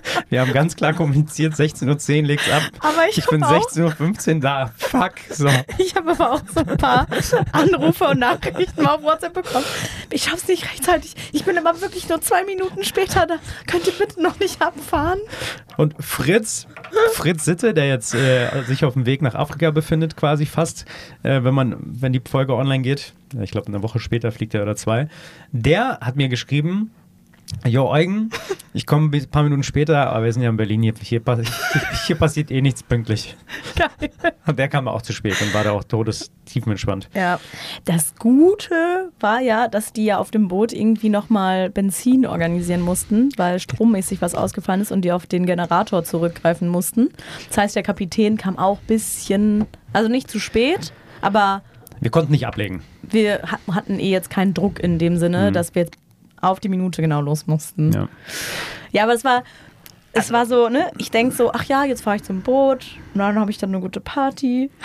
Wir 0.28 0.40
haben 0.40 0.52
ganz 0.52 0.76
klar 0.76 0.92
kommuniziert, 0.92 1.54
16.10 1.54 2.20
Uhr 2.20 2.26
legt's 2.26 2.50
ab. 2.50 2.62
Aber 2.80 3.08
ich 3.10 3.24
bin 3.26 3.44
hab 3.44 3.52
auch- 3.62 3.70
16.15 3.70 4.34
Uhr 4.36 4.40
da. 4.40 4.70
Fuck. 4.76 5.12
So. 5.30 5.48
ich 5.78 5.94
habe 5.94 6.12
aber 6.12 6.32
auch 6.32 6.42
so 6.54 6.60
ein 6.60 6.76
paar 6.76 7.06
Anrufe 7.52 8.04
und 8.08 8.18
Nachrichten 8.20 8.86
auf 8.86 9.02
WhatsApp 9.02 9.34
bekommen. 9.34 9.64
Ich 10.10 10.24
schaff's 10.24 10.48
nicht 10.48 10.64
rechtzeitig. 10.70 11.14
Ich 11.32 11.44
bin 11.44 11.58
aber 11.58 11.80
wirklich 11.80 12.08
nur 12.08 12.20
zwei 12.20 12.44
Minuten 12.44 12.84
später 12.84 13.26
da. 13.26 13.36
Könnt 13.66 13.86
ihr 13.86 13.92
bitte 13.92 14.22
noch 14.22 14.38
nicht 14.38 14.60
abfahren? 14.62 15.18
Und 15.76 15.94
Fritz, 16.00 16.66
Fritz 17.12 17.44
Sitte, 17.44 17.74
der 17.74 17.88
jetzt 17.88 18.14
äh, 18.14 18.62
sich 18.64 18.84
auf 18.84 18.92
dem 18.94 19.06
Weg 19.06 19.22
nach 19.22 19.34
Afrika 19.34 19.70
befindet, 19.70 20.16
quasi 20.16 20.46
fast, 20.46 20.84
äh, 21.22 21.42
wenn 21.42 21.54
man, 21.54 21.76
wenn 21.80 22.12
die 22.12 22.20
Folge 22.28 22.54
online 22.54 22.82
geht, 22.82 23.12
ich 23.40 23.50
glaube 23.50 23.68
eine 23.68 23.82
Woche 23.82 23.98
später 23.98 24.30
fliegt 24.32 24.54
er 24.54 24.62
oder 24.62 24.76
zwei, 24.76 25.08
der 25.52 25.98
hat 26.00 26.16
mir 26.16 26.28
geschrieben, 26.28 26.90
Jo 27.64 27.88
Eugen, 27.90 28.30
ich 28.74 28.86
komme 28.86 29.16
ein 29.16 29.30
paar 29.30 29.44
Minuten 29.44 29.62
später, 29.62 30.10
aber 30.10 30.24
wir 30.24 30.32
sind 30.32 30.42
ja 30.42 30.50
in 30.50 30.56
Berlin, 30.56 30.82
hier, 30.82 30.94
hier, 31.00 31.20
hier 32.06 32.16
passiert 32.16 32.50
eh 32.50 32.60
nichts 32.60 32.82
pünktlich. 32.82 33.36
Geil. 33.76 34.10
Und 34.46 34.58
der 34.58 34.68
kam 34.68 34.88
auch 34.88 35.02
zu 35.02 35.12
spät 35.12 35.40
und 35.40 35.54
war 35.54 35.62
da 35.62 35.70
auch 35.70 35.84
todestiefenentspannt. 35.84 37.08
Ja. 37.14 37.38
Das 37.84 38.16
Gute 38.16 39.12
war 39.20 39.40
ja, 39.40 39.68
dass 39.68 39.92
die 39.92 40.06
ja 40.06 40.18
auf 40.18 40.32
dem 40.32 40.48
Boot 40.48 40.72
irgendwie 40.72 41.08
nochmal 41.08 41.70
Benzin 41.70 42.26
organisieren 42.26 42.80
mussten, 42.80 43.28
weil 43.36 43.60
strommäßig 43.60 44.20
was 44.20 44.34
ausgefallen 44.34 44.80
ist 44.80 44.90
und 44.90 45.02
die 45.02 45.12
auf 45.12 45.26
den 45.26 45.46
Generator 45.46 46.02
zurückgreifen 46.02 46.66
mussten. 46.66 47.10
Das 47.48 47.58
heißt, 47.58 47.76
der 47.76 47.84
Kapitän 47.84 48.36
kam 48.36 48.58
auch 48.58 48.78
ein 48.80 48.86
bisschen, 48.88 49.66
also 49.92 50.08
nicht 50.08 50.28
zu 50.28 50.40
spät, 50.40 50.92
aber 51.20 51.62
Wir 52.00 52.10
konnten 52.10 52.32
nicht 52.32 52.46
ablegen. 52.48 52.82
wir 53.02 53.42
hat- 53.42 53.60
hatten 53.70 54.00
eh 54.00 54.10
jetzt 54.10 54.30
keinen 54.30 54.52
Druck 54.54 54.80
in 54.80 54.98
dem 54.98 55.16
Sinne, 55.16 55.50
Mhm. 55.50 55.54
dass 55.54 55.76
wir 55.76 55.82
jetzt 55.82 55.94
auf 56.42 56.60
die 56.60 56.68
Minute 56.68 57.00
genau 57.00 57.22
los 57.22 57.46
mussten. 57.46 57.92
Ja. 57.92 58.08
Ja, 58.90 59.04
aber 59.04 59.14
es 59.14 59.24
war, 59.24 59.42
es 60.12 60.30
war 60.30 60.44
so, 60.44 60.68
ne? 60.68 60.90
Ich 60.98 61.10
denke 61.10 61.34
so, 61.34 61.50
ach 61.52 61.64
ja, 61.64 61.84
jetzt 61.84 62.02
fahre 62.02 62.16
ich 62.16 62.22
zum 62.22 62.42
Boot 62.42 62.86
und 63.14 63.20
dann 63.20 63.38
habe 63.38 63.50
ich 63.50 63.58
dann 63.58 63.70
eine 63.70 63.80
gute 63.80 64.00
Party. 64.00 64.70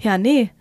Ja, 0.00 0.16
nee. 0.16 0.52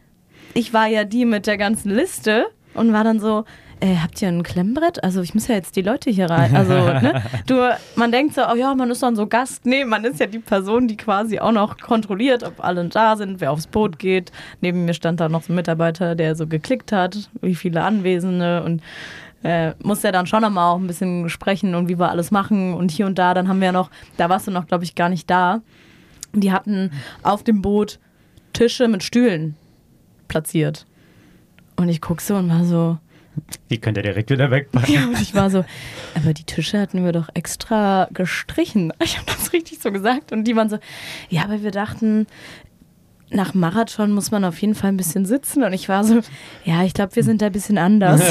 Ich 0.56 0.73
war 0.73 0.88
ja 0.88 1.04
die 1.04 1.23
mit 1.23 1.45
der 1.45 1.58
ganzen 1.58 1.91
Liste 1.91 2.47
und 2.73 2.91
war 2.91 3.04
dann 3.04 3.19
so, 3.19 3.45
äh, 3.80 3.97
habt 3.97 4.19
ihr 4.21 4.28
ein 4.30 4.41
Klemmbrett? 4.41 5.04
Also 5.04 5.21
ich 5.21 5.36
muss 5.36 5.47
ja 5.47 5.56
jetzt 5.56 5.76
die 5.76 5.84
Leute 5.84 6.10
hier 6.10 6.30
rein. 6.30 6.56
Also, 6.56 6.73
ne? 6.73 7.21
Du, 7.45 7.56
man 7.95 8.12
denkt 8.12 8.34
so, 8.34 8.41
oh 8.52 8.56
ja, 8.56 8.73
man 8.73 8.89
ist 8.89 9.04
dann 9.04 9.15
so 9.15 9.28
Gast. 9.28 9.65
Nee, 9.65 9.86
man 9.86 10.04
ist 10.06 10.19
ja 10.19 10.26
die 10.26 10.39
Person, 10.39 10.88
die 10.88 10.97
quasi 10.97 11.39
auch 11.39 11.52
noch 11.52 11.78
kontrolliert, 11.78 12.43
ob 12.43 12.63
alle 12.63 12.86
da 12.86 13.15
sind, 13.15 13.39
wer 13.39 13.52
aufs 13.52 13.67
Boot 13.67 14.00
geht. 14.00 14.32
Neben 14.62 14.86
mir 14.86 14.95
stand 14.95 15.19
da 15.19 15.30
noch 15.30 15.43
so 15.43 15.54
ein 15.54 15.56
Mitarbeiter, 15.56 16.15
der 16.15 16.36
so 16.36 16.47
geklickt 16.47 16.91
hat, 16.91 17.30
wie 17.41 17.54
viele 17.56 17.84
Anwesende 17.84 18.63
und 18.63 18.82
äh, 19.43 19.73
muss 19.84 20.04
ja 20.04 20.12
dann 20.12 20.28
schon 20.28 20.41
nochmal 20.41 20.71
auch 20.73 20.80
ein 20.80 20.88
bisschen 20.88 21.30
sprechen 21.30 21.76
und 21.76 21.88
wie 21.88 22.00
wir 22.00 22.10
alles 22.10 22.32
machen 22.32 22.73
und 22.73 22.91
hier 22.91 23.06
und 23.06 23.17
da. 23.19 23.34
Dann 23.34 23.47
haben 23.47 23.62
wir 23.62 23.71
noch, 23.71 23.89
da 24.17 24.30
warst 24.30 24.47
du 24.47 24.52
noch, 24.52 24.67
glaube 24.67 24.84
ich, 24.84 24.95
gar 24.95 25.10
nicht 25.10 25.30
da. 25.30 25.62
Die 26.34 26.52
hatten 26.52 26.91
auf 27.23 27.43
dem 27.43 27.62
Boot 27.62 28.00
Tische 28.54 28.88
mit 28.88 29.04
Stühlen 29.04 29.56
platziert. 30.28 30.86
Und 31.76 31.89
ich 31.89 32.02
guck 32.02 32.21
so 32.21 32.36
und 32.36 32.50
war 32.50 32.65
so, 32.65 32.97
Die 33.69 33.78
könnt 33.78 33.97
ihr 33.97 34.04
direkt 34.04 34.32
wieder 34.32 34.50
wegpacken. 34.50 34.93
ja, 34.93 35.06
und 35.06 35.21
ich 35.21 35.36
war 35.36 35.50
so, 35.52 35.63
aber 36.15 36.34
die 36.34 36.43
Tische 36.43 36.80
hatten 36.82 37.06
wir 37.06 37.12
doch 37.12 37.30
extra 37.36 38.08
gestrichen. 38.12 38.91
Ich 39.04 39.17
habe 39.17 39.28
das 39.28 39.54
richtig 39.54 39.80
so 39.80 39.91
gesagt. 39.91 40.32
Und 40.32 40.45
die 40.45 40.56
waren 40.56 40.69
so, 40.69 40.80
ja, 41.30 41.43
aber 41.43 41.62
wir 41.62 41.71
dachten, 41.71 42.26
nach 43.30 43.54
Marathon 43.54 44.12
muss 44.12 44.32
man 44.32 44.46
auf 44.46 44.62
jeden 44.62 44.76
Fall 44.76 44.90
ein 44.90 44.98
bisschen 44.98 45.26
sitzen. 45.26 45.63
Und 45.63 45.74
ich 45.74 45.90
war 45.90 46.04
so, 46.04 46.22
ja, 46.63 46.84
ich 46.84 46.94
glaube, 46.94 47.16
wir 47.16 47.24
sind 47.24 47.42
da 47.42 47.48
ein 47.48 47.52
bisschen 47.52 47.78
anders. 47.78 48.22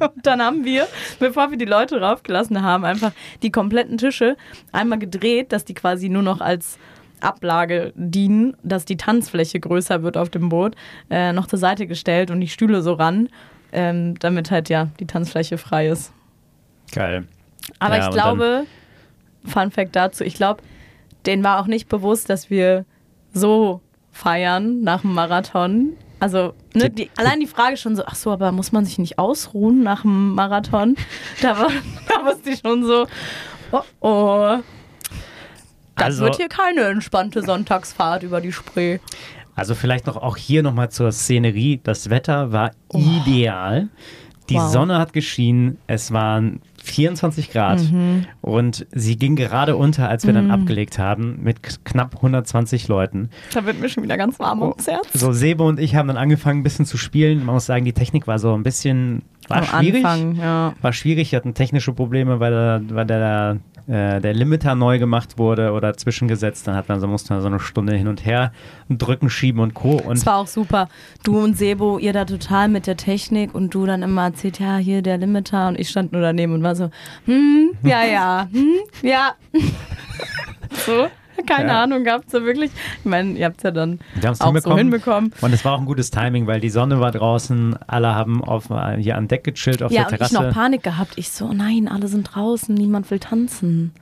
und 0.00 0.26
dann 0.26 0.40
haben 0.40 0.64
wir, 0.64 0.86
bevor 1.18 1.50
wir 1.50 1.58
die 1.58 1.66
Leute 1.66 2.00
raufgelassen 2.00 2.62
haben, 2.62 2.84
einfach 2.84 3.12
die 3.42 3.50
kompletten 3.50 3.98
Tische 3.98 4.36
einmal 4.72 4.98
gedreht, 4.98 5.52
dass 5.52 5.64
die 5.64 5.74
quasi 5.74 6.08
nur 6.08 6.22
noch 6.22 6.40
als 6.40 6.78
Ablage 7.20 7.92
dienen, 7.96 8.56
dass 8.62 8.84
die 8.84 8.96
Tanzfläche 8.96 9.60
größer 9.60 10.02
wird 10.02 10.16
auf 10.16 10.30
dem 10.30 10.48
Boot, 10.48 10.74
äh, 11.10 11.32
noch 11.32 11.46
zur 11.46 11.58
Seite 11.58 11.86
gestellt 11.86 12.30
und 12.30 12.40
die 12.40 12.48
Stühle 12.48 12.80
so 12.80 12.94
ran, 12.94 13.28
ähm, 13.72 14.18
damit 14.18 14.50
halt 14.50 14.68
ja 14.68 14.88
die 14.98 15.06
Tanzfläche 15.06 15.58
frei 15.58 15.88
ist. 15.88 16.12
Geil. 16.92 17.24
Aber 17.80 17.96
Ja, 17.96 18.08
ich 18.08 18.14
glaube, 18.14 18.64
Fun 19.44 19.70
Fact 19.70 19.94
dazu, 19.94 20.24
ich 20.24 20.34
glaube, 20.34 20.62
denen 21.26 21.44
war 21.44 21.60
auch 21.60 21.66
nicht 21.66 21.88
bewusst, 21.88 22.30
dass 22.30 22.50
wir 22.50 22.86
so 23.38 23.80
feiern 24.12 24.82
nach 24.82 25.02
dem 25.02 25.14
Marathon. 25.14 25.92
Also, 26.20 26.52
ne, 26.74 26.90
die, 26.90 27.10
allein 27.16 27.38
die 27.38 27.46
Frage 27.46 27.76
schon 27.76 27.94
so, 27.94 28.02
ach 28.04 28.16
so, 28.16 28.32
aber 28.32 28.50
muss 28.50 28.72
man 28.72 28.84
sich 28.84 28.98
nicht 28.98 29.18
ausruhen 29.20 29.82
nach 29.84 30.02
dem 30.02 30.34
Marathon? 30.34 30.96
Da, 31.42 31.58
war, 31.58 31.70
da 32.08 32.24
wusste 32.26 32.50
ich 32.50 32.60
schon 32.64 32.84
so, 32.84 33.06
oh 33.72 33.80
oh. 34.00 34.58
Das 35.96 36.04
Also- 36.06 36.24
wird 36.24 36.36
hier 36.36 36.48
keine 36.48 36.82
entspannte 36.82 37.42
Sonntagsfahrt 37.42 38.22
über 38.24 38.40
die 38.40 38.52
Spree. 38.52 38.98
Also 39.54 39.74
vielleicht 39.74 40.06
noch 40.06 40.16
auch 40.16 40.36
hier 40.36 40.62
nochmal 40.62 40.90
zur 40.90 41.10
Szenerie. 41.10 41.80
Das 41.82 42.10
Wetter 42.10 42.52
war 42.52 42.70
ideal. 42.92 43.88
Die 44.48 44.54
Wow. 44.54 44.70
Sonne 44.70 44.98
hat 44.98 45.12
geschienen. 45.12 45.78
Es 45.88 46.12
waren 46.12 46.60
24 46.82 47.50
Grad 47.50 47.80
und 48.40 48.86
sie 48.92 49.16
ging 49.16 49.36
gerade 49.36 49.76
unter, 49.76 50.08
als 50.08 50.26
wir 50.26 50.32
dann 50.32 50.50
abgelegt 50.50 50.98
haben, 50.98 51.38
mit 51.42 51.84
knapp 51.84 52.16
120 52.16 52.88
Leuten. 52.88 53.30
Da 53.52 53.64
wird 53.64 53.80
mir 53.80 53.88
schon 53.88 54.02
wieder 54.02 54.16
ganz 54.16 54.38
warm 54.38 54.62
ums 54.62 54.86
Herz. 54.86 55.08
So, 55.12 55.32
Sebo 55.32 55.66
und 55.68 55.80
ich 55.80 55.94
haben 55.96 56.08
dann 56.08 56.16
angefangen, 56.16 56.60
ein 56.60 56.62
bisschen 56.62 56.86
zu 56.86 56.96
spielen. 56.96 57.44
Man 57.44 57.54
muss 57.54 57.66
sagen, 57.66 57.84
die 57.84 57.92
Technik 57.92 58.26
war 58.26 58.38
so 58.38 58.54
ein 58.54 58.62
bisschen, 58.62 59.22
war 59.48 59.58
Am 59.58 59.64
schwierig. 59.64 60.04
Anfang, 60.04 60.36
ja. 60.36 60.74
War 60.80 60.92
schwierig, 60.92 61.32
wir 61.32 61.36
hatten 61.38 61.54
technische 61.54 61.92
Probleme, 61.92 62.40
weil, 62.40 62.50
der, 62.50 62.82
weil 62.90 63.06
der, 63.06 63.56
äh, 63.88 64.20
der 64.20 64.34
Limiter 64.34 64.74
neu 64.74 64.98
gemacht 64.98 65.38
wurde 65.38 65.72
oder 65.72 65.96
zwischengesetzt. 65.96 66.66
Dann 66.66 66.74
hat 66.74 66.88
man, 66.88 67.00
so 67.00 67.06
musste 67.06 67.32
man 67.32 67.42
so 67.42 67.48
eine 67.48 67.58
Stunde 67.58 67.94
hin 67.94 68.06
und 68.06 68.24
her 68.24 68.52
drücken, 68.90 69.30
schieben 69.30 69.60
und 69.60 69.74
Co. 69.74 69.92
Und 69.92 70.18
Es 70.18 70.26
war 70.26 70.36
auch 70.36 70.46
super. 70.46 70.88
Du 71.24 71.38
und 71.38 71.56
Sebo, 71.56 71.98
ihr 71.98 72.12
da 72.12 72.24
total 72.24 72.68
mit 72.68 72.86
der 72.86 72.96
Technik 72.96 73.54
und 73.54 73.74
du 73.74 73.86
dann 73.86 74.02
immer 74.02 74.24
erzählt, 74.24 74.58
ja, 74.60 74.76
hier 74.76 75.02
der 75.02 75.18
Limiter 75.18 75.68
und 75.68 75.78
ich 75.78 75.88
stand 75.88 76.12
nur 76.12 76.20
daneben 76.20 76.52
und 76.52 76.62
war 76.62 76.76
so, 76.76 76.90
hm, 77.24 77.70
ja, 77.82 78.04
ja, 78.04 78.48
hm, 78.52 78.74
ja. 79.02 79.34
so, 80.86 81.08
keine 81.46 81.68
Ja. 81.68 81.82
Ahnung 81.82 82.04
gehabt, 82.04 82.30
so 82.30 82.42
wirklich. 82.44 82.70
Ich 82.98 83.04
meine, 83.04 83.32
ihr 83.32 83.46
habt 83.46 83.58
es 83.58 83.62
ja 83.64 83.70
dann 83.70 83.98
auch 84.38 84.56
so 84.56 84.76
hinbekommen. 84.76 85.32
Und 85.40 85.52
es 85.52 85.64
war 85.64 85.72
auch 85.74 85.80
ein 85.80 85.86
gutes 85.86 86.10
Timing, 86.10 86.46
weil 86.46 86.60
die 86.60 86.70
Sonne 86.70 87.00
war 87.00 87.12
draußen, 87.12 87.76
alle 87.86 88.14
haben 88.14 88.42
auf, 88.44 88.68
hier 88.98 89.16
an 89.16 89.28
Deck 89.28 89.44
gechillt 89.44 89.82
auf 89.82 89.90
Ja, 89.92 90.02
der 90.04 90.06
und 90.08 90.12
ich 90.14 90.18
Terrasse. 90.30 90.48
noch 90.48 90.54
Panik 90.54 90.82
gehabt. 90.82 91.14
Ich 91.16 91.30
so, 91.30 91.46
oh 91.46 91.52
nein, 91.52 91.88
alle 91.88 92.08
sind 92.08 92.24
draußen, 92.34 92.74
niemand 92.74 93.10
will 93.10 93.18
tanzen. 93.18 93.92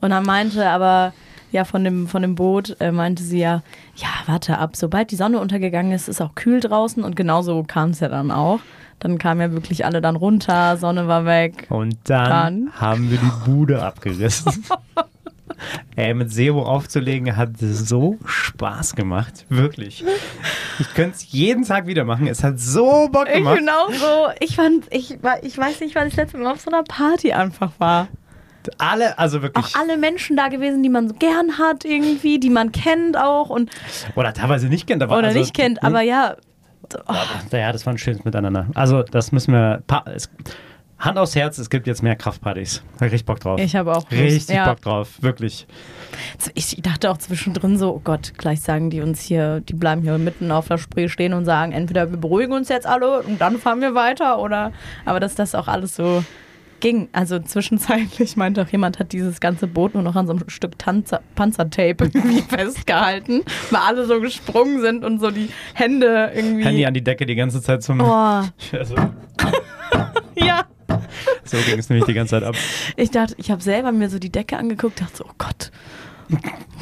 Und 0.00 0.10
dann 0.10 0.24
meinte 0.24 0.68
aber 0.68 1.12
ja, 1.52 1.64
von 1.64 1.84
dem, 1.84 2.08
von 2.08 2.22
dem 2.22 2.34
Boot 2.34 2.76
äh, 2.80 2.90
meinte 2.92 3.22
sie 3.22 3.38
ja, 3.40 3.62
ja, 3.96 4.08
warte 4.26 4.58
ab, 4.58 4.74
sobald 4.74 5.10
die 5.10 5.16
Sonne 5.16 5.38
untergegangen 5.38 5.92
ist, 5.92 6.08
ist 6.08 6.22
auch 6.22 6.34
kühl 6.34 6.60
draußen 6.60 7.04
und 7.04 7.14
genauso 7.14 7.62
kam 7.62 7.90
es 7.90 8.00
ja 8.00 8.08
dann 8.08 8.30
auch. 8.30 8.60
Dann 9.00 9.18
kamen 9.18 9.40
ja 9.40 9.52
wirklich 9.52 9.84
alle 9.84 10.00
dann 10.00 10.16
runter, 10.16 10.76
Sonne 10.78 11.08
war 11.08 11.24
weg. 11.26 11.66
Und 11.68 11.96
dann, 12.04 12.30
Dann? 12.30 12.72
haben 12.80 13.10
wir 13.10 13.18
die 13.18 13.50
Bude 13.50 13.82
abgerissen. 13.82 14.64
Ey, 15.96 16.14
mit 16.14 16.30
Sebo 16.32 16.62
aufzulegen 16.62 17.36
hat 17.36 17.50
so 17.58 18.16
Spaß 18.24 18.94
gemacht. 18.94 19.44
Wirklich. 19.48 20.04
Ich 20.78 20.94
könnte 20.94 21.16
es 21.16 21.30
jeden 21.32 21.64
Tag 21.64 21.86
wieder 21.86 22.04
machen. 22.04 22.26
Es 22.26 22.42
hat 22.42 22.58
so 22.58 23.08
Bock 23.12 23.26
gemacht. 23.26 23.58
genau 23.58 23.90
so. 23.90 24.28
Ich 24.40 24.56
fand, 24.56 24.86
ich, 24.90 25.22
war- 25.22 25.42
ich 25.44 25.56
weiß 25.58 25.80
nicht, 25.80 25.94
wann 25.94 26.06
ich 26.08 26.14
das 26.14 26.24
letzte 26.24 26.38
Mal 26.38 26.52
auf 26.52 26.60
so 26.60 26.70
einer 26.70 26.82
Party 26.84 27.32
einfach 27.32 27.72
war. 27.78 28.08
Alle, 28.78 29.18
also 29.18 29.38
Auch 29.38 29.42
wirklich. 29.42 29.76
alle 29.76 29.96
Menschen 29.96 30.36
da 30.36 30.48
gewesen, 30.48 30.82
die 30.84 30.88
man 30.88 31.08
so 31.08 31.14
gern 31.16 31.58
hat 31.58 31.84
irgendwie, 31.84 32.38
die 32.38 32.50
man 32.50 32.70
kennt 32.70 33.16
auch 33.18 33.50
und 33.50 33.70
Oder 34.14 34.32
teilweise 34.32 34.68
nicht 34.68 34.86
kennt. 34.86 35.02
Aber 35.02 35.18
oder 35.18 35.28
also, 35.28 35.40
nicht 35.40 35.52
kennt, 35.52 35.82
aber 35.82 36.00
ja, 36.02 36.36
Ja, 37.50 37.72
das 37.72 37.84
war 37.86 37.92
ein 37.92 37.98
schönes 37.98 38.24
Miteinander. 38.24 38.68
Also, 38.74 39.02
das 39.02 39.32
müssen 39.32 39.52
wir. 39.52 39.82
Es, 40.14 40.30
Hand 41.02 41.18
aufs 41.18 41.34
Herz, 41.34 41.58
es 41.58 41.68
gibt 41.68 41.88
jetzt 41.88 42.00
mehr 42.04 42.14
Kraftpartys. 42.14 42.80
Ich 42.94 43.02
richtig 43.02 43.24
Bock 43.24 43.40
drauf. 43.40 43.60
ich 43.60 43.74
habe 43.74 43.90
auch 43.90 44.08
Lust. 44.08 44.22
Richtig 44.22 44.54
ja. 44.54 44.68
Bock 44.68 44.80
drauf, 44.82 45.20
wirklich. 45.20 45.66
Ich 46.54 46.76
dachte 46.80 47.10
auch 47.10 47.18
zwischendrin 47.18 47.76
so, 47.76 47.92
oh 47.92 48.00
Gott, 48.02 48.34
gleich 48.38 48.60
sagen 48.60 48.88
die 48.88 49.00
uns 49.00 49.20
hier, 49.20 49.60
die 49.60 49.74
bleiben 49.74 50.02
hier 50.02 50.16
mitten 50.18 50.52
auf 50.52 50.68
der 50.68 50.78
Spree 50.78 51.08
stehen 51.08 51.32
und 51.32 51.44
sagen, 51.44 51.72
entweder 51.72 52.08
wir 52.12 52.18
beruhigen 52.18 52.52
uns 52.52 52.68
jetzt 52.68 52.86
alle 52.86 53.22
und 53.22 53.40
dann 53.40 53.58
fahren 53.58 53.80
wir 53.80 53.96
weiter 53.96 54.38
oder, 54.38 54.72
aber 55.04 55.18
dass 55.18 55.34
das 55.34 55.56
auch 55.56 55.66
alles 55.66 55.96
so 55.96 56.22
ging. 56.78 57.08
Also 57.12 57.40
zwischenzeitlich 57.40 58.36
meinte 58.36 58.62
auch 58.62 58.68
jemand, 58.68 59.00
hat 59.00 59.12
dieses 59.12 59.40
ganze 59.40 59.66
Boot 59.66 59.94
nur 59.94 60.04
noch 60.04 60.14
an 60.14 60.28
so 60.28 60.34
einem 60.34 60.48
Stück 60.48 60.78
Tanzer, 60.78 61.20
Panzertape 61.34 61.96
irgendwie 62.12 62.42
festgehalten, 62.42 63.42
weil 63.70 63.80
alle 63.80 64.04
so 64.04 64.20
gesprungen 64.20 64.80
sind 64.80 65.04
und 65.04 65.18
so 65.18 65.32
die 65.32 65.48
Hände 65.74 66.30
irgendwie. 66.32 66.64
Handy 66.64 66.86
an 66.86 66.94
die 66.94 67.02
Decke 67.02 67.26
die 67.26 67.34
ganze 67.34 67.60
Zeit 67.60 67.82
zum. 67.82 68.00
Oh, 68.00 68.04
Also, 68.72 68.94
ja. 70.36 70.64
so 71.44 71.56
ging 71.58 71.78
es 71.78 71.88
nämlich 71.88 72.06
die 72.06 72.14
ganze 72.14 72.30
Zeit 72.32 72.42
ab. 72.44 72.54
Ich 72.96 73.10
dachte, 73.10 73.34
ich 73.38 73.50
habe 73.50 73.62
selber 73.62 73.92
mir 73.92 74.08
so 74.08 74.18
die 74.18 74.30
Decke 74.30 74.56
angeguckt, 74.56 75.00
dachte 75.00 75.16
so, 75.18 75.24
oh 75.24 75.32
Gott. 75.38 75.70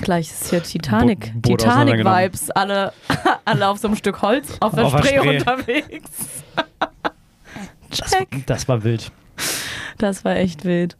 Gleich 0.00 0.30
ist 0.30 0.50
hier 0.50 0.62
Titanic, 0.62 1.32
Boot 1.34 1.60
Titanic-Vibes, 1.60 2.50
alle, 2.52 2.92
alle 3.44 3.68
auf 3.68 3.78
so 3.78 3.88
einem 3.88 3.96
Stück 3.96 4.22
Holz 4.22 4.56
auf 4.60 4.74
der 4.74 4.84
Auf 4.86 4.96
Spree 4.98 5.16
Spree. 5.18 5.38
unterwegs. 5.38 6.10
Das, 7.90 8.10
Check. 8.12 8.46
das 8.46 8.68
war 8.68 8.84
wild. 8.84 9.10
Das 9.98 10.24
war 10.24 10.36
echt 10.36 10.64
wild. 10.64 10.96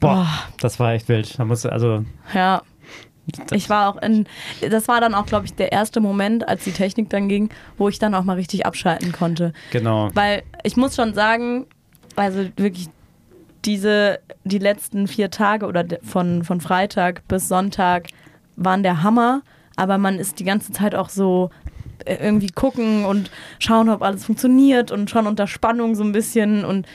Boah, 0.00 0.26
das 0.60 0.80
war 0.80 0.92
echt 0.92 1.08
wild. 1.08 1.38
Da 1.38 1.44
musste, 1.44 1.70
also, 1.72 2.04
Ja. 2.34 2.62
Ich 3.52 3.68
war 3.68 3.88
auch 3.90 4.00
in, 4.02 4.26
das 4.70 4.88
war 4.88 5.00
dann 5.02 5.14
auch, 5.14 5.26
glaube 5.26 5.44
ich, 5.46 5.54
der 5.54 5.70
erste 5.70 6.00
Moment, 6.00 6.48
als 6.48 6.64
die 6.64 6.72
Technik 6.72 7.10
dann 7.10 7.28
ging, 7.28 7.50
wo 7.76 7.88
ich 7.90 7.98
dann 7.98 8.14
auch 8.14 8.24
mal 8.24 8.34
richtig 8.36 8.64
abschalten 8.64 9.12
konnte. 9.12 9.52
genau. 9.70 10.08
Weil 10.14 10.42
ich 10.64 10.76
muss 10.76 10.96
schon 10.96 11.12
sagen, 11.14 11.66
also 12.18 12.40
wirklich 12.56 12.88
diese, 13.64 14.20
die 14.44 14.58
letzten 14.58 15.08
vier 15.08 15.30
Tage 15.30 15.66
oder 15.66 15.84
de- 15.84 16.00
von, 16.04 16.44
von 16.44 16.60
Freitag 16.60 17.26
bis 17.28 17.48
Sonntag 17.48 18.08
waren 18.56 18.82
der 18.82 19.02
Hammer, 19.02 19.42
aber 19.76 19.98
man 19.98 20.18
ist 20.18 20.38
die 20.40 20.44
ganze 20.44 20.72
Zeit 20.72 20.94
auch 20.94 21.08
so 21.08 21.50
äh, 22.04 22.16
irgendwie 22.20 22.48
gucken 22.50 23.04
und 23.04 23.30
schauen, 23.58 23.88
ob 23.88 24.02
alles 24.02 24.24
funktioniert 24.24 24.90
und 24.90 25.10
schon 25.10 25.26
unter 25.26 25.46
Spannung 25.46 25.94
so 25.94 26.04
ein 26.04 26.12
bisschen. 26.12 26.64
Und 26.64 26.86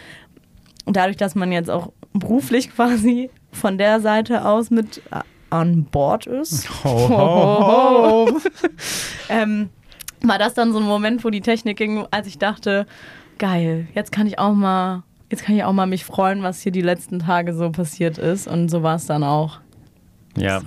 dadurch, 0.85 1.17
dass 1.17 1.35
man 1.35 1.51
jetzt 1.51 1.69
auch 1.69 1.91
beruflich 2.13 2.71
quasi 2.75 3.29
von 3.51 3.77
der 3.77 3.99
Seite 3.99 4.45
aus 4.45 4.69
mit 4.71 4.97
äh, 5.11 5.19
an 5.49 5.83
Bord 5.85 6.25
ist, 6.25 6.67
Ho, 6.83 7.09
ho, 7.09 8.27
ho. 8.29 8.39
ähm, 9.29 9.69
war 10.21 10.39
das 10.39 10.53
dann 10.55 10.71
so 10.71 10.79
ein 10.79 10.85
Moment, 10.85 11.23
wo 11.23 11.29
die 11.29 11.41
Technik 11.41 11.77
ging, 11.77 12.05
als 12.09 12.27
ich 12.27 12.37
dachte, 12.39 12.87
geil, 13.37 13.87
jetzt 13.93 14.11
kann 14.11 14.25
ich 14.25 14.39
auch 14.39 14.53
mal, 14.53 15.03
jetzt 15.33 15.43
kann 15.43 15.55
ich 15.55 15.63
auch 15.63 15.73
mal 15.73 15.85
mich 15.87 16.05
freuen, 16.05 16.43
was 16.43 16.61
hier 16.61 16.71
die 16.71 16.81
letzten 16.81 17.19
Tage 17.19 17.53
so 17.53 17.69
passiert 17.71 18.17
ist. 18.17 18.47
Und 18.47 18.69
so 18.69 18.83
war 18.83 18.95
es 18.95 19.05
dann 19.05 19.23
auch. 19.23 19.59
Ja. 20.37 20.59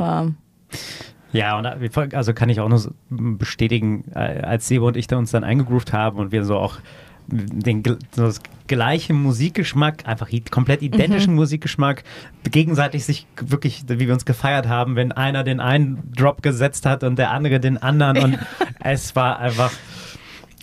Ja, 1.32 1.58
und 1.58 1.64
wir- 1.80 2.16
also 2.16 2.32
kann 2.34 2.48
ich 2.48 2.60
auch 2.60 2.68
nur 2.68 2.92
bestätigen, 3.10 4.04
äh, 4.14 4.42
als 4.42 4.68
Sebo 4.68 4.86
und 4.86 4.96
ich 4.96 5.06
da 5.06 5.16
uns 5.16 5.30
dann 5.30 5.44
eingegroovt 5.44 5.92
haben 5.92 6.18
und 6.18 6.32
wir 6.32 6.44
so 6.44 6.56
auch 6.56 6.78
den 7.28 7.82
so 8.12 8.22
das 8.22 8.40
gleiche 8.68 9.12
Musikgeschmack, 9.12 10.06
einfach 10.06 10.28
komplett 10.50 10.80
identischen 10.82 11.34
Musikgeschmack, 11.34 12.04
gegenseitig 12.50 13.04
sich 13.04 13.26
wirklich, 13.40 13.82
wie 13.88 14.06
wir 14.06 14.12
uns 14.14 14.24
gefeiert 14.24 14.68
haben, 14.68 14.94
wenn 14.94 15.10
einer 15.10 15.42
den 15.42 15.58
einen 15.58 16.12
Drop 16.16 16.40
gesetzt 16.42 16.86
hat 16.86 17.02
und 17.02 17.18
der 17.18 17.32
andere 17.32 17.58
den 17.58 17.78
anderen 17.82 18.18
und 18.18 18.38
es 18.80 19.16
war 19.16 19.40
einfach 19.40 19.72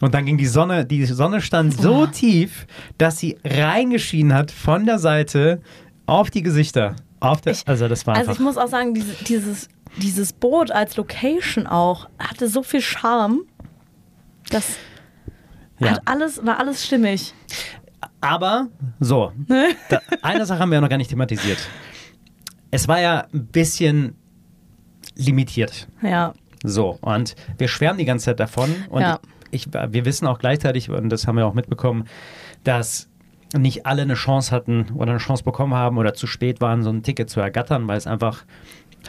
und 0.02 0.14
dann 0.14 0.26
ging 0.26 0.38
die 0.38 0.46
Sonne, 0.48 0.86
die 0.86 1.06
Sonne 1.06 1.42
stand 1.42 1.80
so 1.80 2.06
tief, 2.08 2.66
dass 2.98 3.20
sie 3.20 3.38
reingeschienen 3.46 4.34
hat 4.34 4.52
von 4.52 4.86
der 4.86 5.00
Seite 5.00 5.62
auf 6.06 6.30
die 6.32 6.42
Gesichter. 6.44 6.96
Auf 7.20 7.42
der, 7.42 7.54
Ich- 7.54 7.68
also 7.68 7.88
das 7.88 8.06
war 8.06 8.16
also 8.18 8.32
ich 8.32 8.40
muss 8.40 8.58
auch 8.58 8.68
sagen, 8.68 8.94
diese, 8.94 9.14
dieses, 9.24 9.70
dieses 9.98 10.34
Boot 10.34 10.72
als 10.72 10.98
Location 10.98 11.68
auch 11.68 12.10
hatte 12.20 12.50
so 12.50 12.64
viel 12.64 12.82
Charme. 12.82 13.42
Das 14.50 14.76
Ja. 15.80 15.92
hat 15.92 16.02
alles, 16.06 16.46
war 16.46 16.60
alles 16.60 16.86
stimmig. 16.86 17.34
Aber, 18.20 18.68
so, 19.00 19.32
da, 19.90 20.00
eine 20.22 20.46
Sache 20.46 20.60
haben 20.60 20.70
wir 20.70 20.76
ja 20.76 20.82
noch 20.82 20.90
gar 20.90 20.98
nicht 20.98 21.10
thematisiert. 21.10 21.58
Es 22.72 22.88
war 22.88 23.00
ja 23.00 23.28
ein 23.34 23.46
bisschen 23.48 24.16
limitiert. 25.16 25.88
Ja. 26.02 26.34
So, 26.64 26.98
und 27.02 27.36
wir 27.58 27.68
schwärmen 27.68 28.00
die 28.00 28.06
ganze 28.06 28.26
Zeit 28.26 28.40
davon. 28.40 28.74
Und 28.90 29.02
Ja. 29.02 29.20
Ich, 29.54 29.68
wir 29.72 30.06
wissen 30.06 30.28
auch 30.28 30.40
gleichzeitig, 30.40 30.90
und 30.90 31.10
das 31.10 31.28
haben 31.28 31.38
wir 31.38 31.46
auch 31.46 31.54
mitbekommen, 31.54 32.06
dass 32.64 33.10
nicht 33.56 33.86
alle 33.86 34.02
eine 34.02 34.16
Chance 34.16 34.52
hatten 34.52 34.88
oder 34.96 35.12
eine 35.12 35.20
Chance 35.20 35.44
bekommen 35.44 35.74
haben 35.74 35.98
oder 35.98 36.14
zu 36.14 36.28
spät 36.28 36.60
waren, 36.62 36.84
so 36.84 36.90
ein 36.90 37.04
Ticket 37.04 37.30
zu 37.30 37.40
ergattern, 37.40 37.88
weil 37.88 37.98
es 37.98 38.08
einfach 38.08 38.44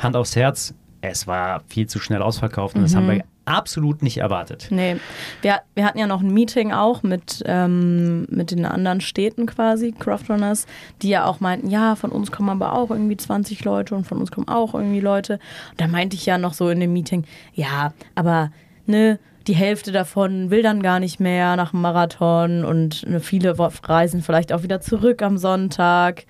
Hand 0.01 0.17
aufs 0.17 0.37
Herz, 0.37 0.75
es 1.01 1.27
war 1.27 1.63
viel 1.69 1.87
zu 1.87 1.99
schnell 1.99 2.23
ausverkauft 2.23 2.77
und 2.77 2.83
das 2.83 2.95
haben 2.95 3.09
wir 3.09 3.25
absolut 3.45 4.03
nicht 4.03 4.19
erwartet. 4.19 4.69
Nee, 4.71 4.97
wir, 5.43 5.61
wir 5.75 5.85
hatten 5.85 5.99
ja 5.99 6.07
noch 6.07 6.23
ein 6.23 6.33
Meeting 6.33 6.73
auch 6.73 7.03
mit, 7.03 7.43
ähm, 7.47 8.23
mit 8.31 8.51
den 8.51 8.65
anderen 8.65 9.01
Städten 9.01 9.47
quasi, 9.47 9.93
Croftrunners, 9.93 10.67
die 11.03 11.11
ja 11.11 11.27
auch 11.27 11.41
meinten, 11.41 11.69
ja, 11.69 11.95
von 11.95 12.11
uns 12.11 12.33
kommen 12.33 12.49
aber 12.49 12.73
auch 12.73 12.91
irgendwie 12.91 13.17
20 13.17 13.65
Leute 13.65 13.95
und 13.95 14.07
von 14.07 14.19
uns 14.19 14.31
kommen 14.31 14.49
auch 14.49 14.75
irgendwie 14.75 15.01
Leute. 15.01 15.35
Und 15.71 15.81
da 15.81 15.87
meinte 15.89 16.17
ich 16.17 16.27
ja 16.27 16.39
noch 16.39 16.55
so 16.55 16.71
in 16.71 16.81
dem 16.81 16.93
Meeting, 16.93 17.25
ja, 17.53 17.93
aber 18.15 18.51
ne, 18.87 19.19
die 19.47 19.55
Hälfte 19.55 19.93
davon 19.93 20.51
will 20.51 20.63
dann 20.63 20.83
gar 20.83 21.01
nicht 21.01 21.21
mehr 21.21 21.57
nach 21.57 21.71
dem 21.73 21.81
Marathon 21.83 22.65
und 22.65 23.07
ne, 23.09 23.21
viele 23.21 23.55
reisen 23.59 24.23
vielleicht 24.23 24.53
auch 24.53 24.63
wieder 24.63 24.81
zurück 24.81 25.23
am 25.23 25.37
Sonntag. 25.39 26.25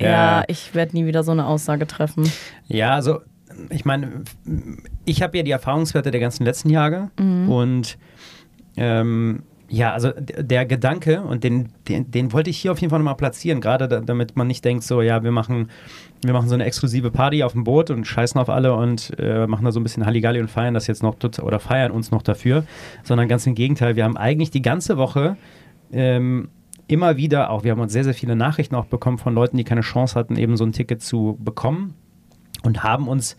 Ja, 0.00 0.08
Ja. 0.40 0.44
ich 0.48 0.74
werde 0.74 0.92
nie 0.96 1.06
wieder 1.06 1.22
so 1.22 1.32
eine 1.32 1.46
Aussage 1.46 1.86
treffen. 1.86 2.30
Ja, 2.66 2.94
also 2.94 3.20
ich 3.70 3.84
meine, 3.84 4.24
ich 5.04 5.22
habe 5.22 5.36
ja 5.36 5.42
die 5.44 5.52
Erfahrungswerte 5.52 6.10
der 6.10 6.20
ganzen 6.20 6.44
letzten 6.44 6.70
Jahre 6.70 7.10
und 7.18 7.96
ähm, 8.76 9.42
ja, 9.68 9.92
also 9.92 10.10
der 10.16 10.66
Gedanke 10.66 11.22
und 11.22 11.42
den, 11.42 11.70
den, 11.88 12.10
den 12.10 12.32
wollte 12.32 12.50
ich 12.50 12.58
hier 12.58 12.72
auf 12.72 12.80
jeden 12.80 12.90
Fall 12.90 12.98
nochmal 12.98 13.16
platzieren, 13.16 13.60
gerade 13.60 13.88
da, 13.88 14.00
damit 14.00 14.36
man 14.36 14.46
nicht 14.46 14.64
denkt, 14.64 14.84
so 14.84 15.00
ja, 15.00 15.24
wir 15.24 15.30
machen, 15.30 15.70
wir 16.22 16.32
machen 16.32 16.48
so 16.48 16.54
eine 16.54 16.64
exklusive 16.64 17.10
Party 17.10 17.42
auf 17.42 17.52
dem 17.52 17.64
Boot 17.64 17.90
und 17.90 18.06
scheißen 18.06 18.40
auf 18.40 18.50
alle 18.50 18.74
und 18.74 19.12
äh, 19.18 19.46
machen 19.46 19.64
da 19.64 19.72
so 19.72 19.80
ein 19.80 19.82
bisschen 19.82 20.04
Halligalli 20.04 20.40
und 20.40 20.50
feiern 20.50 20.74
das 20.74 20.86
jetzt 20.86 21.02
noch 21.02 21.16
oder 21.42 21.60
feiern 21.60 21.92
uns 21.92 22.10
noch 22.10 22.22
dafür, 22.22 22.64
sondern 23.02 23.28
ganz 23.28 23.46
im 23.46 23.54
Gegenteil, 23.54 23.96
wir 23.96 24.04
haben 24.04 24.16
eigentlich 24.16 24.50
die 24.50 24.62
ganze 24.62 24.98
Woche 24.98 25.36
ähm, 25.92 26.50
immer 26.86 27.16
wieder 27.16 27.50
auch, 27.50 27.64
wir 27.64 27.72
haben 27.72 27.80
uns 27.80 27.92
sehr, 27.92 28.04
sehr 28.04 28.14
viele 28.14 28.36
Nachrichten 28.36 28.74
auch 28.74 28.86
bekommen 28.86 29.18
von 29.18 29.34
Leuten, 29.34 29.56
die 29.56 29.64
keine 29.64 29.80
Chance 29.80 30.14
hatten, 30.14 30.36
eben 30.36 30.56
so 30.56 30.64
ein 30.64 30.72
Ticket 30.72 31.02
zu 31.02 31.38
bekommen 31.42 31.94
und 32.62 32.82
haben 32.82 33.08
uns 33.08 33.36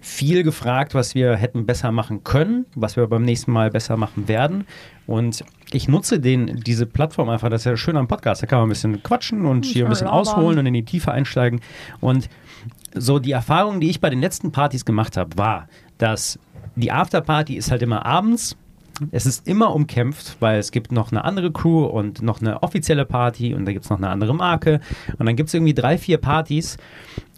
viel 0.00 0.42
gefragt, 0.42 0.94
was 0.94 1.14
wir 1.14 1.36
hätten 1.36 1.66
besser 1.66 1.90
machen 1.90 2.22
können, 2.22 2.66
was 2.74 2.96
wir 2.96 3.06
beim 3.06 3.22
nächsten 3.22 3.50
Mal 3.52 3.70
besser 3.70 3.96
machen 3.96 4.28
werden. 4.28 4.66
Und 5.06 5.44
ich 5.72 5.88
nutze 5.88 6.20
den, 6.20 6.60
diese 6.60 6.86
Plattform 6.86 7.28
einfach, 7.28 7.48
das 7.48 7.62
ist 7.62 7.64
ja 7.64 7.76
schön 7.76 7.96
am 7.96 8.08
Podcast, 8.08 8.42
da 8.42 8.46
kann 8.46 8.58
man 8.58 8.66
ein 8.66 8.70
bisschen 8.70 9.02
quatschen 9.02 9.46
und 9.46 9.64
hier 9.64 9.84
ein 9.84 9.90
bisschen 9.90 10.06
ausholen 10.06 10.58
und 10.58 10.66
in 10.66 10.74
die 10.74 10.84
Tiefe 10.84 11.12
einsteigen. 11.12 11.60
Und 12.00 12.28
so 12.94 13.18
die 13.18 13.32
Erfahrung, 13.32 13.80
die 13.80 13.90
ich 13.90 14.00
bei 14.00 14.10
den 14.10 14.20
letzten 14.20 14.52
Partys 14.52 14.84
gemacht 14.84 15.16
habe, 15.16 15.36
war, 15.36 15.68
dass 15.98 16.38
die 16.76 16.92
Afterparty 16.92 17.56
ist 17.56 17.70
halt 17.70 17.82
immer 17.82 18.04
abends 18.04 18.56
es 19.10 19.26
ist 19.26 19.46
immer 19.46 19.74
umkämpft, 19.74 20.36
weil 20.40 20.58
es 20.58 20.70
gibt 20.70 20.90
noch 20.90 21.10
eine 21.12 21.24
andere 21.24 21.52
Crew 21.52 21.84
und 21.84 22.22
noch 22.22 22.40
eine 22.40 22.62
offizielle 22.62 23.04
Party 23.04 23.54
und 23.54 23.64
da 23.66 23.72
gibt 23.72 23.84
es 23.84 23.90
noch 23.90 23.98
eine 23.98 24.08
andere 24.08 24.34
Marke 24.34 24.80
und 25.18 25.26
dann 25.26 25.36
gibt 25.36 25.48
es 25.48 25.54
irgendwie 25.54 25.74
drei, 25.74 25.98
vier 25.98 26.16
Partys 26.18 26.78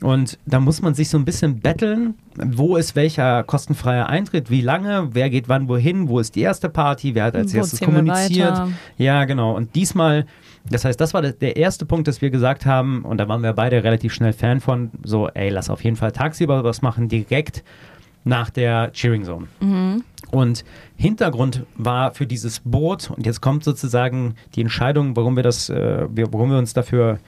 und 0.01 0.39
da 0.47 0.61
muss 0.61 0.81
man 0.83 0.95
sich 0.95 1.09
so 1.09 1.19
ein 1.19 1.25
bisschen 1.25 1.59
betteln, 1.59 2.15
wo 2.37 2.77
ist 2.77 2.95
welcher 2.95 3.43
kostenfreier 3.43 4.09
Eintritt, 4.09 4.51
wie 4.51 4.61
lange, 4.61 5.09
wer 5.13 5.31
geht 5.31 5.49
wann 5.49 5.69
wohin, 5.69 6.09
wo 6.09 6.21
ist 6.21 6.37
die 6.37 6.43
erste 6.43 6.69
Party, 6.69 7.15
wer 7.17 7.25
hat 7.25 7.35
als 7.37 7.53
Wo 7.53 7.59
erstes 7.59 7.81
kommuniziert. 7.81 8.57
Ja, 8.97 9.25
genau. 9.25 9.57
Und 9.57 9.75
diesmal, 9.75 10.27
das 10.71 10.85
heißt, 10.85 11.01
das 11.01 11.15
war 11.15 11.23
der- 11.23 11.57
erste 11.57 11.85
Punkt, 11.87 12.07
dass 12.07 12.23
wir 12.23 12.31
gesagt 12.31 12.67
haben, 12.67 13.03
und 13.05 13.19
da 13.19 13.27
waren 13.29 13.43
wir 13.43 13.53
beide 13.55 13.83
relativ 13.83 14.15
schnell 14.15 14.33
Fan 14.33 14.61
von, 14.61 14.91
so, 15.03 15.29
ey, 15.29 15.49
lass 15.51 15.71
auf 15.71 15.83
jeden 15.83 15.97
Fall 15.97 16.13
tagsüber 16.13 16.63
was 16.63 16.83
machen, 16.83 17.09
direkt 17.09 17.65
nach 18.25 18.51
der 18.51 18.93
Cheering 18.93 19.25
Zone. 19.25 19.47
Und 20.31 20.65
Hintergrund 20.97 21.65
war 21.77 22.13
für 22.13 22.27
dieses 22.27 22.61
Boot, 22.61 23.11
und 23.11 23.25
jetzt 23.25 23.41
kommt 23.41 23.65
sozusagen 23.65 24.35
die 24.55 24.61
Entscheidung, 24.61 25.17
warum 25.17 25.37
wir 25.37 25.43
das, 25.43 25.71
äh, 25.71 26.07
warum 26.09 26.51
wir 26.51 26.59
uns 26.59 26.75
dafür, 26.75 27.19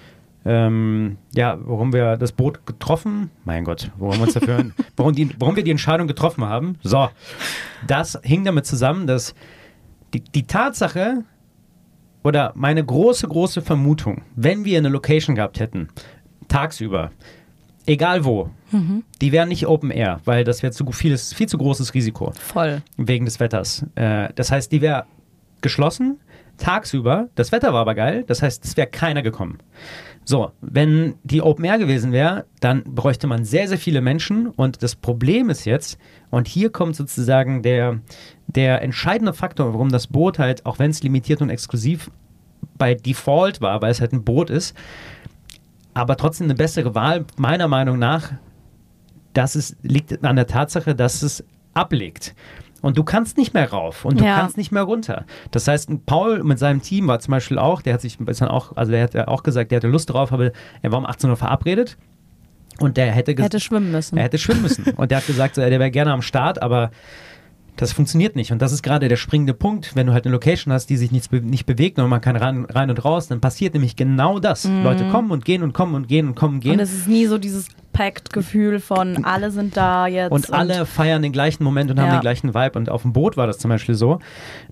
ähm, 0.44 1.16
ja, 1.34 1.58
warum 1.62 1.92
wir 1.92 2.16
das 2.16 2.32
Boot 2.32 2.66
getroffen, 2.66 3.30
mein 3.44 3.64
Gott, 3.64 3.90
warum 3.98 4.16
wir 4.16 4.22
uns 4.24 4.34
dafür, 4.34 4.66
warum, 4.96 5.14
die, 5.14 5.30
warum 5.38 5.56
wir 5.56 5.64
die 5.64 5.70
Entscheidung 5.70 6.06
getroffen 6.06 6.44
haben. 6.44 6.76
So, 6.82 7.08
das 7.86 8.18
hing 8.22 8.44
damit 8.44 8.66
zusammen, 8.66 9.06
dass 9.06 9.34
die, 10.12 10.20
die 10.20 10.46
Tatsache 10.46 11.24
oder 12.22 12.52
meine 12.54 12.84
große, 12.84 13.26
große 13.26 13.62
Vermutung, 13.62 14.22
wenn 14.36 14.64
wir 14.64 14.78
eine 14.78 14.88
Location 14.88 15.36
gehabt 15.36 15.58
hätten, 15.58 15.88
tagsüber, 16.48 17.10
egal 17.90 18.24
wo, 18.24 18.50
die 19.20 19.32
wären 19.32 19.48
nicht 19.48 19.66
Open 19.66 19.90
Air, 19.90 20.20
weil 20.24 20.44
das 20.44 20.62
wäre 20.62 20.72
zu 20.72 20.86
vieles, 20.92 21.34
viel 21.34 21.48
zu 21.48 21.58
großes 21.58 21.92
Risiko 21.92 22.32
Voll. 22.38 22.82
wegen 22.96 23.24
des 23.24 23.40
Wetters. 23.40 23.84
Äh, 23.96 24.28
das 24.34 24.52
heißt, 24.52 24.70
die 24.70 24.80
wäre 24.80 25.06
geschlossen 25.60 26.20
tagsüber. 26.56 27.28
Das 27.34 27.52
Wetter 27.52 27.72
war 27.72 27.80
aber 27.80 27.94
geil. 27.94 28.24
Das 28.26 28.42
heißt, 28.42 28.64
es 28.64 28.76
wäre 28.76 28.86
keiner 28.86 29.22
gekommen. 29.22 29.58
So, 30.24 30.52
wenn 30.60 31.14
die 31.24 31.42
Open 31.42 31.64
Air 31.64 31.78
gewesen 31.78 32.12
wäre, 32.12 32.44
dann 32.60 32.84
bräuchte 32.84 33.26
man 33.26 33.44
sehr, 33.44 33.66
sehr 33.66 33.78
viele 33.78 34.00
Menschen. 34.00 34.46
Und 34.46 34.82
das 34.82 34.94
Problem 34.94 35.50
ist 35.50 35.64
jetzt, 35.64 35.98
und 36.30 36.46
hier 36.46 36.70
kommt 36.70 36.94
sozusagen 36.94 37.62
der, 37.62 38.00
der 38.46 38.82
entscheidende 38.82 39.32
Faktor, 39.32 39.72
warum 39.72 39.88
das 39.88 40.06
Boot 40.06 40.38
halt, 40.38 40.64
auch 40.66 40.78
wenn 40.78 40.90
es 40.90 41.02
limitiert 41.02 41.42
und 41.42 41.50
exklusiv 41.50 42.10
bei 42.78 42.94
Default 42.94 43.60
war, 43.60 43.82
weil 43.82 43.90
es 43.90 44.00
halt 44.00 44.12
ein 44.12 44.22
Boot 44.22 44.50
ist, 44.50 44.76
aber 45.94 46.16
trotzdem 46.16 46.46
eine 46.46 46.54
bessere 46.54 46.94
Wahl, 46.94 47.24
meiner 47.36 47.68
Meinung 47.68 47.98
nach, 47.98 48.32
das 49.32 49.56
ist, 49.56 49.76
liegt 49.82 50.24
an 50.24 50.36
der 50.36 50.46
Tatsache, 50.46 50.94
dass 50.94 51.22
es 51.22 51.44
ablegt. 51.74 52.34
Und 52.82 52.96
du 52.96 53.04
kannst 53.04 53.36
nicht 53.36 53.52
mehr 53.52 53.70
rauf 53.70 54.04
und 54.06 54.20
du 54.20 54.24
Ja. 54.24 54.36
kannst 54.36 54.56
nicht 54.56 54.72
mehr 54.72 54.82
runter. 54.84 55.24
Das 55.50 55.68
heißt, 55.68 55.90
Paul 56.06 56.42
mit 56.42 56.58
seinem 56.58 56.80
Team 56.80 57.08
war 57.08 57.20
zum 57.20 57.32
Beispiel 57.32 57.58
auch, 57.58 57.82
der 57.82 57.94
hat 57.94 58.00
sich 58.00 58.16
bisschen 58.18 58.48
auch, 58.48 58.76
also 58.76 58.90
der 58.90 59.02
hat 59.02 59.14
ja 59.14 59.28
auch 59.28 59.42
gesagt, 59.42 59.70
der 59.70 59.76
hatte 59.76 59.88
Lust 59.88 60.10
drauf, 60.10 60.32
aber 60.32 60.52
er 60.80 60.90
war 60.92 60.98
um 60.98 61.04
18 61.06 61.28
Uhr 61.28 61.36
verabredet 61.36 61.98
und 62.78 62.96
der 62.96 63.12
hätte, 63.12 63.32
Hätte 63.32 63.60
schwimmen 63.60 63.92
müssen. 63.92 64.16
er 64.16 64.24
hätte 64.24 64.38
schwimmen 64.38 64.62
müssen. 64.62 64.84
Und 64.94 65.10
der 65.10 65.18
hat 65.18 65.26
gesagt, 65.26 65.58
der 65.58 65.70
wäre 65.70 65.90
gerne 65.90 66.12
am 66.12 66.22
Start, 66.22 66.62
aber 66.62 66.90
das 67.76 67.92
funktioniert 67.92 68.36
nicht. 68.36 68.52
Und 68.52 68.60
das 68.60 68.72
ist 68.72 68.82
gerade 68.82 69.08
der 69.08 69.16
springende 69.16 69.54
Punkt, 69.54 69.96
wenn 69.96 70.06
du 70.06 70.12
halt 70.12 70.26
eine 70.26 70.32
Location 70.32 70.72
hast, 70.72 70.86
die 70.90 70.96
sich 70.96 71.12
nichts 71.12 71.28
be 71.28 71.40
nicht 71.40 71.64
bewegt 71.66 71.98
und 71.98 72.08
man 72.10 72.20
kann 72.20 72.36
rein, 72.36 72.66
rein 72.66 72.90
und 72.90 73.04
raus, 73.04 73.28
dann 73.28 73.40
passiert 73.40 73.72
nämlich 73.74 73.96
genau 73.96 74.38
das. 74.38 74.64
Leute 74.84 75.08
kommen 75.10 75.30
und 75.30 75.44
gehen 75.44 75.62
und 75.62 75.72
kommen 75.72 75.94
und 75.94 76.08
gehen 76.08 76.28
und 76.28 76.34
kommen 76.34 76.54
und 76.54 76.60
gehen. 76.60 76.72
und 76.74 76.80
es 76.80 76.92
ist 76.92 77.08
nie 77.08 77.26
so 77.26 77.38
dieses 77.38 77.68
Packed-Gefühl 77.92 78.80
von 78.80 79.24
alle 79.24 79.50
sind 79.50 79.76
da 79.76 80.06
jetzt. 80.06 80.32
Und 80.32 80.52
alle 80.52 80.86
feiern 80.86 81.22
den 81.22 81.32
gleichen 81.32 81.64
Moment 81.64 81.90
und 81.90 81.98
haben 81.98 82.08
Ja. 82.08 82.16
den 82.18 82.22
gleichen 82.22 82.54
Vibe. 82.54 82.78
Und 82.78 82.88
auf 82.90 83.02
dem 83.02 83.12
Boot 83.12 83.36
war 83.36 83.46
das 83.46 83.58
zum 83.58 83.68
Beispiel 83.70 83.94
so, 83.94 84.18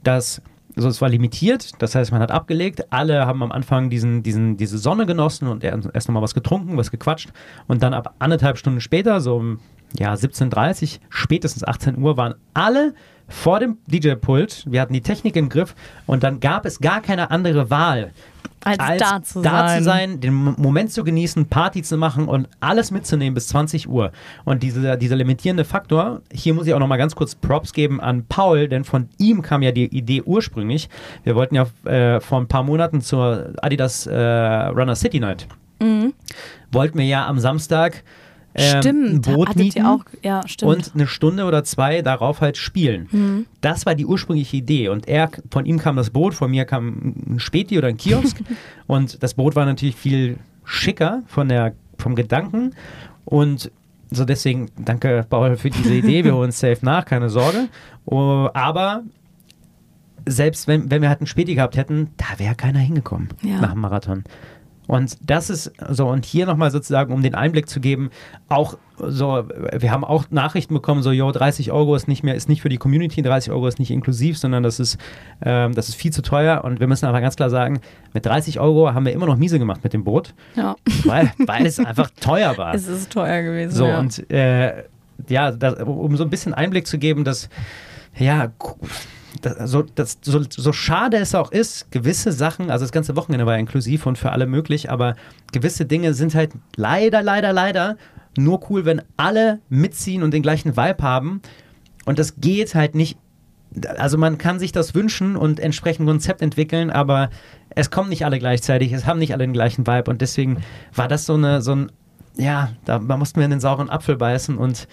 dass 0.03 0.42
also 0.76 0.88
es 0.90 1.01
war 1.01 1.09
limitiert, 1.09 1.72
das 1.82 1.96
heißt, 1.96 2.12
man 2.12 2.20
hat 2.20 2.30
abgelegt, 2.30 2.92
alle 2.92 3.26
haben 3.26 3.42
am 3.42 3.51
Anfang 3.51 3.90
diesen, 3.90 4.22
diesen, 4.22 4.57
diese 4.57 4.78
Sonne 4.78 5.07
genossen 5.07 5.49
und 5.49 5.64
er- 5.64 5.80
erst 5.92 6.07
nochmal 6.09 6.22
was 6.22 6.34
getrunken, 6.34 6.76
was 6.76 6.92
gequatscht 6.92 7.30
und 7.66 7.82
dann 7.82 7.94
ab 7.94 8.14
anderthalb 8.20 8.59
Stunden 8.59 8.80
später, 8.80 9.20
so 9.20 9.36
um 9.36 9.59
ja, 9.97 10.12
17.30 10.14 10.99
spätestens 11.09 11.64
18 11.64 11.99
Uhr, 11.99 12.16
waren 12.16 12.34
alle 12.55 12.95
vor 13.28 13.61
dem 13.61 13.76
DJ-Pult, 13.86 14.64
wir 14.68 14.80
hatten 14.80 14.95
die 14.95 15.03
Technik 15.03 15.36
im 15.36 15.49
Griff 15.51 15.74
und 16.07 16.22
dann 16.22 16.41
gab 16.41 16.64
es 16.64 16.80
gar 16.80 17.03
keine 17.03 17.30
andere 17.30 17.68
Wahl, 17.70 18.12
als, 18.64 18.78
da 18.99 19.22
zu 19.22 19.41
da 19.43 19.68
sein. 19.68 19.78
zu 19.78 19.84
sein, 19.84 20.20
den 20.20 20.34
Mo- 20.34 20.55
Moment 20.57 20.91
zu 20.91 21.05
genießen, 21.05 21.47
Party 21.47 21.82
zu 21.82 21.97
machen 21.97 22.26
und 22.26 22.49
alles 22.61 22.91
mitzunehmen 22.91 23.34
bis 23.34 23.49
20 23.49 23.89
Uhr. 23.89 24.11
Und 24.45 24.62
dieser, 24.62 24.97
dieser 24.97 25.14
limitierende 25.16 25.64
Faktor, 25.64 26.22
hier 26.32 26.55
muss 26.55 26.66
ich 26.66 26.74
auch 26.74 26.78
nochmal 26.80 26.99
ganz 26.99 27.14
kurz 27.14 27.34
Props 27.34 27.72
geben 27.72 28.01
an 28.01 28.24
Paul, 28.28 28.66
denn 28.68 28.82
von 28.84 29.09
ihm 29.18 29.43
kam 29.43 29.62
ja 29.62 29.70
die 29.72 29.84
Idee 29.86 30.22
ursprünglich. 30.22 30.89
Wir 31.22 31.36
wollten 31.36 31.55
ja 31.55 31.66
äh, 31.84 32.20
vor 32.20 32.41
ein 32.41 32.49
paar 32.49 32.62
Monaten 32.64 33.01
zur 33.01 33.53
Adidas 33.62 34.07
äh, 34.07 34.16
Runner 34.16 34.97
City 34.97 35.20
Night. 35.20 35.47
Wollten 36.72 36.99
wir 36.99 37.07
ja 37.07 37.26
am 37.26 37.39
Samstag 37.39 38.03
ähm, 38.59 38.76
ein 38.76 38.82
Stimmt, 38.82 39.22
Boot 39.26 39.48
hattet 39.48 39.62
mieten 39.62 39.86
auch, 39.86 40.04
ja, 40.22 40.46
stimmt. 40.46 40.72
und 40.72 40.90
eine 40.94 41.06
Stunde 41.06 41.44
oder 41.44 41.64
zwei 41.64 42.02
darauf 42.02 42.40
halt 42.40 42.56
spielen. 42.56 43.46
Das 43.61 43.86
war 43.86 43.94
die 43.94 44.06
ursprüngliche 44.06 44.56
Idee. 44.56 44.88
Und 44.88 45.09
er, 45.09 45.30
von 45.50 45.64
ihm 45.66 45.78
kam 45.78 45.96
das 45.96 46.11
Boot, 46.11 46.34
von 46.34 46.50
mir 46.50 46.64
kam 46.64 47.14
ein 47.28 47.40
Späti 47.40 47.78
oder 47.78 47.88
ein 47.88 47.96
Kiosk. 47.96 48.38
und 48.86 49.22
das 49.22 49.34
Boot 49.34 49.56
war 49.56 49.64
natürlich 49.66 49.96
viel 49.96 50.38
schicker 50.64 51.22
von 51.26 51.48
der, 51.48 51.74
vom 51.98 52.14
Gedanken. 52.14 52.74
Und 53.24 53.70
so 54.11 54.24
deswegen, 54.24 54.70
danke 54.78 55.24
Paul 55.28 55.56
für 55.56 55.70
diese 55.70 55.94
Idee. 55.94 56.24
Wir 56.24 56.32
holen 56.34 56.46
uns 56.46 56.59
safe 56.61 56.78
nach, 56.84 57.04
keine 57.04 57.28
Sorge. 57.28 57.68
Oh, 58.06 58.48
aber 58.54 59.02
selbst 60.26 60.68
wenn, 60.68 60.90
wenn 60.90 61.02
wir 61.02 61.09
halt 61.09 61.20
einen 61.20 61.26
Späti 61.26 61.54
gehabt 61.54 61.76
hätten, 61.76 62.11
da 62.16 62.38
wäre 62.38 62.54
keiner 62.54 62.78
hingekommen 62.80 63.28
Ja. 63.42 63.61
nach 63.61 63.72
dem 63.72 63.80
Marathon. 63.80 64.24
Und 64.89 65.18
das 65.20 65.51
ist 65.51 65.70
so, 65.91 66.09
und 66.09 66.24
hier 66.24 66.47
nochmal 66.47 66.70
sozusagen, 66.70 67.12
um 67.12 67.22
den 67.22 67.34
Einblick 67.34 67.68
zu 67.68 67.78
geben, 67.78 68.11
auch 68.49 68.78
so, 68.97 69.45
wir 69.72 69.93
haben 69.93 70.03
auch 70.03 70.24
Nachrichten 70.30 70.72
bekommen, 70.72 71.03
so, 71.03 71.12
yo, 71.12 71.30
30 71.30 71.70
Euro 71.70 71.95
ist 71.95 72.09
nicht 72.09 72.24
mehr, 72.24 72.34
ist 72.34 72.49
nicht 72.49 72.62
für 72.62 72.70
die 72.70 72.78
Community, 72.78 73.20
30 73.20 73.53
Euro 73.53 73.68
ist 73.68 73.78
nicht 73.78 73.91
inklusiv, 73.91 74.39
sondern 74.39 74.62
das 74.62 74.80
ist, 74.80 74.97
ähm, 75.45 75.74
das 75.74 75.91
ist 75.91 75.95
viel 75.95 76.11
zu 76.11 76.22
teuer. 76.22 76.64
Und 76.64 76.80
wir 76.80 76.86
müssen 76.86 77.05
aber 77.05 77.20
ganz 77.20 77.36
klar 77.36 77.51
sagen, 77.51 77.80
mit 78.14 78.24
30 78.24 78.61
Euro 78.61 78.95
haben 78.95 79.05
wir 79.05 79.12
immer 79.12 79.26
noch 79.26 79.36
miese 79.36 79.59
gemacht 79.59 79.84
mit 79.84 79.93
dem 79.93 80.05
Boot, 80.05 80.34
ja, 80.57 80.74
weil, 81.05 81.32
weil 81.47 81.66
es 81.66 81.78
einfach 81.78 82.11
teuer 82.18 82.57
war. 82.57 82.74
es 82.74 82.89
ist 82.89 83.12
teuer 83.12 83.43
gewesen. 83.43 83.72
So, 83.72 83.86
ja. 83.86 84.01
und 84.01 84.30
äh, 84.30 84.84
ja, 85.28 85.53
das, 85.53 85.82
um 85.82 86.16
so 86.16 86.24
ein 86.24 86.30
bisschen 86.30 86.55
Einblick 86.55 86.86
zu 86.86 86.97
geben, 86.99 87.24
dass, 87.24 87.51
ja, 88.16 88.51
das, 89.43 89.70
so, 89.70 89.83
das, 89.83 90.18
so, 90.22 90.43
so 90.49 90.72
schade 90.72 91.16
es 91.18 91.35
auch 91.35 91.53
ist, 91.53 91.91
gewisse 91.91 92.33
Sachen, 92.33 92.70
also 92.70 92.85
das 92.85 92.93
ganze 92.93 93.16
Wochenende 93.16 93.47
war 93.47 93.55
ja 93.55 93.61
inklusiv 93.61 94.07
und 94.07 94.18
für 94.18 94.33
alle 94.33 94.47
möglich, 94.47 94.91
aber 94.91 95.14
gewisse 95.53 95.87
Dinge 95.87 96.14
sind 96.14 96.35
halt 96.35 96.53
leider, 96.76 97.22
leider, 97.22 97.53
leider 97.53 97.97
nur 98.37 98.70
cool, 98.70 98.85
wenn 98.85 99.03
alle 99.16 99.61
mitziehen 99.68 100.22
und 100.22 100.33
den 100.33 100.43
gleichen 100.43 100.76
Vibe 100.76 101.03
haben. 101.03 101.43
Und 102.05 102.18
das 102.18 102.41
geht 102.41 102.74
halt 102.74 102.95
nicht. 102.95 103.18
Also 103.99 104.16
man 104.16 104.39
kann 104.39 104.59
sich 104.59 104.72
das 104.72 104.95
wünschen 104.95 105.37
und 105.37 105.61
entsprechend 105.61 106.07
Konzept 106.07 106.41
entwickeln, 106.41 106.91
aber 106.91 107.29
es 107.70 107.91
kommen 107.91 108.09
nicht 108.09 108.24
alle 108.24 108.39
gleichzeitig, 108.39 108.93
es 108.93 109.05
haben 109.05 109.18
nicht 109.18 109.35
alle 109.35 109.45
den 109.45 109.53
gleichen 109.53 109.87
Vibe 109.87 110.11
und 110.11 110.22
deswegen 110.22 110.62
war 110.95 111.07
das 111.07 111.26
so 111.26 111.35
eine, 111.35 111.61
so 111.61 111.74
ein, 111.74 111.93
ja, 112.37 112.70
da, 112.87 112.99
da 112.99 113.16
mussten 113.18 113.39
wir 113.39 113.45
in 113.45 113.51
den 113.51 113.61
sauren 113.61 113.91
Apfel 113.91 114.16
beißen 114.16 114.57
und 114.57 114.89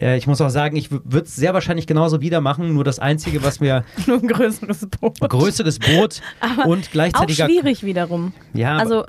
äh, 0.00 0.16
ich 0.16 0.26
muss 0.26 0.40
auch 0.40 0.48
sagen, 0.50 0.76
ich 0.76 0.90
würde 0.90 1.20
es 1.20 1.36
sehr 1.36 1.54
wahrscheinlich 1.54 1.86
genauso 1.86 2.20
wieder 2.20 2.40
machen, 2.40 2.74
nur 2.74 2.84
das 2.84 2.98
Einzige, 2.98 3.42
was 3.42 3.60
mir 3.60 3.84
nur 4.06 4.18
ein 4.18 4.28
größeres 4.28 4.86
Boot. 5.00 5.20
Größe 5.20 5.64
des 5.64 5.78
Boot 5.78 6.20
und 6.66 6.86
Auch 6.86 6.90
gleichzeitiger 6.90 7.46
schwierig 7.46 7.82
wiederum. 7.84 8.32
Ja, 8.54 8.72
aber- 8.74 8.80
also 8.80 9.04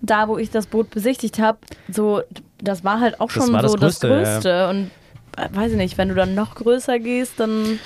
da, 0.00 0.26
wo 0.28 0.36
ich 0.38 0.50
das 0.50 0.66
Boot 0.66 0.90
besichtigt 0.90 1.38
habe, 1.38 1.58
so, 1.88 2.22
das 2.60 2.82
war 2.82 2.98
halt 3.00 3.20
auch 3.20 3.30
Das 3.32 3.44
schon 3.44 3.52
war 3.52 3.68
so 3.68 3.76
das 3.76 3.98
das 4.00 4.00
Größte, 4.00 4.08
Größte. 4.08 4.68
Und 4.70 4.90
äh, 5.36 5.48
weiß 5.56 5.70
ich 5.72 5.78
nicht, 5.78 5.96
wenn 5.96 6.08
du 6.08 6.14
dann 6.16 6.34
noch 6.34 6.56
größer 6.56 6.98
gehst, 6.98 7.38
dann 7.38 7.78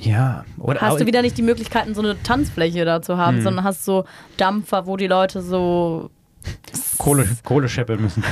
ja, 0.00 0.44
oder 0.58 0.80
hast 0.80 0.94
auch- 0.94 0.98
du 0.98 1.06
wieder 1.06 1.22
nicht 1.22 1.36
die 1.38 1.42
Möglichkeiten, 1.42 1.94
so 1.94 2.00
eine 2.02 2.20
Tanzfläche 2.22 2.84
da 2.84 3.00
zu 3.02 3.16
haben, 3.16 3.38
Hm. 3.38 3.42
sondern 3.44 3.64
hast 3.64 3.84
so 3.84 4.04
Dampfer, 4.36 4.86
wo 4.86 4.96
die 4.96 5.06
Leute 5.06 5.40
so 5.42 6.10
Kohle, 6.98 7.28
Kohle 7.44 7.68
scheppeln 7.68 8.00
müssen. 8.02 8.22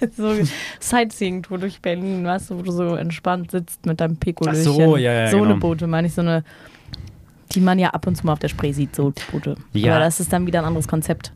so 0.16 0.34
Sightseeing-Tour 0.80 1.58
durch 1.58 1.80
Berlin, 1.80 2.24
weißt 2.24 2.50
du, 2.50 2.58
wo 2.58 2.62
du 2.62 2.72
so 2.72 2.94
entspannt 2.94 3.50
sitzt 3.50 3.84
mit 3.86 4.00
deinem 4.00 4.16
Pikolöchen. 4.16 4.60
Ach 4.60 4.64
so, 4.64 4.96
ja, 4.96 5.12
ja, 5.12 5.30
So 5.30 5.38
eine 5.38 5.48
genau. 5.48 5.60
Boote, 5.60 5.86
meine 5.86 6.06
ich, 6.06 6.14
so 6.14 6.20
eine, 6.22 6.44
die 7.52 7.60
man 7.60 7.78
ja 7.78 7.90
ab 7.90 8.06
und 8.06 8.16
zu 8.16 8.26
mal 8.26 8.32
auf 8.32 8.38
der 8.38 8.48
Spree 8.48 8.72
sieht, 8.72 8.94
so 8.96 9.12
Boote. 9.30 9.56
Ja. 9.72 9.92
Aber 9.96 10.04
das 10.04 10.20
ist 10.20 10.32
dann 10.32 10.46
wieder 10.46 10.60
ein 10.60 10.64
anderes 10.66 10.88
Konzept. 10.88 11.32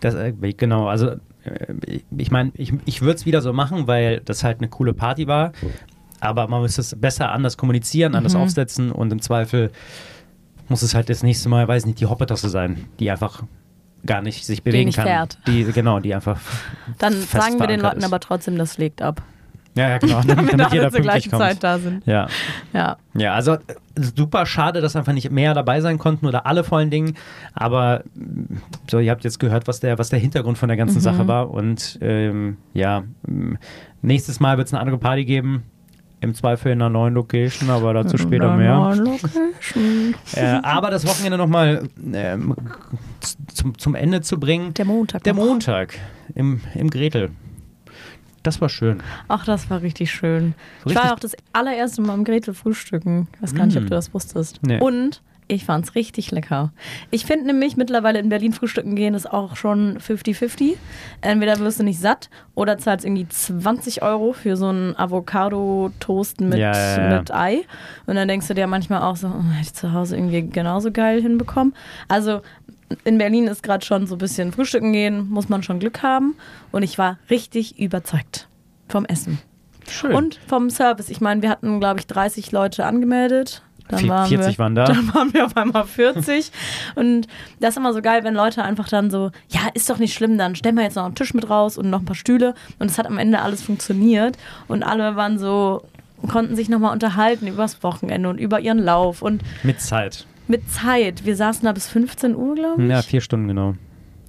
Das, 0.00 0.14
äh, 0.14 0.32
genau, 0.56 0.86
also 0.88 1.10
äh, 1.44 2.00
ich 2.16 2.30
meine, 2.30 2.52
ich, 2.54 2.72
ich 2.84 3.00
würde 3.02 3.14
es 3.16 3.26
wieder 3.26 3.40
so 3.42 3.52
machen, 3.52 3.86
weil 3.86 4.20
das 4.24 4.44
halt 4.44 4.58
eine 4.58 4.68
coole 4.68 4.94
Party 4.94 5.26
war. 5.26 5.52
Aber 6.20 6.48
man 6.48 6.62
muss 6.62 6.78
es 6.78 6.94
besser 6.98 7.30
anders 7.32 7.56
kommunizieren, 7.56 8.14
anders 8.14 8.34
Mhm. 8.34 8.40
aufsetzen 8.40 8.92
und 8.92 9.12
im 9.12 9.20
Zweifel 9.20 9.70
muss 10.68 10.82
es 10.82 10.94
halt 10.94 11.08
das 11.10 11.22
nächste 11.22 11.48
Mal, 11.48 11.68
weiß 11.68 11.86
nicht, 11.86 12.00
die 12.00 12.06
Hoppetasse 12.06 12.48
sein, 12.48 12.86
die 12.98 13.10
einfach 13.10 13.42
gar 14.04 14.22
nicht 14.22 14.44
sich 14.44 14.62
bewegen 14.62 14.86
nicht 14.86 14.96
kann. 14.96 15.06
fährt. 15.06 15.38
Die, 15.46 15.64
genau, 15.64 16.00
die 16.00 16.14
einfach 16.14 16.38
Dann 16.98 17.12
sagen 17.22 17.58
wir 17.58 17.66
den 17.66 17.80
Leuten 17.80 17.98
ist. 17.98 18.04
aber 18.04 18.20
trotzdem, 18.20 18.56
das 18.58 18.78
legt 18.78 19.02
ab. 19.02 19.22
Ja, 19.74 19.90
ja, 19.90 19.98
genau. 19.98 20.20
Damit, 20.26 20.52
damit 20.54 20.72
jeder 20.72 20.90
zur 20.90 21.00
gleichen 21.02 21.30
kommt. 21.30 21.42
Zeit 21.42 21.62
da 21.62 21.78
sind. 21.78 22.06
Ja. 22.06 22.28
Ja. 22.72 22.96
Ja, 23.14 23.34
also 23.34 23.52
äh, 23.54 23.58
super 23.94 24.46
schade, 24.46 24.80
dass 24.80 24.96
einfach 24.96 25.12
nicht 25.12 25.30
mehr 25.30 25.52
dabei 25.52 25.82
sein 25.82 25.98
konnten 25.98 26.24
oder 26.26 26.46
alle 26.46 26.64
vor 26.64 26.78
allen 26.78 26.88
Dingen. 26.90 27.14
Aber 27.52 28.02
mh, 28.14 28.56
so, 28.90 28.98
ihr 29.00 29.10
habt 29.10 29.22
jetzt 29.24 29.38
gehört, 29.38 29.68
was 29.68 29.80
der, 29.80 29.98
was 29.98 30.08
der 30.08 30.18
Hintergrund 30.18 30.56
von 30.56 30.68
der 30.68 30.78
ganzen 30.78 31.00
Sache 31.00 31.28
war. 31.28 31.50
Und 31.50 31.98
ähm, 32.00 32.56
ja, 32.72 33.02
mh, 33.26 33.58
nächstes 34.00 34.40
Mal 34.40 34.56
wird 34.56 34.68
es 34.68 34.72
eine 34.72 34.80
andere 34.80 34.96
Party 34.98 35.26
geben. 35.26 35.64
Im 36.22 36.32
Zweifel 36.34 36.72
in 36.72 36.80
einer 36.80 36.88
neuen 36.88 37.12
Location, 37.12 37.68
aber 37.68 37.92
dazu 37.92 38.16
später 38.16 38.56
mehr. 38.56 38.94
Äh, 40.34 40.60
aber 40.62 40.90
das 40.90 41.06
Wochenende 41.06 41.36
nochmal 41.36 41.86
ähm, 42.14 42.54
zum, 43.52 43.76
zum 43.78 43.94
Ende 43.94 44.20
zu 44.20 44.38
bringen. 44.38 44.74
Der 44.74 44.84
Montag. 44.84 45.24
Der 45.24 45.34
noch. 45.34 45.44
Montag 45.44 45.94
im, 46.34 46.60
im 46.74 46.90
Gretel. 46.90 47.30
Das 48.42 48.60
war 48.60 48.68
schön. 48.68 49.02
Ach, 49.26 49.44
das 49.44 49.68
war 49.70 49.82
richtig 49.82 50.10
schön. 50.12 50.54
So 50.84 50.90
ich 50.90 50.96
war 50.96 51.02
richtig- 51.02 51.04
ja 51.10 51.14
auch 51.14 51.18
das 51.20 51.36
allererste 51.52 52.00
Mal 52.02 52.14
im 52.14 52.22
Gretel 52.24 52.54
frühstücken. 52.54 53.26
Ich 53.34 53.42
weiß 53.42 53.54
gar 53.56 53.66
nicht, 53.66 53.76
ob 53.76 53.82
Mm. 53.84 53.86
du 53.86 53.90
das 53.90 54.14
wusstest. 54.14 54.60
Nee. 54.62 54.78
Und 54.80 55.20
ich 55.48 55.64
fand 55.64 55.84
es 55.84 55.94
richtig 55.94 56.32
lecker. 56.32 56.72
Ich 57.12 57.24
finde 57.24 57.46
nämlich 57.46 57.76
mittlerweile 57.76 58.18
in 58.18 58.28
Berlin 58.28 58.52
frühstücken 58.52 58.96
gehen 58.96 59.14
ist 59.14 59.30
auch 59.32 59.54
schon 59.56 59.98
50-50. 60.00 60.76
Entweder 61.20 61.58
wirst 61.60 61.78
du 61.80 61.84
nicht 61.84 62.00
satt 62.00 62.30
oder 62.56 62.78
zahlst 62.78 63.04
irgendwie 63.04 63.28
20 63.28 64.02
Euro 64.02 64.32
für 64.32 64.56
so 64.56 64.66
einen 64.68 64.96
Avocado-Toast 64.96 66.40
mit, 66.40 66.58
Ja, 66.58 66.72
ja, 66.72 67.10
ja. 67.10 67.18
mit 67.18 67.32
Ei. 67.32 67.62
Und 68.06 68.16
dann 68.16 68.26
denkst 68.28 68.48
du 68.48 68.54
dir 68.54 68.66
manchmal 68.66 69.02
auch 69.02 69.16
so, 69.16 69.28
oh, 69.28 69.42
hätte 69.52 69.62
ich 69.62 69.74
zu 69.74 69.92
Hause 69.92 70.16
irgendwie 70.16 70.48
genauso 70.48 70.90
geil 70.90 71.20
hinbekommen. 71.22 71.74
Also 72.08 72.40
in 73.04 73.18
Berlin 73.18 73.46
ist 73.46 73.62
gerade 73.62 73.84
schon 73.84 74.06
so 74.06 74.14
ein 74.14 74.18
bisschen 74.18 74.52
frühstücken 74.52 74.92
gehen, 74.92 75.28
muss 75.28 75.48
man 75.48 75.62
schon 75.62 75.80
Glück 75.80 76.02
haben. 76.02 76.36
Und 76.72 76.82
ich 76.82 76.98
war 76.98 77.18
richtig 77.30 77.78
überzeugt 77.78 78.48
vom 78.88 79.04
Essen. 79.04 79.38
Schön. 79.88 80.14
Und 80.14 80.40
vom 80.46 80.70
Service. 80.70 81.08
Ich 81.08 81.20
meine, 81.20 81.42
wir 81.42 81.50
hatten, 81.50 81.80
glaube 81.80 82.00
ich, 82.00 82.06
30 82.06 82.52
Leute 82.52 82.84
angemeldet. 82.84 83.62
Dann 83.88 84.08
waren 84.08 84.28
40 84.28 84.54
wir, 84.54 84.58
waren 84.58 84.74
da. 84.74 84.84
Dann 84.86 85.14
waren 85.14 85.32
wir 85.32 85.46
auf 85.46 85.56
einmal 85.56 85.84
40. 85.84 86.50
und 86.96 87.28
das 87.60 87.70
ist 87.70 87.76
immer 87.76 87.92
so 87.92 88.02
geil, 88.02 88.24
wenn 88.24 88.34
Leute 88.34 88.64
einfach 88.64 88.88
dann 88.88 89.10
so, 89.10 89.30
ja, 89.48 89.60
ist 89.74 89.88
doch 89.88 89.98
nicht 89.98 90.12
schlimm, 90.12 90.38
dann 90.38 90.56
stellen 90.56 90.74
wir 90.74 90.82
jetzt 90.82 90.96
noch 90.96 91.04
einen 91.04 91.14
Tisch 91.14 91.34
mit 91.34 91.48
raus 91.48 91.78
und 91.78 91.88
noch 91.88 92.00
ein 92.00 92.04
paar 92.04 92.16
Stühle. 92.16 92.54
Und 92.78 92.90
es 92.90 92.98
hat 92.98 93.06
am 93.06 93.18
Ende 93.18 93.40
alles 93.40 93.62
funktioniert. 93.62 94.36
Und 94.66 94.82
alle 94.82 95.14
waren 95.14 95.38
so, 95.38 95.84
konnten 96.28 96.56
sich 96.56 96.68
nochmal 96.68 96.92
unterhalten 96.92 97.46
über 97.46 97.62
das 97.62 97.82
Wochenende 97.82 98.28
und 98.28 98.38
über 98.38 98.60
ihren 98.60 98.78
Lauf 98.78 99.22
und 99.22 99.42
Mit 99.62 99.80
Zeit. 99.80 100.26
Mit 100.48 100.70
Zeit. 100.70 101.24
Wir 101.24 101.36
saßen 101.36 101.64
da 101.64 101.72
bis 101.72 101.88
15 101.88 102.34
Uhr, 102.36 102.54
glaube 102.54 102.82
ich 102.82 102.88
Ja, 102.90 103.02
vier 103.02 103.20
Stunden 103.20 103.48
genau. 103.48 103.74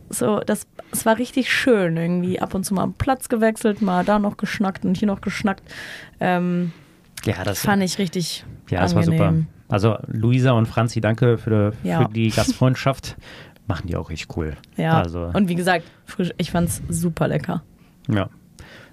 so, 0.10 0.40
das, 0.40 0.68
es 0.92 1.06
war 1.06 1.18
richtig 1.18 1.52
schön 1.52 1.98
irgendwie. 1.98 2.40
Ab 2.42 2.54
und 2.54 2.64
zu 2.66 2.74
mal 2.74 2.84
am 2.84 2.94
Platz 2.94 3.30
gewechselt, 3.30 3.82
mal 3.82 4.04
da 4.06 4.20
noch 4.20 4.38
geschnackt 4.38 4.86
und 4.86 4.98
hier 4.98 5.08
noch 5.08 5.22
geschnackt. 5.22 5.64
Ähm, 6.20 6.72
Ja, 7.26 7.44
das 7.44 7.60
fand 7.62 7.84
ich 7.84 7.98
richtig 8.00 8.46
Ja, 8.70 8.82
das 8.82 8.96
war 8.96 9.04
super. 9.04 9.28
angenehm. 9.28 9.48
Also 9.70 9.98
Luisa 10.08 10.52
und 10.52 10.66
Franzi, 10.68 11.02
danke 11.02 11.38
für, 11.38 11.74
die- 11.84 11.88
Ja. 11.90 12.02
für 12.06 12.14
die 12.14 12.30
Gastfreundschaft. 12.30 13.18
Machen 13.68 13.88
die 13.88 13.98
auch 13.98 14.10
richtig 14.10 14.38
cool. 14.38 14.56
Ja, 14.78 14.98
Also, 15.02 15.30
und 15.34 15.50
wie 15.50 15.56
gesagt, 15.56 15.84
frisch, 16.06 16.32
ich 16.38 16.52
fand's 16.52 16.82
super 16.90 17.28
lecker. 17.28 17.64
ja. 18.08 18.30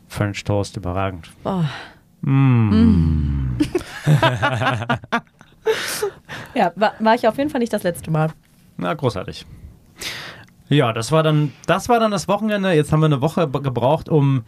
French 0.08 0.42
Toast, 0.44 0.76
überragend. 0.76 1.30
Oh. 1.44 1.62
Mm. 2.22 3.56
Ja, 6.54 6.72
war, 6.76 6.92
war 7.00 7.14
ich 7.14 7.26
auf 7.26 7.36
jeden 7.38 7.50
Fall 7.50 7.58
nicht 7.60 7.72
das 7.72 7.82
letzte 7.82 8.10
Mal. 8.10 8.30
Na, 8.76 8.94
großartig. 8.94 9.44
Ja, 10.68 10.92
das 10.92 11.10
war 11.12 11.22
dann, 11.22 11.52
das 11.66 11.88
war 11.88 11.98
dann 12.00 12.10
das 12.10 12.28
Wochenende. 12.28 12.72
Jetzt 12.72 12.92
haben 12.92 13.00
wir 13.00 13.06
eine 13.06 13.20
Woche 13.20 13.48
gebraucht, 13.48 14.08
um 14.08 14.44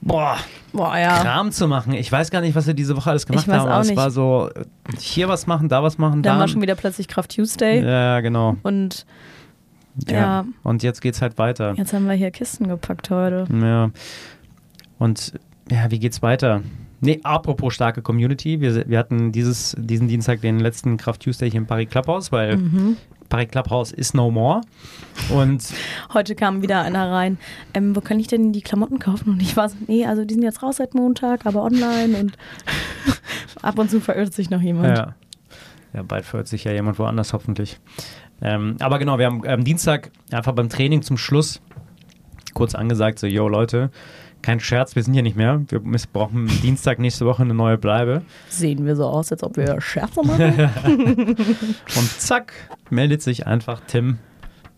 boah, 0.00 0.36
Boah, 0.72 0.96
ja. 0.96 1.18
Kram 1.20 1.50
zu 1.52 1.68
machen. 1.68 1.92
Ich 1.92 2.10
weiß 2.10 2.30
gar 2.30 2.40
nicht, 2.40 2.54
was 2.54 2.66
wir 2.66 2.74
diese 2.74 2.96
Woche 2.96 3.10
alles 3.10 3.26
gemacht 3.26 3.44
Ich 3.46 3.52
weiß 3.52 3.60
haben, 3.62 3.80
es 3.82 3.88
nicht. 3.88 3.96
war 3.96 4.10
so 4.10 4.48
hier 4.98 5.28
was 5.28 5.46
machen, 5.46 5.68
da 5.68 5.82
was 5.82 5.98
machen, 5.98 6.22
Dann 6.22 6.36
da. 6.36 6.40
war 6.40 6.48
schon 6.48 6.62
wieder 6.62 6.74
plötzlich 6.76 7.08
Kraft 7.08 7.34
Tuesday. 7.36 7.84
ja, 7.84 8.20
genau. 8.20 8.56
Und 8.62 9.04
Ja. 10.08 10.14
Ja. 10.16 10.44
Und 10.62 10.82
jetzt 10.82 11.02
geht's 11.02 11.20
halt 11.20 11.36
weiter. 11.38 11.74
jetzt 11.76 11.92
haben 11.92 12.06
wir 12.06 12.14
hier 12.14 12.30
Kisten 12.30 12.68
gepackt 12.68 13.10
heute. 13.10 13.44
Ja. 13.52 13.90
Und 14.98 15.34
ja, 15.70 15.90
wie 15.90 15.98
geht's 15.98 16.22
weiter? 16.22 16.62
Nee, 17.04 17.20
apropos 17.24 17.74
starke 17.74 18.00
Community. 18.00 18.60
Wir, 18.60 18.88
wir 18.88 18.98
hatten 18.98 19.32
dieses, 19.32 19.76
diesen 19.78 20.06
Dienstag 20.08 20.40
den 20.40 20.60
letzten 20.60 20.96
Kraft 20.96 21.22
Tuesday 21.22 21.50
hier 21.50 21.58
im 21.58 21.66
Paris 21.66 21.88
Clubhouse, 21.90 22.30
weil 22.32 22.56
Mhm. 22.56 22.96
Paris 23.28 23.48
Clubhouse 23.48 23.92
ist 23.92 24.14
no 24.14 24.30
more. 24.30 24.60
Und 25.34 25.64
Heute 26.12 26.34
kam 26.34 26.60
wieder 26.62 26.82
einer 26.82 27.10
rein. 27.10 27.38
Ähm, 27.74 27.96
wo 27.96 28.00
kann 28.02 28.20
ich 28.20 28.26
denn 28.28 28.52
die 28.52 28.60
Klamotten 28.60 28.98
kaufen? 28.98 29.30
Und 29.30 29.42
ich 29.42 29.56
war 29.56 29.68
so, 29.70 29.76
nee, 29.88 30.04
also 30.06 30.24
die 30.24 30.34
sind 30.34 30.42
jetzt 30.42 30.62
raus 30.62 30.76
seit 30.76 30.94
Montag, 30.94 31.44
aber 31.46 31.62
online 31.64 32.16
und 32.18 32.36
ab 33.62 33.78
und 33.78 33.90
zu 33.90 34.00
verirrt 34.00 34.32
sich 34.34 34.50
noch 34.50 34.60
jemand. 34.60 34.96
ja, 34.98 35.14
ja, 35.94 36.02
bald 36.02 36.24
verirrt 36.24 36.46
sich 36.48 36.64
ja 36.64 36.72
jemand 36.72 36.98
woanders 36.98 37.32
hoffentlich. 37.32 37.80
Ähm, 38.42 38.76
aber 38.80 38.98
genau, 38.98 39.18
wir 39.18 39.26
haben 39.26 39.46
am 39.46 39.64
Dienstag 39.64 40.10
einfach 40.30 40.52
beim 40.52 40.68
Training 40.68 41.02
zum 41.02 41.16
Schluss 41.16 41.60
kurz 42.54 42.74
angesagt, 42.74 43.18
so, 43.18 43.26
yo 43.26 43.48
Leute, 43.48 43.90
kein 44.42 44.60
Scherz, 44.60 44.94
wir 44.96 45.02
sind 45.02 45.14
hier 45.14 45.22
nicht 45.22 45.36
mehr. 45.36 45.62
Wir 45.68 45.80
brauchen 46.12 46.46
Dienstag 46.62 46.98
nächste 46.98 47.24
Woche 47.26 47.42
eine 47.42 47.54
neue 47.54 47.78
Bleibe. 47.78 48.22
Sehen 48.48 48.84
wir 48.84 48.96
so 48.96 49.06
aus, 49.06 49.30
als 49.32 49.42
ob 49.42 49.56
wir 49.56 49.80
Scherze 49.80 50.22
machen? 50.22 50.70
Und 51.96 52.10
zack, 52.18 52.52
meldet 52.90 53.22
sich 53.22 53.46
einfach 53.46 53.80
Tim, 53.86 54.18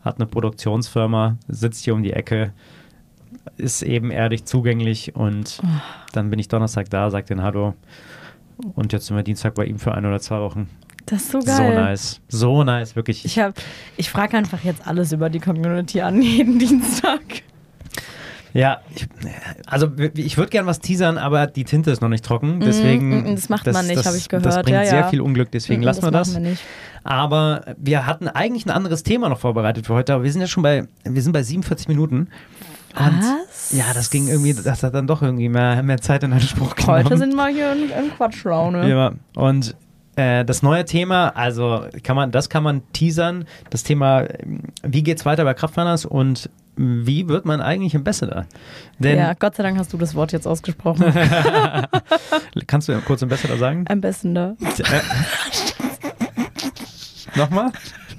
hat 0.02 0.16
eine 0.16 0.26
Produktionsfirma, 0.26 1.36
sitzt 1.48 1.84
hier 1.84 1.94
um 1.94 2.02
die 2.02 2.12
Ecke, 2.12 2.52
ist 3.56 3.82
ebenerdig 3.82 4.44
zugänglich 4.44 5.14
und 5.16 5.60
dann 6.12 6.30
bin 6.30 6.38
ich 6.38 6.48
Donnerstag 6.48 6.88
da, 6.90 7.10
sag 7.10 7.26
den 7.26 7.42
Hallo. 7.42 7.74
Und 8.74 8.92
jetzt 8.92 9.06
sind 9.06 9.16
wir 9.16 9.22
Dienstag 9.24 9.54
bei 9.54 9.64
ihm 9.66 9.78
für 9.78 9.92
ein 9.94 10.06
oder 10.06 10.20
zwei 10.20 10.40
Wochen. 10.40 10.68
Das 11.06 11.22
ist 11.22 11.32
so 11.32 11.40
So 11.40 11.46
geil. 11.46 11.74
nice. 11.74 12.20
So 12.28 12.62
nice, 12.64 12.96
wirklich. 12.96 13.24
Ich, 13.24 13.38
hab- 13.38 13.54
ich 13.96 14.08
frage 14.10 14.36
einfach 14.38 14.62
jetzt 14.64 14.86
alles 14.86 15.12
über 15.12 15.28
die 15.28 15.40
Community 15.40 16.00
an, 16.00 16.22
jeden 16.22 16.58
Dienstag. 16.58 17.20
Ja, 18.54 18.80
ich, 18.94 19.06
also 19.66 19.88
ich 20.14 20.36
würde 20.38 20.48
gern 20.50 20.64
was 20.64 20.78
teasern, 20.80 21.18
aber 21.18 21.46
die 21.48 21.64
Tinte 21.64 21.90
ist 21.90 22.00
noch 22.00 22.08
nicht 22.08 22.24
trocken. 22.24 22.60
Deswegen. 22.60 23.22
mm, 23.30 23.34
das 23.34 23.48
macht 23.48 23.66
man 23.70 23.86
nicht, 23.86 24.06
hab 24.06 24.14
ich 24.14 24.28
Das 24.28 24.42
gehört. 24.42 24.64
bringt 24.64 24.78
Ja, 24.78 24.84
sehr 24.86 24.98
ja. 25.00 25.08
viel 25.08 25.20
Unglück, 25.20 25.50
deswegen 25.50 25.82
Mm, 25.82 25.84
lassen 25.84 26.02
wir 26.04 26.10
das. 26.12 26.32
wir 26.32 26.40
nicht. 26.40 26.62
Aber 27.02 27.74
wir 27.76 28.06
hatten 28.06 28.28
eigentlich 28.28 28.64
ein 28.64 28.70
anderes 28.70 29.02
Thema 29.02 29.28
noch 29.28 29.40
vorbereitet 29.40 29.86
für 29.86 29.94
heute, 29.94 30.14
aber 30.14 30.22
wir 30.24 30.32
sind 30.32 30.40
ja 30.40 30.46
schon 30.46 30.62
bei, 30.62 30.86
wir 31.04 31.20
sind 31.22 31.32
bei 31.32 31.42
47 31.42 31.88
Minuten. 31.88 32.28
Und 32.96 33.18
Was? 33.18 33.72
ja, 33.76 33.86
das 33.92 34.08
ging 34.10 34.28
irgendwie, 34.28 34.54
das 34.54 34.84
hat 34.84 34.94
dann 34.94 35.08
doch 35.08 35.20
irgendwie 35.20 35.48
mehr, 35.48 35.82
mehr 35.82 36.00
Zeit 36.00 36.22
in 36.22 36.32
Anspruch 36.32 36.76
genommen. 36.76 37.04
Heute 37.04 37.18
sind 37.18 37.34
wir 37.34 37.48
hier 37.48 37.72
in, 37.72 37.90
in 37.90 38.10
Quatschlaune. 38.16 38.88
ja, 38.88 39.12
und 39.34 39.74
äh, 40.14 40.44
das 40.44 40.62
neue 40.62 40.84
Thema, 40.84 41.30
also 41.30 41.86
kann 42.04 42.14
man, 42.14 42.30
das 42.30 42.48
kann 42.48 42.62
man 42.62 42.82
teasern, 42.92 43.46
das 43.70 43.82
Thema, 43.82 44.28
wie 44.84 45.02
geht's 45.02 45.26
weiter 45.26 45.42
bei 45.42 45.54
Kraftrunners 45.54 46.04
und 46.06 46.48
wie 46.76 47.28
wird 47.28 47.44
man 47.44 47.60
eigentlich 47.60 47.94
Ambassador? 47.96 48.46
Denn, 48.98 49.18
ja, 49.18 49.32
Gott 49.34 49.56
sei 49.56 49.62
Dank 49.62 49.78
hast 49.78 49.92
du 49.92 49.96
das 49.98 50.14
Wort 50.14 50.32
jetzt 50.32 50.46
ausgesprochen. 50.46 51.04
kannst 52.66 52.88
du 52.88 53.00
kurz 53.02 53.22
Ambassador 53.22 53.58
sagen? 53.58 53.84
Ambassador. 53.88 54.56
Äh, 57.34 57.38
Nochmal? 57.38 57.72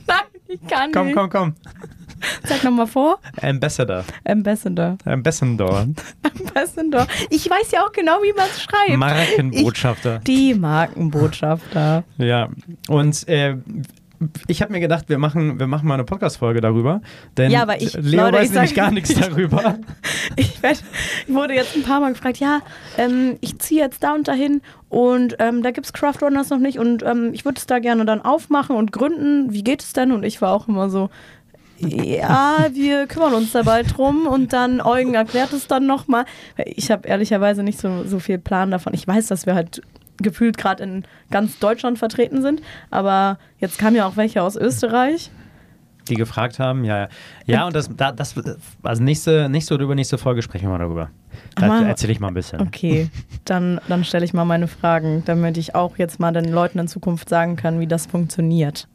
Nein, 0.08 0.18
ich 0.48 0.60
kann 0.68 0.92
Komm, 0.92 1.08
nicht. 1.08 1.16
komm, 1.16 1.30
komm. 1.30 1.56
Sag 2.44 2.64
nochmal 2.64 2.88
vor. 2.88 3.20
Ambassador. 3.42 4.04
Ambassador. 4.26 4.98
Ambassador. 5.06 5.88
Ambassador. 6.24 7.08
Ich 7.30 7.50
weiß 7.50 7.72
ja 7.72 7.86
auch 7.86 7.92
genau, 7.92 8.18
wie 8.24 8.34
man 8.34 8.48
es 8.48 8.62
schreibt. 8.64 8.98
Markenbotschafter. 8.98 10.20
Die 10.20 10.54
Markenbotschafter. 10.54 12.04
Ja, 12.18 12.50
und 12.88 13.28
äh, 13.28 13.58
ich 14.48 14.62
habe 14.62 14.72
mir 14.72 14.80
gedacht, 14.80 15.06
wir 15.10 15.18
machen, 15.18 15.60
wir 15.60 15.68
machen 15.68 15.88
mal 15.88 15.96
eine 15.96 16.04
Podcast-Folge 16.04 16.62
darüber. 16.62 17.02
Denn 17.38 17.52
Ja, 17.52 17.62
aber 17.64 17.82
ich- 17.82 17.94
Leo 17.94 18.22
Leute, 18.26 18.38
weiß 18.38 18.46
ich 18.50 18.54
nämlich 18.54 18.70
sag- 18.70 18.76
gar 18.78 18.92
nichts 18.92 19.14
darüber. 19.20 19.78
Ich, 20.36 20.62
werd, 20.64 20.84
ich 21.28 21.34
wurde 21.34 21.54
jetzt 21.54 21.76
ein 21.76 21.84
paar 21.84 22.00
Mal 22.00 22.14
gefragt, 22.14 22.38
ja, 22.38 22.62
ähm, 22.98 23.38
ich 23.42 23.60
ziehe 23.60 23.82
jetzt 23.82 24.04
da 24.04 24.14
und 24.14 24.28
dahin 24.28 24.62
und 24.90 25.36
ähm, 25.40 25.62
da 25.64 25.72
gibt 25.72 25.86
es 25.88 25.94
Craft 25.94 26.18
Runners 26.22 26.50
noch 26.50 26.60
nicht 26.60 26.80
und 26.80 27.04
ähm, 27.04 27.32
ich 27.34 27.46
würde 27.46 27.58
es 27.58 27.66
da 27.66 27.80
gerne 27.80 28.06
dann 28.06 28.22
aufmachen 28.22 28.76
und 28.76 28.92
gründen. 28.92 29.52
Wie 29.54 29.64
geht 29.64 29.82
es 29.82 29.94
denn? 29.94 30.12
Und 30.12 30.24
ich 30.24 30.42
war 30.42 30.52
auch 30.54 30.68
immer 30.68 30.90
so, 30.90 31.10
ja, 31.78 32.68
wir 32.72 33.06
kümmern 33.08 33.34
uns 33.34 33.52
dabei 33.52 33.84
drum 33.84 34.28
und 34.28 34.54
dann 34.54 34.80
Eugen 34.82 35.14
erklärt 35.14 35.52
es 35.52 35.68
dann 35.68 35.86
nochmal. 35.86 36.24
Ich 36.66 36.90
habe 36.90 37.08
ehrlicherweise 37.08 37.64
nicht 37.64 37.80
so, 37.80 38.04
so 38.06 38.20
viel 38.20 38.38
Plan 38.38 38.72
davon. 38.72 38.94
Ich 38.94 39.06
weiß, 39.06 39.28
dass 39.28 39.46
wir 39.46 39.56
halt 39.56 39.82
gefühlt 40.18 40.58
gerade 40.58 40.84
in 40.84 41.04
ganz 41.32 41.60
Deutschland 41.60 42.00
vertreten 42.00 42.42
sind, 42.42 42.62
aber 42.90 43.38
jetzt 43.60 43.78
kamen 43.78 43.96
ja 43.96 44.06
auch 44.06 44.18
welche 44.18 44.42
aus 44.42 44.56
Österreich. 44.56 45.32
Die 46.10 46.16
gefragt 46.16 46.60
haben, 46.60 46.86
ja, 46.86 47.00
ja. 47.00 47.08
Ja, 47.46 47.68
und 47.68 47.76
das, 47.76 47.90
da, 47.96 48.12
das 48.12 48.36
also 48.84 49.02
nächste, 49.02 49.50
nächste 49.50 49.74
oder 49.74 49.86
übernächste 49.86 50.20
Folge 50.20 50.44
sprechen 50.44 50.66
wir 50.66 50.70
mal 50.70 50.78
darüber. 50.78 51.10
Da 51.56 51.82
erzähle 51.82 52.14
ich 52.14 52.20
mal 52.20 52.28
ein 52.28 52.36
bisschen. 52.36 52.62
Okay, 52.62 53.10
dann, 53.44 53.82
dann 53.88 54.04
stelle 54.04 54.24
ich 54.24 54.34
mal 54.34 54.46
meine 54.46 54.68
Fragen, 54.68 55.24
damit 55.26 55.58
ich 55.58 55.74
auch 55.74 55.98
jetzt 55.98 56.20
mal 56.20 56.32
den 56.32 56.52
Leuten 56.52 56.78
in 56.78 56.88
Zukunft 56.88 57.28
sagen 57.28 57.56
kann, 57.56 57.80
wie 57.80 57.88
das 57.88 58.06
funktioniert. 58.06 58.88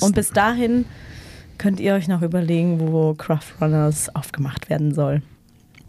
Und 0.00 0.14
bis 0.14 0.30
dahin 0.30 0.86
könnt 1.58 1.80
ihr 1.80 1.94
euch 1.94 2.08
noch 2.08 2.22
überlegen, 2.22 2.80
wo 2.80 3.14
Craft 3.14 3.60
Runners 3.60 4.14
aufgemacht 4.14 4.70
werden 4.70 4.94
soll. 4.94 5.22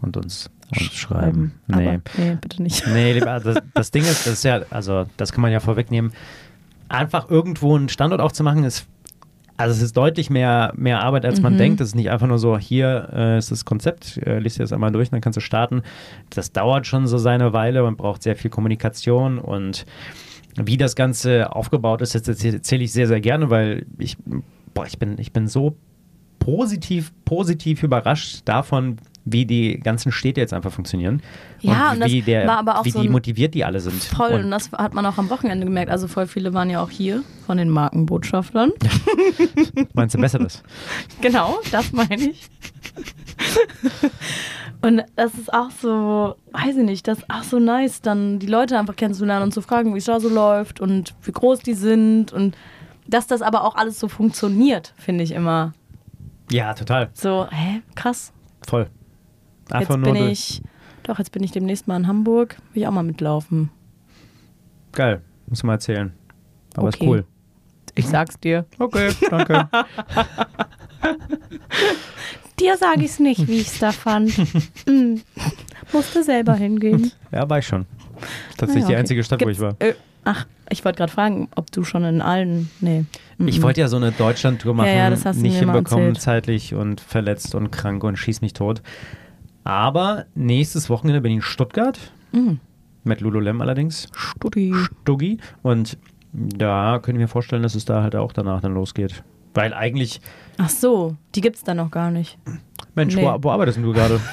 und 0.00 0.16
uns, 0.16 0.50
uns 0.70 0.82
schreiben. 0.94 1.54
Aber, 1.70 1.80
Nee. 1.80 1.98
nee, 2.16 2.38
bitte 2.40 2.62
nicht. 2.62 2.86
Nee, 2.86 3.12
lieber, 3.14 3.40
das, 3.40 3.58
das 3.74 3.90
Ding 3.90 4.02
ist, 4.02 4.26
das 4.26 4.34
ist 4.34 4.44
ja, 4.44 4.60
also 4.70 5.06
das 5.16 5.32
kann 5.32 5.42
man 5.42 5.52
ja 5.52 5.60
vorwegnehmen, 5.60 6.12
einfach 6.88 7.30
irgendwo 7.30 7.76
einen 7.76 7.88
Standort 7.88 8.20
aufzumachen, 8.20 8.64
ist, 8.64 8.86
also 9.56 9.74
es 9.74 9.82
ist 9.82 9.96
deutlich 9.96 10.30
mehr, 10.30 10.72
mehr 10.76 11.02
Arbeit, 11.02 11.24
als 11.24 11.40
man 11.40 11.54
Mhm. 11.54 11.58
denkt. 11.58 11.80
Es 11.80 11.88
ist 11.88 11.94
nicht 11.96 12.10
einfach 12.10 12.28
nur 12.28 12.38
so, 12.38 12.56
hier 12.58 13.08
äh, 13.12 13.38
ist 13.38 13.50
das 13.50 13.64
Konzept, 13.64 14.16
äh, 14.18 14.38
liest 14.38 14.58
dir 14.58 14.62
das 14.62 14.72
einmal 14.72 14.92
durch, 14.92 15.10
dann 15.10 15.20
kannst 15.20 15.36
du 15.36 15.40
starten. 15.40 15.82
Das 16.30 16.52
dauert 16.52 16.86
schon 16.86 17.06
so 17.08 17.18
seine 17.18 17.52
Weile, 17.52 17.82
man 17.82 17.96
braucht 17.96 18.22
sehr 18.22 18.36
viel 18.36 18.50
Kommunikation 18.50 19.38
und 19.38 19.84
wie 20.56 20.76
das 20.76 20.94
Ganze 20.96 21.54
aufgebaut 21.54 22.02
ist, 22.02 22.14
das 22.14 22.44
erzähle 22.44 22.84
ich 22.84 22.92
sehr, 22.92 23.06
sehr 23.08 23.20
gerne, 23.20 23.50
weil 23.50 23.86
ich, 23.98 24.16
boah, 24.74 24.86
ich 24.86 24.98
bin, 24.98 25.16
ich 25.18 25.32
bin 25.32 25.46
so 25.48 25.76
positiv, 26.38 27.12
positiv 27.24 27.82
überrascht 27.82 28.42
davon, 28.44 28.96
wie 29.32 29.46
die 29.46 29.80
ganzen 29.80 30.12
Städte 30.12 30.40
jetzt 30.40 30.52
einfach 30.52 30.72
funktionieren. 30.72 31.22
Ja, 31.60 31.92
und 31.92 32.00
das 32.00 32.10
wie, 32.10 32.22
der, 32.22 32.46
war 32.46 32.58
aber 32.58 32.78
auch 32.78 32.84
wie 32.84 32.90
so 32.90 33.02
die 33.02 33.08
motiviert 33.08 33.54
die 33.54 33.64
alle 33.64 33.80
sind. 33.80 34.02
Voll, 34.02 34.32
und 34.32 34.44
Und 34.44 34.50
das 34.50 34.72
hat 34.72 34.94
man 34.94 35.04
auch 35.06 35.18
am 35.18 35.30
Wochenende 35.30 35.66
gemerkt. 35.66 35.90
Also 35.90 36.08
voll 36.08 36.26
viele 36.26 36.54
waren 36.54 36.70
ja 36.70 36.82
auch 36.82 36.90
hier 36.90 37.22
von 37.46 37.58
den 37.58 37.68
Markenbotschaftern. 37.68 38.72
meinst 39.94 40.14
du 40.14 40.20
besseres? 40.20 40.62
Genau, 41.20 41.58
das 41.70 41.92
meine 41.92 42.16
ich. 42.16 42.48
Und 44.80 45.04
das 45.16 45.34
ist 45.34 45.52
auch 45.52 45.70
so, 45.70 46.36
weiß 46.52 46.76
ich 46.76 46.84
nicht, 46.84 47.08
das 47.08 47.18
ist 47.18 47.30
auch 47.30 47.42
so 47.42 47.58
nice, 47.58 48.00
dann 48.00 48.38
die 48.38 48.46
Leute 48.46 48.78
einfach 48.78 48.94
kennenzulernen 48.94 49.44
und 49.44 49.52
zu 49.52 49.60
fragen, 49.60 49.94
wie 49.94 49.98
es 49.98 50.04
da 50.04 50.20
so 50.20 50.28
läuft 50.28 50.80
und 50.80 51.14
wie 51.22 51.32
groß 51.32 51.60
die 51.60 51.74
sind 51.74 52.32
und 52.32 52.56
dass 53.08 53.26
das 53.26 53.42
aber 53.42 53.64
auch 53.64 53.74
alles 53.74 53.98
so 53.98 54.06
funktioniert, 54.06 54.92
finde 54.96 55.24
ich 55.24 55.32
immer. 55.32 55.72
Ja, 56.50 56.74
total. 56.74 57.10
So, 57.14 57.46
hä, 57.50 57.82
krass. 57.94 58.32
Voll. 58.66 58.88
Einfach 59.70 59.94
jetzt 59.96 60.04
nur 60.04 60.12
bin 60.14 60.28
ich, 60.28 60.62
doch, 61.02 61.18
jetzt 61.18 61.32
bin 61.32 61.42
ich 61.42 61.52
demnächst 61.52 61.88
mal 61.88 61.96
in 61.96 62.06
Hamburg, 62.06 62.56
will 62.72 62.82
ich 62.82 62.88
auch 62.88 62.92
mal 62.92 63.02
mitlaufen. 63.02 63.70
Geil, 64.92 65.22
muss 65.46 65.62
mal 65.62 65.74
erzählen. 65.74 66.12
Aber 66.74 66.88
Okay. 66.88 66.96
ist 67.04 67.08
cool. 67.08 67.24
Ich 67.94 68.06
sag's 68.06 68.38
dir. 68.38 68.64
Okay, 68.78 69.10
danke. 69.30 69.68
Dir 72.58 72.76
sage 72.76 73.04
ich's 73.04 73.20
nicht, 73.20 73.46
wie 73.46 73.58
ich's 73.60 73.78
da 73.78 73.92
fand. 73.92 74.36
mm. 74.86 75.16
Musste 75.92 76.22
selber 76.24 76.54
hingehen. 76.54 77.12
ja, 77.32 77.48
war 77.48 77.58
ich 77.58 77.66
schon. 77.66 77.86
Tatsächlich 78.56 78.82
ja, 78.82 78.88
die 78.88 78.92
okay. 78.94 78.96
einzige 79.00 79.24
Stadt, 79.24 79.40
wo 79.44 79.48
ich 79.48 79.58
Gibt's- 79.58 79.80
war. 79.80 79.86
Äh, 79.88 79.94
ach, 80.24 80.46
ich 80.68 80.84
wollte 80.84 80.98
gerade 80.98 81.12
fragen, 81.12 81.48
ob 81.54 81.70
du 81.70 81.84
schon 81.84 82.04
in 82.04 82.20
allen. 82.20 82.68
Nee. 82.80 83.04
Ich 83.46 83.62
wollte 83.62 83.80
ja 83.80 83.88
so 83.88 83.96
eine 83.96 84.10
Deutschlandtour 84.10 84.74
machen, 84.74 84.88
Ja, 84.88 84.94
ja, 84.94 85.10
das 85.10 85.24
hast 85.24 85.36
du 85.38 85.42
nicht 85.42 85.58
hinbekommen, 85.58 86.08
erzählt. 86.08 86.20
zeitlich 86.22 86.74
und 86.74 87.00
verletzt 87.00 87.54
und 87.54 87.70
krank 87.70 88.02
und 88.02 88.16
schieß 88.16 88.40
mich 88.40 88.52
tot. 88.54 88.82
Aber 89.68 90.24
nächstes 90.34 90.88
Wochenende 90.88 91.20
bin 91.20 91.32
ich 91.32 91.36
in 91.36 91.42
Stuttgart, 91.42 91.98
Mhm. 92.32 92.58
mit 93.04 93.20
Lululem 93.20 93.60
allerdings, 93.60 94.08
Studi. 94.14 94.74
Stuggi. 95.02 95.38
Und 95.62 95.98
da 96.32 96.98
könnte 97.02 97.18
ich 97.20 97.24
mir 97.24 97.28
vorstellen, 97.28 97.62
dass 97.62 97.74
es 97.74 97.84
da 97.84 98.02
halt 98.02 98.16
auch 98.16 98.32
danach 98.32 98.62
dann 98.62 98.72
losgeht. 98.72 99.22
Weil 99.54 99.74
eigentlich, 99.74 100.20
Ach 100.56 100.70
so, 100.70 101.16
die 101.34 101.40
gibt's 101.42 101.64
da 101.64 101.74
noch 101.74 101.90
gar 101.90 102.10
nicht. 102.10 102.38
Mensch, 102.94 103.14
Nee. 103.14 103.24
wo, 103.24 103.36
wo 103.44 103.50
arbeitest 103.50 103.78
du 103.78 103.92
gerade? 103.92 104.20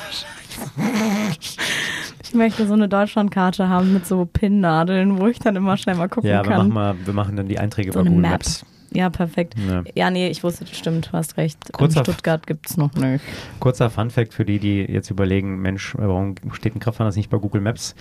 Ich 2.23 2.33
möchte 2.33 2.67
so 2.67 2.73
eine 2.73 2.89
Deutschlandkarte 2.89 3.69
haben 3.69 3.93
mit 3.93 4.05
so 4.05 4.25
Pinnnadeln, 4.25 5.19
wo 5.19 5.27
ich 5.27 5.39
dann 5.39 5.55
immer 5.55 5.77
schnell 5.77 5.95
mal 5.95 6.09
gucken 6.09 6.29
Ja, 6.29 6.43
wir 6.43 6.49
kann. 6.49 6.57
machen, 6.69 6.73
mal, 6.73 6.95
wir 7.05 7.13
machen 7.13 7.35
dann 7.37 7.47
die 7.47 7.59
Einträge 7.59 7.91
So 7.93 7.99
bei 7.99 8.05
Google 8.05 8.21
Map. 8.21 8.31
Maps. 8.31 8.65
Ja, 8.95 9.09
perfekt. 9.09 9.55
Ja. 9.67 9.83
Ja, 9.93 10.09
nee, 10.09 10.29
ich 10.29 10.43
wusste, 10.43 10.65
das 10.65 10.77
stimmt, 10.77 11.07
du 11.07 11.11
hast 11.13 11.37
recht. 11.37 11.57
Kurzer- 11.73 11.99
in 11.99 12.05
Stuttgart 12.05 12.47
gibt's 12.47 12.77
noch 12.77 12.93
nicht. 12.95 13.23
Kurzer 13.59 13.89
Funfact 13.89 14.33
für 14.33 14.45
die, 14.45 14.59
die 14.59 14.81
jetzt 14.83 15.09
überlegen, 15.11 15.61
Mensch, 15.61 15.93
warum 15.97 16.35
steht 16.53 16.75
ein 16.75 16.79
Kraftfahrer 16.79 17.13
nicht 17.15 17.29
bei 17.29 17.37
Google 17.37 17.61
Maps? 17.61 17.95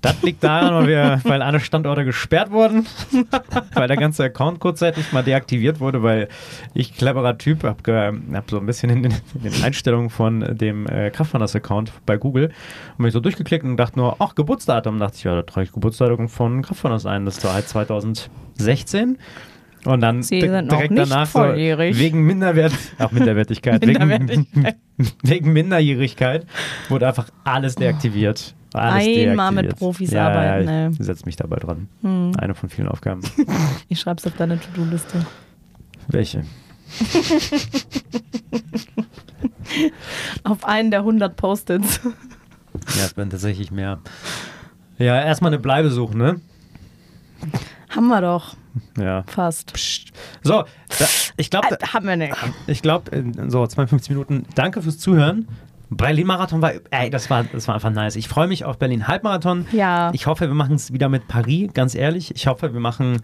Das 0.00 0.22
liegt 0.22 0.42
daran, 0.42 0.74
weil, 0.74 0.86
wir, 0.88 1.20
weil 1.24 1.42
alle 1.42 1.60
Standorte 1.60 2.04
gesperrt 2.04 2.50
wurden, 2.50 2.86
weil 3.74 3.88
der 3.88 3.96
ganze 3.96 4.24
Account 4.24 4.60
kurzzeitig 4.60 5.12
mal 5.12 5.22
deaktiviert 5.22 5.80
wurde, 5.80 6.02
weil 6.02 6.28
ich, 6.74 6.96
cleverer 6.96 7.36
Typ, 7.38 7.62
habe 7.64 8.20
hab 8.32 8.50
so 8.50 8.58
ein 8.58 8.66
bisschen 8.66 8.90
in 8.90 9.02
den, 9.02 9.14
in 9.34 9.42
den 9.50 9.62
Einstellungen 9.62 10.10
von 10.10 10.56
dem 10.56 10.86
äh, 10.86 11.10
Kraftfahrers-Account 11.10 11.92
bei 12.06 12.16
Google 12.16 12.52
und 12.96 13.04
mich 13.04 13.12
so 13.12 13.20
durchgeklickt 13.20 13.64
und 13.64 13.76
dachte 13.76 13.98
nur, 13.98 14.16
ach, 14.20 14.34
Geburtsdatum. 14.34 14.98
dachte 14.98 15.16
ich, 15.16 15.24
ja, 15.24 15.34
da 15.34 15.42
trage 15.42 15.66
ich 15.66 15.72
Geburtsdatum 15.72 16.28
von 16.28 16.62
Kraftfahrers 16.62 17.06
ein. 17.06 17.24
Das 17.24 17.42
war 17.44 17.54
halt 17.54 17.68
2016. 17.68 19.18
Und 19.84 20.00
dann 20.00 20.22
Sie 20.22 20.40
sind 20.40 20.70
direkt 20.70 20.96
danach 20.96 21.26
so, 21.26 21.38
volljährig. 21.38 21.98
wegen 21.98 22.22
Minderwert, 22.22 22.72
auch 22.98 23.12
Minderwertigkeit, 23.12 23.80
wegen, 23.80 24.06
Minderwertigkeit. 24.06 24.76
wegen 25.22 25.52
Minderjährigkeit 25.52 26.46
wurde 26.88 27.08
einfach 27.08 27.28
alles 27.44 27.76
deaktiviert. 27.76 28.54
Alles 28.72 29.06
Einmal 29.06 29.52
mit. 29.52 29.76
Profis 29.76 30.10
ja, 30.12 30.28
arbeiten, 30.28 30.68
Ja, 30.68 30.86
ey. 30.86 30.90
ich 30.92 30.98
setze 31.04 31.24
mich 31.26 31.36
dabei 31.36 31.56
dran. 31.56 31.88
Hm. 32.02 32.32
Eine 32.38 32.54
von 32.54 32.68
vielen 32.68 32.88
Aufgaben. 32.88 33.22
Ich 33.88 33.98
schreib's 33.98 34.24
auf 34.26 34.36
deine 34.36 34.60
To-Do-Liste. 34.60 35.26
Welche? 36.08 36.44
Auf 40.44 40.64
einen 40.64 40.90
der 40.90 41.00
100 41.00 41.36
Post-its. 41.36 42.00
Ja, 42.04 43.04
es 43.04 43.16
werden 43.16 43.30
tatsächlich 43.30 43.70
mehr. 43.70 44.00
Ja, 44.98 45.20
erstmal 45.22 45.50
eine 45.52 45.60
Bleibe 45.60 45.90
suchen, 45.90 46.18
ne? 46.18 46.40
Haben 47.90 48.08
wir 48.08 48.20
doch 48.20 48.56
Ja. 48.98 49.24
fast. 49.26 49.72
Psst. 49.72 50.12
So, 50.42 50.64
da, 50.98 51.06
ich 51.36 51.50
glaube, 51.50 51.68
Äh, 51.72 51.86
haben 51.92 52.06
wir 52.06 52.16
nicht. 52.16 52.34
ich 52.66 52.82
glaube, 52.82 53.10
so 53.48 53.66
52 53.66 54.10
Minuten. 54.10 54.44
Danke 54.54 54.80
fürs 54.82 54.98
Zuhören. 54.98 55.48
Berlin-Marathon 55.92 56.62
war, 56.62 56.72
ey, 56.90 57.10
das 57.10 57.28
war, 57.30 57.42
das 57.44 57.66
war 57.66 57.74
einfach 57.74 57.90
nice. 57.90 58.14
Ich 58.14 58.28
freue 58.28 58.46
mich 58.46 58.64
auf 58.64 58.78
Berlin-Halbmarathon. 58.78 59.66
Ja. 59.72 60.12
Ich 60.14 60.26
hoffe, 60.28 60.46
wir 60.46 60.54
machen 60.54 60.76
es 60.76 60.92
wieder 60.92 61.08
mit 61.08 61.26
Paris, 61.26 61.70
ganz 61.74 61.96
ehrlich. 61.96 62.32
Ich 62.36 62.46
hoffe, 62.46 62.72
wir 62.72 62.78
machen, 62.80 63.22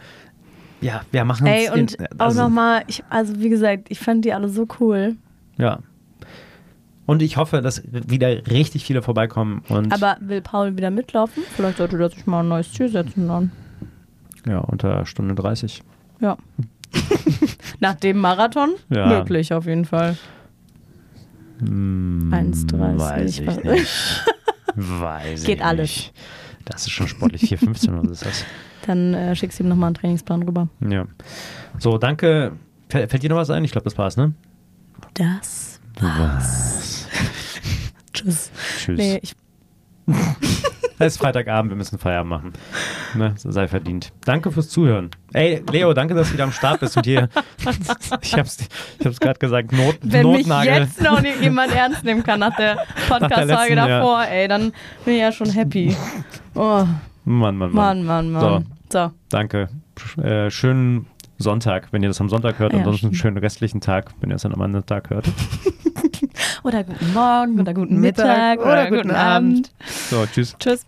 ja, 0.81 1.03
wir 1.13 1.25
machen 1.25 1.47
Ey, 1.47 1.67
es. 1.67 1.71
und 1.71 1.95
in, 1.95 2.21
auch 2.21 2.35
nochmal, 2.35 2.83
also 3.09 3.39
wie 3.39 3.51
gesagt, 3.51 3.87
ich 3.89 4.01
fand 4.01 4.25
die 4.25 4.33
alle 4.33 4.49
so 4.49 4.67
cool. 4.81 5.15
Ja. 5.59 5.79
Und 7.07 7.23
ich 7.23 7.37
hoffe, 7.37 7.63
dass 7.63 7.85
wieder 7.93 8.45
richtig 8.49 8.85
viele 8.85 9.01
vorbeikommen. 9.01 9.63
Und 9.69 9.93
Aber 9.93 10.17
will 10.19 10.41
Paul 10.41 10.77
wieder 10.77 10.91
mitlaufen? 10.91 11.45
Vielleicht 11.55 11.79
sollte 11.79 11.97
der 11.99 12.11
sich 12.11 12.27
mal 12.27 12.41
ein 12.41 12.49
neues 12.49 12.73
Ziel 12.73 12.89
setzen 12.89 13.29
dann. 13.29 13.53
Ja, 14.47 14.59
unter 14.59 15.07
Stunde 15.07 15.35
30. 15.35 15.83
Ja. 16.21 16.37
Nach 17.81 17.95
dem 17.95 18.19
Marathon? 18.19 18.75
Ja. 18.89 19.07
Möglich 19.07 19.53
auf 19.53 19.67
jeden 19.67 19.85
Fall. 19.85 20.17
Hm, 21.59 22.31
1,30. 22.33 22.99
Weiß 22.99 23.39
ich 23.39 23.65
nicht. 23.65 24.25
Weiß 24.75 25.45
Geht 25.45 25.59
ich 25.59 25.65
alles. 25.65 25.81
Nicht. 25.81 26.15
Das 26.65 26.83
ist 26.83 26.91
schon 26.91 27.09
sportlich. 27.09 27.43
4,15 27.43 27.99
oder 27.99 28.11
ist 28.11 28.25
das. 28.25 28.45
Dann 28.87 29.15
äh, 29.15 29.35
schickst 29.35 29.59
du 29.59 29.65
ihm 29.65 29.69
nochmal 29.69 29.89
einen 29.89 29.95
Trainingsplan 29.95 30.43
rüber. 30.43 30.69
Ja. 30.81 31.07
So, 31.79 31.99
danke. 31.99 32.53
Fällt, 32.89 33.11
fällt 33.11 33.23
dir 33.23 33.31
noch 33.31 33.37
was 33.37 33.51
ein? 33.51 33.65
Ich 33.65 33.73
glaube, 33.73 33.85
das 33.85 33.97
war's, 33.99 34.17
ne? 34.17 34.33
Das 35.15 35.81
Was? 36.01 37.09
Tschüss. 38.13 38.51
Tschüss. 38.79 38.99
Nee, 38.99 39.19
ich, 39.23 39.35
Es 40.99 41.15
ist 41.15 41.19
Freitagabend, 41.19 41.71
wir 41.71 41.77
müssen 41.77 41.99
Feierabend 41.99 42.31
machen. 42.31 42.53
Ne, 43.15 43.35
so 43.37 43.51
sei 43.51 43.69
verdient. 43.69 44.13
Danke 44.25 44.51
fürs 44.51 44.71
Zuhören. 44.71 45.11
Ey, 45.35 45.63
Leo, 45.71 45.93
danke, 45.93 46.15
dass 46.15 46.29
du 46.29 46.35
wieder 46.35 46.45
am 46.45 46.53
Start 46.53 46.81
bist 46.81 46.97
und 46.97 47.05
hier. 47.05 47.29
ich 48.23 48.35
hab's, 48.35 48.67
ich 48.99 49.07
hab's 49.07 49.21
gerade 49.21 49.39
gesagt, 49.39 49.73
Not, 49.73 49.99
wenn 50.01 50.27
mich 50.27 50.47
Notnagel. 50.47 50.73
jetzt 50.73 51.03
noch 51.03 51.21
nicht 51.21 51.43
jemand 51.43 51.75
ernst 51.75 52.03
nehmen 52.03 52.23
kann 52.23 52.41
nach 52.41 52.57
der 52.57 52.79
Podcast-Folge 53.09 53.45
letzten, 53.53 53.77
ja. 53.77 53.87
davor, 53.87 54.25
ey, 54.25 54.49
dann 54.49 54.73
bin 55.05 55.15
ich 55.15 55.21
ja 55.21 55.33
schon 55.33 55.51
happy. 55.51 55.95
Oh, 56.55 56.87
Mann, 57.27 57.57
Mann, 57.59 57.73
Mann. 57.73 57.73
Mann, 57.73 58.05
Mann, 58.05 58.33
Mann. 58.33 58.67
So. 58.91 59.11
Danke. 59.29 59.69
Sch 59.99 60.17
äh, 60.19 60.51
schönen 60.51 61.07
Sonntag, 61.37 61.89
wenn 61.91 62.03
ihr 62.03 62.09
das 62.09 62.21
am 62.23 62.31
Sonntag 62.31 62.59
hört. 62.59 62.73
Ja, 62.73 62.79
Ansonsten 62.79 63.07
einen 63.07 63.15
schönen 63.15 63.37
restlichen 63.37 63.83
Tag, 63.83 64.15
wenn 64.21 64.31
ihr 64.31 64.37
es 64.37 64.43
dann 64.43 64.55
am 64.55 64.63
anderen 64.63 64.87
Tag 64.87 65.11
hört. 65.11 65.27
Oder 66.67 66.83
guten 66.83 67.13
Morgen 67.13 67.61
oder 67.61 67.73
guten 67.75 68.01
Mittag 68.01 68.27
Mittag, 68.27 68.59
oder 68.59 68.73
oder, 68.73 68.85
guten 68.87 69.03
guten 69.03 69.15
Abend. 69.15 69.71
So, 70.11 70.27
tschüss. 70.27 70.57
Tschüss. 70.59 70.85